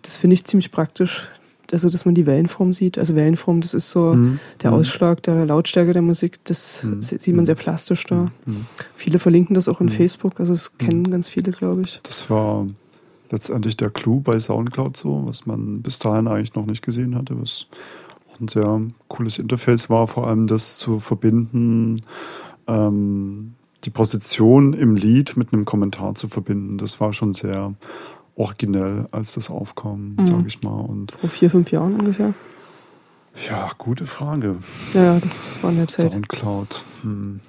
Das 0.03 0.17
finde 0.17 0.35
ich 0.35 0.45
ziemlich 0.45 0.71
praktisch. 0.71 1.31
Also 1.73 1.89
dass 1.89 2.05
man 2.05 2.15
die 2.15 2.27
Wellenform 2.27 2.73
sieht. 2.73 2.99
Also 2.99 3.15
Wellenform, 3.15 3.61
das 3.61 3.75
ist 3.75 3.91
so 3.91 4.15
Mhm. 4.15 4.41
der 4.63 4.71
Mhm. 4.71 4.77
Ausschlag 4.79 5.23
der 5.23 5.45
Lautstärke 5.47 5.93
der 5.93 6.03
Musik, 6.03 6.39
das 6.45 6.85
Mhm. 6.85 7.03
sieht 7.03 7.35
man 7.35 7.47
sehr 7.47 7.55
plastisch 7.55 8.05
da. 8.05 8.27
Mhm. 8.47 8.67
Viele 8.95 9.19
verlinken 9.19 9.55
das 9.55 9.69
auch 9.69 9.81
in 9.81 9.87
Mhm. 9.87 9.91
Facebook, 9.91 10.41
also 10.41 10.53
es 10.53 10.77
kennen 10.79 11.11
ganz 11.11 11.29
viele, 11.29 11.53
glaube 11.53 11.83
ich. 11.83 12.01
Das 12.03 12.29
war 12.31 12.67
letztendlich 13.31 13.77
der 13.77 13.91
Clou 13.91 14.21
bei 14.21 14.39
Soundcloud 14.41 14.97
so, 14.97 15.23
was 15.27 15.47
man 15.47 15.83
bis 15.83 15.99
dahin 15.99 16.27
eigentlich 16.27 16.55
noch 16.55 16.67
nicht 16.67 16.83
gesehen 16.83 17.15
hatte, 17.15 17.41
was 17.41 17.67
ein 18.41 18.49
sehr 18.49 18.81
cooles 19.09 19.39
Interface 19.39 19.91
war, 19.91 20.07
vor 20.07 20.27
allem 20.27 20.47
das 20.47 20.79
zu 20.79 20.99
verbinden, 20.99 21.97
ähm, 22.67 23.55
die 23.85 23.91
Position 23.91 24.73
im 24.73 24.97
Lied 24.97 25.37
mit 25.37 25.53
einem 25.53 25.65
Kommentar 25.65 26.15
zu 26.15 26.29
verbinden. 26.29 26.79
Das 26.79 27.01
war 27.01 27.13
schon 27.13 27.33
sehr 27.33 27.75
originell, 28.37 29.07
als 29.11 29.33
das 29.35 29.51
aufkam, 29.51 30.15
Mhm. 30.19 30.27
sage 30.27 30.45
ich 30.47 30.63
mal. 30.63 30.81
Und 30.81 31.13
Vor 31.13 31.31
vier, 31.31 31.51
fünf 31.51 31.71
Jahren 31.73 31.95
ungefähr. 31.95 32.35
ja, 33.49 33.71
gute 33.79 34.07
Frage. 34.07 34.57
Ja, 34.95 35.19
das 35.21 35.59
war 35.63 35.71
in 35.71 35.77
der 35.77 35.89
Zeit. 35.89 36.13
Soundcloud. 36.13 36.85
Hm. 37.03 37.41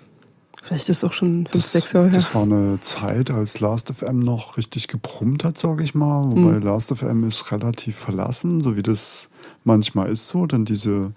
Vielleicht 0.64 0.90
ist 0.90 0.98
es 0.98 1.04
auch 1.04 1.14
schon 1.14 1.28
fünf, 1.48 1.52
Das, 1.52 1.72
sechs 1.72 1.92
Jahre 1.94 2.06
her. 2.06 2.14
das 2.14 2.36
war 2.36 2.44
eine 2.44 2.80
Zeit, 2.82 3.32
als 3.32 3.60
Last.fm 3.62 4.20
noch 4.20 4.58
richtig 4.58 4.88
gebrummt 4.88 5.44
hat, 5.44 5.58
sage 5.58 5.84
ich 5.84 5.96
mal. 5.96 6.24
Wobei 6.26 6.52
Mhm. 6.58 6.62
Last.fm 6.62 7.24
ist 7.28 7.52
relativ 7.52 7.96
verlassen, 7.96 8.62
so 8.64 8.76
wie 8.76 8.84
das 8.84 9.32
manchmal 9.64 10.10
ist 10.10 10.28
so. 10.28 10.46
Denn 10.46 10.64
diese, 10.66 11.14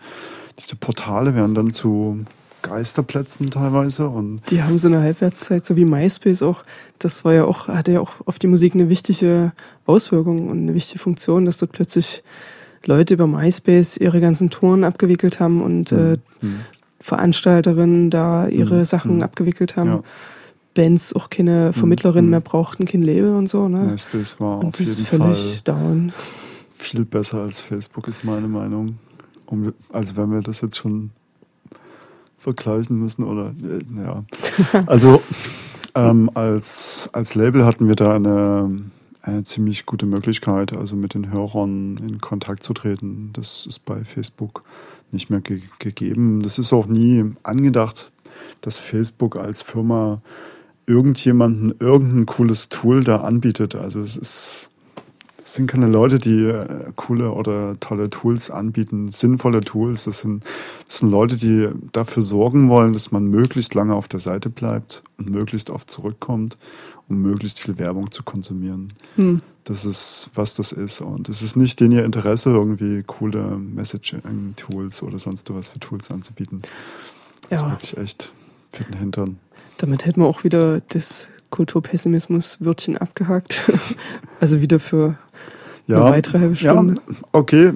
diese 0.59 0.77
Portale 0.77 1.35
werden 1.35 1.55
dann 1.55 1.71
zu 1.71 2.25
Geisterplätzen 2.65 3.51
teilweise. 3.51 4.09
Und 4.09 4.41
Die 4.51 4.63
haben 4.63 4.79
so 4.81 4.89
eine 4.89 5.01
Halbwertszeit, 5.01 5.65
so 5.65 5.77
wie 5.77 5.85
MySpace 5.85 6.43
auch. 6.43 6.65
Das 6.99 7.25
war 7.25 7.33
ja 7.35 7.45
auch, 7.45 7.69
hatte 7.69 7.93
ja 7.93 8.01
auch 8.01 8.15
auf 8.27 8.39
die 8.41 8.49
Musik 8.49 8.75
eine 8.75 8.89
wichtige 8.89 9.53
Auswirkung 9.87 10.49
und 10.49 10.59
eine 10.59 10.75
wichtige 10.75 10.99
Funktion, 10.99 11.45
dass 11.45 11.59
dort 11.59 11.73
plötzlich 11.73 12.25
Leute 12.87 13.15
über 13.15 13.27
MySpace 13.27 13.97
ihre 13.99 14.21
ganzen 14.21 14.51
Touren 14.51 14.83
abgewickelt 14.85 15.39
haben 15.41 15.61
und 15.63 15.93
äh, 15.93 16.17
hm, 16.41 16.61
Veranstalterinnen 17.01 18.11
da 18.11 18.49
ihre 18.49 18.79
Mhm. 18.79 18.85
Sachen 18.85 19.15
Mhm. 19.17 19.23
abgewickelt 19.23 19.77
haben. 19.77 19.89
Ja. 19.89 20.03
Bands 20.75 21.15
auch 21.15 21.31
keine 21.31 21.73
Vermittlerinnen 21.73 22.25
Mhm. 22.27 22.31
mehr 22.31 22.41
brauchten, 22.41 22.85
kein 22.87 23.03
Label 23.03 23.35
und 23.37 23.49
so. 23.49 23.69
Ne? 23.69 23.79
MySpace 23.85 24.41
war 24.41 24.59
und 24.59 24.67
auf 24.67 24.73
das 24.73 24.89
ist 24.89 24.99
jeden 25.11 25.23
Fall 25.23 25.35
völlig 25.35 25.63
down. 25.65 26.13
viel 26.73 27.05
besser 27.05 27.43
als 27.43 27.61
Facebook, 27.61 28.09
ist 28.09 28.25
meine 28.25 28.49
Meinung. 28.49 28.99
Um, 29.47 29.73
also 29.93 30.17
wenn 30.17 30.31
wir 30.33 30.41
das 30.41 30.63
jetzt 30.63 30.79
schon 30.79 31.11
vergleichen 32.45 32.99
müssen 32.99 33.25
oder 33.25 33.53
äh, 33.63 34.03
ja. 34.05 34.25
Also 34.87 35.21
ähm, 35.97 36.31
als, 36.35 37.11
als 37.13 37.35
Label 37.35 37.65
hatten 37.65 37.89
wir 37.89 37.97
da 37.97 38.15
eine, 38.15 38.77
eine 39.23 39.45
ziemlich 39.45 39.87
gute 39.87 40.07
Möglichkeit, 40.07 40.77
also 40.77 40.95
mit 40.95 41.15
den 41.15 41.33
Hörern 41.33 41.97
in 41.97 42.21
Kontakt 42.21 42.63
zu 42.63 42.75
treten. 42.75 43.31
Das 43.33 43.67
ist 43.67 43.85
bei 43.85 44.05
Facebook 44.05 44.63
nicht 45.11 45.31
mehr 45.31 45.41
ge 45.41 45.63
gegeben. 45.79 46.41
Das 46.43 46.59
ist 46.59 46.73
auch 46.73 46.87
nie 46.87 47.33
angedacht, 47.43 48.13
dass 48.61 48.79
Facebook 48.79 49.37
als 49.37 49.63
Firma 49.63 50.21
irgendjemanden 50.87 51.75
irgendein 51.79 52.27
cooles 52.27 52.69
Tool 52.69 53.05
da 53.05 53.23
anbietet. 53.23 53.75
Also 53.75 54.01
es 54.01 54.17
ist 54.17 54.71
es 55.45 55.55
sind 55.55 55.67
keine 55.67 55.87
Leute, 55.87 56.19
die 56.19 56.43
äh, 56.43 56.91
coole 56.97 57.31
oder 57.33 57.79
tolle 57.79 58.09
Tools 58.09 58.51
anbieten, 58.51 59.11
sinnvolle 59.11 59.61
Tools. 59.61 60.05
Das 60.05 60.21
sind, 60.21 60.43
das 60.89 60.99
sind 60.99 61.11
Leute, 61.11 61.37
die 61.37 61.69
dafür 61.93 62.23
sorgen 62.23 62.71
wollen, 62.71 62.95
dass 62.95 63.13
man 63.13 63.25
möglichst 63.25 63.75
lange 63.75 63.95
auf 63.95 64.09
der 64.09 64.21
Seite 64.21 64.49
bleibt 64.49 65.03
und 65.19 65.29
möglichst 65.31 65.69
oft 65.69 65.91
zurückkommt, 65.91 66.57
um 67.09 67.21
möglichst 67.21 67.61
viel 67.61 67.79
Werbung 67.79 68.11
zu 68.11 68.23
konsumieren. 68.23 68.95
Hm. 69.17 69.43
Das 69.65 69.85
ist, 69.85 70.31
was 70.35 70.55
das 70.55 70.73
ist. 70.73 71.03
Und 71.03 71.29
es 71.29 71.43
ist 71.43 71.57
nicht 71.57 71.79
in 71.83 71.93
ihr 71.93 72.05
Interesse, 72.05 72.51
irgendwie 72.51 73.03
coole 73.03 73.59
Messaging-Tools 73.59 75.03
oder 75.03 75.19
sonst 75.19 75.53
was 75.53 75.69
für 75.69 75.79
Tools 75.81 76.11
anzubieten. 76.11 76.61
Das 77.51 77.59
ist 77.59 77.65
Ja. 77.67 77.71
wirklich 77.71 77.97
echt 77.99 78.33
für 78.71 78.85
den 78.85 78.99
Hintern. 78.99 79.39
Damit 79.77 80.07
hätten 80.07 80.21
wir 80.21 80.27
auch 80.27 80.45
wieder 80.45 80.81
das 80.89 81.29
Kulturpessimismus-Wörtchen 81.51 82.97
abgehakt. 82.99 83.71
also 84.41 84.61
wieder 84.61 84.81
für 84.81 85.19
eine 85.89 86.01
weitere 86.05 86.39
halbe 86.41 86.55
Stunde. 86.55 86.95
Ja, 86.95 87.15
okay. 87.33 87.73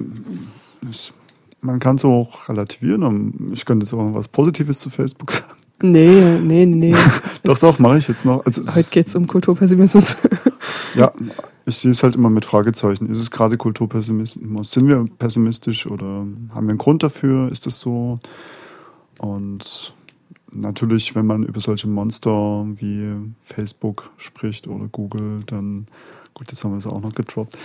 Ich, 0.89 1.13
man 1.61 1.79
kann 1.79 1.97
es 1.97 2.05
auch 2.05 2.47
relativieren. 2.49 3.03
und 3.03 3.51
Ich 3.53 3.65
könnte 3.65 3.85
jetzt 3.85 3.93
auch 3.93 4.03
noch 4.03 4.13
was 4.13 4.27
Positives 4.27 4.79
zu 4.79 4.89
Facebook 4.89 5.31
sagen. 5.31 5.51
Nee, 5.81 6.39
nee, 6.41 6.65
nee. 6.65 6.93
Doch, 7.43 7.53
Es- 7.55 7.61
doch, 7.61 7.79
mache 7.79 7.97
ich 7.99 8.07
jetzt 8.09 8.25
noch. 8.25 8.45
Also 8.45 8.61
Heute 8.65 8.89
geht 8.91 9.07
es 9.07 9.15
um 9.15 9.25
Kulturpessimismus. 9.27 10.17
ja, 10.95 11.11
ich 11.65 11.77
sehe 11.77 11.91
es 11.91 12.03
halt 12.03 12.15
immer 12.15 12.29
mit 12.29 12.43
Fragezeichen. 12.43 13.05
Ist 13.07 13.19
es 13.21 13.31
gerade 13.31 13.55
Kulturpessimismus? 13.55 14.71
Sind 14.71 14.87
wir 14.89 15.05
pessimistisch 15.19 15.87
oder 15.87 16.05
haben 16.05 16.65
wir 16.65 16.69
einen 16.71 16.77
Grund 16.77 17.01
dafür? 17.03 17.49
Ist 17.49 17.65
das 17.65 17.79
so? 17.79 18.19
Und 19.19 19.93
natürlich, 20.51 21.15
wenn 21.15 21.25
man 21.25 21.43
über 21.43 21.61
solche 21.61 21.87
Monster 21.87 22.65
wie 22.75 23.13
Facebook 23.39 24.09
spricht 24.17 24.67
oder 24.67 24.87
Google, 24.91 25.37
dann, 25.45 25.85
gut, 26.33 26.51
jetzt 26.51 26.63
haben 26.63 26.71
wir 26.71 26.77
es 26.77 26.87
auch 26.87 27.01
noch 27.01 27.13
gedroppt, 27.13 27.57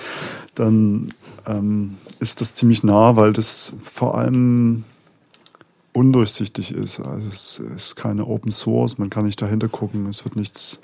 dann 0.55 1.12
ähm, 1.47 1.97
ist 2.21 2.41
das 2.41 2.55
ziemlich 2.55 2.83
nah, 2.83 3.17
weil 3.17 3.33
das 3.33 3.73
vor 3.81 4.17
allem 4.17 4.85
undurchsichtig 5.93 6.75
ist. 6.75 7.01
Also 7.01 7.29
es 7.29 7.59
ist 7.75 7.97
keine 7.97 8.27
Open 8.27 8.53
Source, 8.53 8.99
man 8.99 9.11
kann 9.11 9.25
nicht 9.25 9.41
dahinter 9.41 9.69
gucken, 9.69 10.07
es 10.07 10.25
wird 10.25 10.37
nichts 10.37 10.81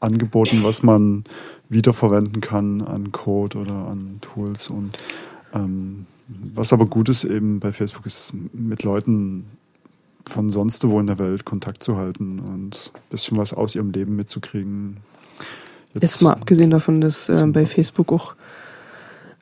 angeboten, 0.00 0.62
was 0.62 0.82
man 0.82 1.24
wiederverwenden 1.68 2.40
kann 2.40 2.82
an 2.82 3.10
Code 3.10 3.58
oder 3.58 3.74
an 3.88 4.18
Tools. 4.20 4.68
Und 4.68 4.96
ähm, 5.52 6.06
was 6.54 6.72
aber 6.72 6.86
gut 6.86 7.08
ist 7.08 7.24
eben 7.24 7.60
bei 7.60 7.72
Facebook 7.72 8.06
ist, 8.06 8.32
mit 8.52 8.82
Leuten 8.84 9.46
von 10.26 10.50
sonst 10.50 10.88
wo 10.88 11.00
in 11.00 11.06
der 11.06 11.18
Welt 11.18 11.44
Kontakt 11.44 11.82
zu 11.82 11.96
halten 11.96 12.38
und 12.38 12.92
ein 12.94 13.00
bisschen 13.10 13.36
was 13.36 13.52
aus 13.52 13.74
ihrem 13.74 13.90
Leben 13.90 14.16
mitzukriegen. 14.16 14.96
Jetzt 15.94 16.22
mal 16.22 16.32
abgesehen 16.32 16.70
davon, 16.70 17.00
dass 17.00 17.28
äh, 17.28 17.46
bei 17.46 17.66
Facebook 17.66 18.12
auch 18.12 18.34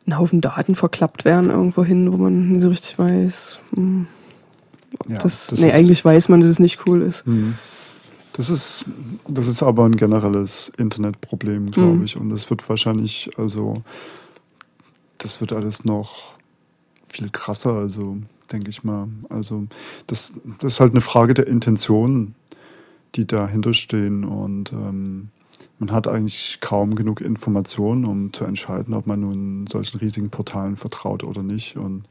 ein 0.06 0.18
Haufen 0.18 0.40
Daten 0.40 0.74
verklappt 0.74 1.24
werden 1.24 1.50
irgendwo 1.50 1.84
hin, 1.84 2.12
wo 2.12 2.16
man 2.16 2.50
nicht 2.50 2.60
so 2.62 2.68
richtig 2.68 2.98
weiß. 2.98 3.60
Hm, 3.74 4.06
ja, 5.08 5.18
das, 5.18 5.46
das 5.46 5.60
nee, 5.60 5.72
eigentlich 5.72 6.04
weiß 6.04 6.28
man, 6.28 6.40
dass 6.40 6.48
es 6.48 6.58
nicht 6.58 6.86
cool 6.86 7.02
ist. 7.02 7.26
Mhm. 7.26 7.54
Das 8.34 8.48
ist, 8.48 8.86
das 9.28 9.46
ist 9.46 9.62
aber 9.62 9.84
ein 9.84 9.96
generelles 9.96 10.72
Internetproblem, 10.78 11.70
glaube 11.70 11.98
Mhm. 11.98 12.04
ich. 12.04 12.16
Und 12.16 12.30
das 12.30 12.48
wird 12.50 12.66
wahrscheinlich, 12.68 13.30
also, 13.36 13.82
das 15.18 15.40
wird 15.40 15.52
alles 15.52 15.84
noch 15.84 16.32
viel 17.06 17.28
krasser, 17.30 17.72
also, 17.74 18.16
denke 18.50 18.70
ich 18.70 18.84
mal. 18.84 19.08
Also, 19.28 19.66
das, 20.06 20.32
das 20.58 20.74
ist 20.74 20.80
halt 20.80 20.92
eine 20.92 21.02
Frage 21.02 21.34
der 21.34 21.46
Intention, 21.46 22.34
die 23.14 23.26
dahinter 23.26 23.74
stehen. 23.74 24.24
Und 24.24 24.72
ähm, 24.72 25.28
man 25.82 25.90
hat 25.90 26.06
eigentlich 26.06 26.58
kaum 26.60 26.94
genug 26.94 27.20
Informationen, 27.20 28.04
um 28.04 28.32
zu 28.32 28.44
entscheiden, 28.44 28.94
ob 28.94 29.08
man 29.08 29.18
nun 29.18 29.66
solchen 29.66 29.98
riesigen 29.98 30.30
Portalen 30.30 30.76
vertraut 30.76 31.24
oder 31.24 31.42
nicht. 31.42 31.76
Und 31.76 32.04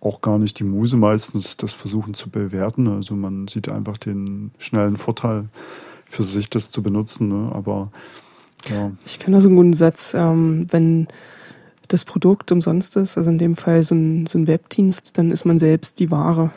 auch 0.00 0.22
gar 0.22 0.38
nicht 0.38 0.58
die 0.58 0.64
Muse 0.64 0.96
meistens, 0.96 1.58
das 1.58 1.74
versuchen 1.74 2.14
zu 2.14 2.30
bewerten. 2.30 2.88
Also 2.88 3.14
man 3.14 3.46
sieht 3.46 3.68
einfach 3.68 3.98
den 3.98 4.52
schnellen 4.56 4.96
Vorteil 4.96 5.50
für 6.06 6.22
sich, 6.22 6.48
das 6.48 6.70
zu 6.70 6.82
benutzen. 6.82 7.28
Ne? 7.28 7.52
Aber 7.52 7.92
ja, 8.70 8.90
Ich 9.04 9.18
kenne 9.18 9.36
da 9.36 9.40
so 9.42 9.50
einen 9.50 9.56
guten 9.56 9.74
Satz, 9.74 10.14
ähm, 10.14 10.66
wenn 10.70 11.06
das 11.88 12.06
Produkt 12.06 12.52
umsonst 12.52 12.96
ist, 12.96 13.18
also 13.18 13.28
in 13.28 13.36
dem 13.36 13.54
Fall 13.54 13.82
so 13.82 13.94
ein, 13.94 14.24
so 14.24 14.38
ein 14.38 14.46
Webdienst, 14.46 15.18
dann 15.18 15.30
ist 15.30 15.44
man 15.44 15.58
selbst 15.58 16.00
die 16.00 16.10
Ware. 16.10 16.52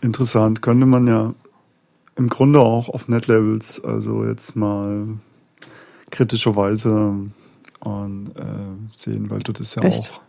interessant. 0.00 0.60
Könnte 0.60 0.86
man 0.86 1.06
ja 1.06 1.34
im 2.18 2.28
Grunde 2.28 2.60
auch 2.60 2.88
auf 2.90 3.08
Netlabels, 3.08 3.82
also 3.82 4.24
jetzt 4.24 4.56
mal 4.56 5.06
kritischerweise 6.10 7.14
und, 7.80 8.28
äh, 8.36 8.42
sehen, 8.88 9.30
weil 9.30 9.38
dort 9.40 9.60
ist 9.60 9.74
ja 9.76 9.82
Echt? 9.82 10.10
auch. 10.12 10.20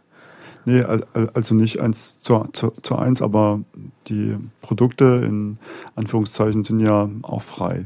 Nee, 0.65 0.81
al- 0.83 1.05
al- 1.13 1.31
also 1.33 1.55
nicht 1.55 1.79
eins 1.79 2.19
zu, 2.19 2.45
zu, 2.53 2.73
zu 2.83 2.95
eins, 2.95 3.21
aber 3.21 3.61
die 4.07 4.37
Produkte 4.61 5.23
in 5.25 5.57
Anführungszeichen 5.95 6.63
sind 6.63 6.79
ja 6.81 7.09
auch 7.23 7.41
frei 7.41 7.85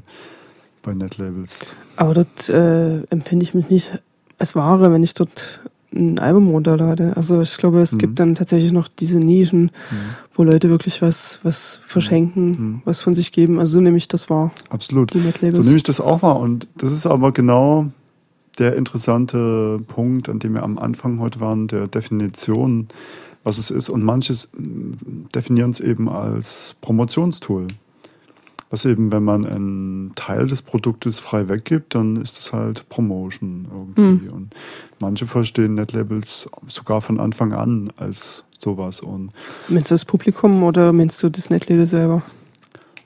bei 0.81 0.93
Netlabels. 0.93 1.75
Aber 1.95 2.13
dort 2.13 2.49
äh, 2.49 3.03
empfinde 3.05 3.43
ich 3.43 3.53
mich 3.53 3.69
nicht 3.69 4.01
als 4.39 4.55
Ware, 4.55 4.91
wenn 4.91 5.03
ich 5.03 5.13
dort 5.13 5.61
ein 5.95 6.19
Album 6.19 6.49
runterlade. 6.49 7.13
Also 7.15 7.39
ich 7.41 7.57
glaube, 7.57 7.81
es 7.81 7.93
Mhm. 7.93 7.97
gibt 7.99 8.19
dann 8.19 8.35
tatsächlich 8.35 8.71
noch 8.71 8.87
diese 8.87 9.19
Nischen, 9.19 9.71
wo 10.33 10.43
Leute 10.43 10.69
wirklich 10.69 11.01
was, 11.01 11.39
was 11.43 11.79
verschenken, 11.85 12.49
Mhm. 12.49 12.81
was 12.85 13.01
von 13.01 13.13
sich 13.13 13.31
geben. 13.31 13.59
Also 13.59 13.73
so 13.73 13.81
nehme 13.81 13.97
ich 13.97 14.07
das 14.07 14.29
wahr, 14.29 14.51
Absolut. 14.69 15.11
So 15.13 15.19
nehme 15.61 15.75
ich 15.77 15.83
das 15.83 16.01
auch 16.01 16.21
wahr. 16.23 16.39
Und 16.39 16.67
das 16.77 16.91
ist 16.91 17.05
aber 17.05 17.31
genau 17.31 17.91
der 18.59 18.75
interessante 18.75 19.79
Punkt, 19.87 20.29
an 20.29 20.39
dem 20.39 20.53
wir 20.53 20.63
am 20.63 20.77
Anfang 20.77 21.19
heute 21.19 21.39
waren, 21.39 21.67
der 21.67 21.87
Definition, 21.87 22.87
was 23.43 23.57
es 23.57 23.71
ist. 23.71 23.89
Und 23.89 24.03
manches 24.03 24.49
mm, 24.57 24.91
definieren 25.33 25.71
es 25.71 25.79
eben 25.79 26.07
als 26.09 26.75
Promotionstool. 26.81 27.67
Was 28.73 28.85
eben, 28.85 29.11
wenn 29.11 29.23
man 29.23 29.45
einen 29.45 30.11
Teil 30.15 30.47
des 30.47 30.63
Produktes 30.63 31.19
frei 31.19 31.47
weggibt, 31.47 31.93
dann 31.93 32.15
ist 32.15 32.39
es 32.39 32.53
halt 32.53 32.89
Promotion 32.89 33.67
irgendwie. 33.71 34.25
Mhm. 34.25 34.33
Und 34.33 34.55
manche 34.99 35.27
verstehen 35.27 35.75
Netlabels 35.75 36.49
sogar 36.65 36.99
von 37.01 37.19
Anfang 37.19 37.53
an 37.53 37.93
als 37.97 38.45
sowas. 38.57 39.01
Und 39.01 39.31
Meinst 39.69 39.91
du 39.91 39.93
das 39.93 40.05
Publikum 40.05 40.63
oder 40.63 40.91
meinst 40.91 41.21
du 41.21 41.29
das 41.29 41.51
Netlabel 41.51 41.85
selber? 41.85 42.23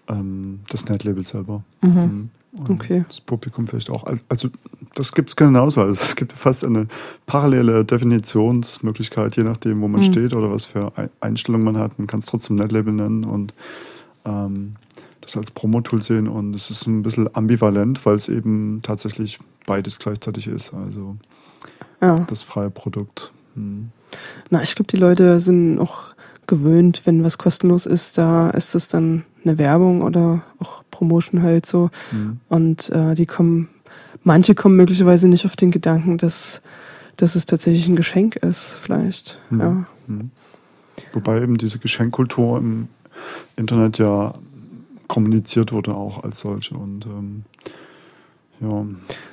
ähm, 0.07 0.61
das 0.69 0.85
Netlabel 0.87 1.25
selber. 1.25 1.63
Mhm. 1.81 1.89
Mhm. 1.91 2.29
Und 2.59 2.69
Okay. 2.69 3.03
Das 3.09 3.19
Publikum 3.19 3.67
vielleicht 3.67 3.89
auch. 3.89 4.05
Al- 4.05 4.21
Also 4.29 4.47
das 4.95 5.11
gibt 5.11 5.27
es 5.29 5.35
genauso. 5.35 5.81
Also 5.81 5.91
es 6.01 6.15
gibt 6.15 6.31
fast 6.31 6.63
eine 6.63 6.87
parallele 7.25 7.83
Definitionsmöglichkeit, 7.83 9.35
je 9.35 9.43
nachdem, 9.43 9.81
wo 9.81 9.89
man 9.89 9.99
Mhm. 9.99 10.05
steht 10.05 10.33
oder 10.33 10.49
was 10.49 10.63
für 10.63 10.97
Ei- 10.97 11.09
Einstellungen 11.19 11.65
man 11.65 11.77
hat. 11.77 11.99
Man 11.99 12.07
kann 12.07 12.19
es 12.21 12.25
trotzdem 12.25 12.55
Netlabel 12.55 12.93
nennen 12.93 13.25
und 13.25 13.53
ähm, 14.25 14.75
das 15.27 15.37
als 15.37 15.51
Promo-Tool 15.51 16.01
sehen. 16.01 16.27
Und 16.27 16.55
es 16.55 16.69
ist 16.69 16.87
ein 16.87 17.03
bisschen 17.03 17.33
ambivalent, 17.35 18.05
weil 18.05 18.15
es 18.15 18.29
eben 18.29 18.79
tatsächlich 18.81 19.39
beides 19.65 19.99
gleichzeitig 19.99 20.47
ist. 20.47 20.73
Also 20.73 21.17
Ja. 22.01 22.15
das 22.15 22.43
freie 22.43 22.69
Produkt. 22.69 23.31
Mhm. 23.55 23.89
Na, 24.49 24.61
ich 24.61 24.75
glaube, 24.75 24.87
die 24.87 24.97
Leute 24.97 25.39
sind 25.39 25.79
auch 25.79 26.15
gewöhnt, 26.47 27.01
wenn 27.05 27.23
was 27.25 27.37
kostenlos 27.37 27.85
ist, 27.85 28.17
da 28.17 28.49
ist 28.51 28.73
es 28.73 28.87
dann 28.87 29.23
eine 29.43 29.57
Werbung 29.57 30.01
oder 30.01 30.41
auch 30.59 30.83
Promotion 30.91 31.41
halt 31.43 31.65
so. 31.65 31.89
Mhm. 32.11 32.39
Und 32.47 32.89
äh, 32.89 33.13
die 33.15 33.25
kommen, 33.25 33.67
manche 34.23 34.55
kommen 34.55 34.77
möglicherweise 34.77 35.27
nicht 35.27 35.45
auf 35.45 35.57
den 35.57 35.71
Gedanken, 35.71 36.17
dass, 36.17 36.61
dass 37.17 37.35
es 37.35 37.45
tatsächlich 37.45 37.87
ein 37.89 37.97
Geschenk 37.97 38.37
ist, 38.37 38.79
vielleicht. 38.81 39.39
Mhm. 39.49 39.59
Ja. 39.59 39.85
Mhm. 40.07 40.31
Wobei 41.13 41.41
eben 41.41 41.57
diese 41.57 41.79
Geschenkkultur 41.79 42.57
im 42.59 42.87
Internet 43.57 43.97
ja 43.97 44.33
kommuniziert 45.07 45.71
wurde 45.71 45.95
auch 45.95 46.23
als 46.23 46.39
solche. 46.39 46.75
Und 46.75 47.05
ähm, 47.05 47.45
ja, 48.59 48.85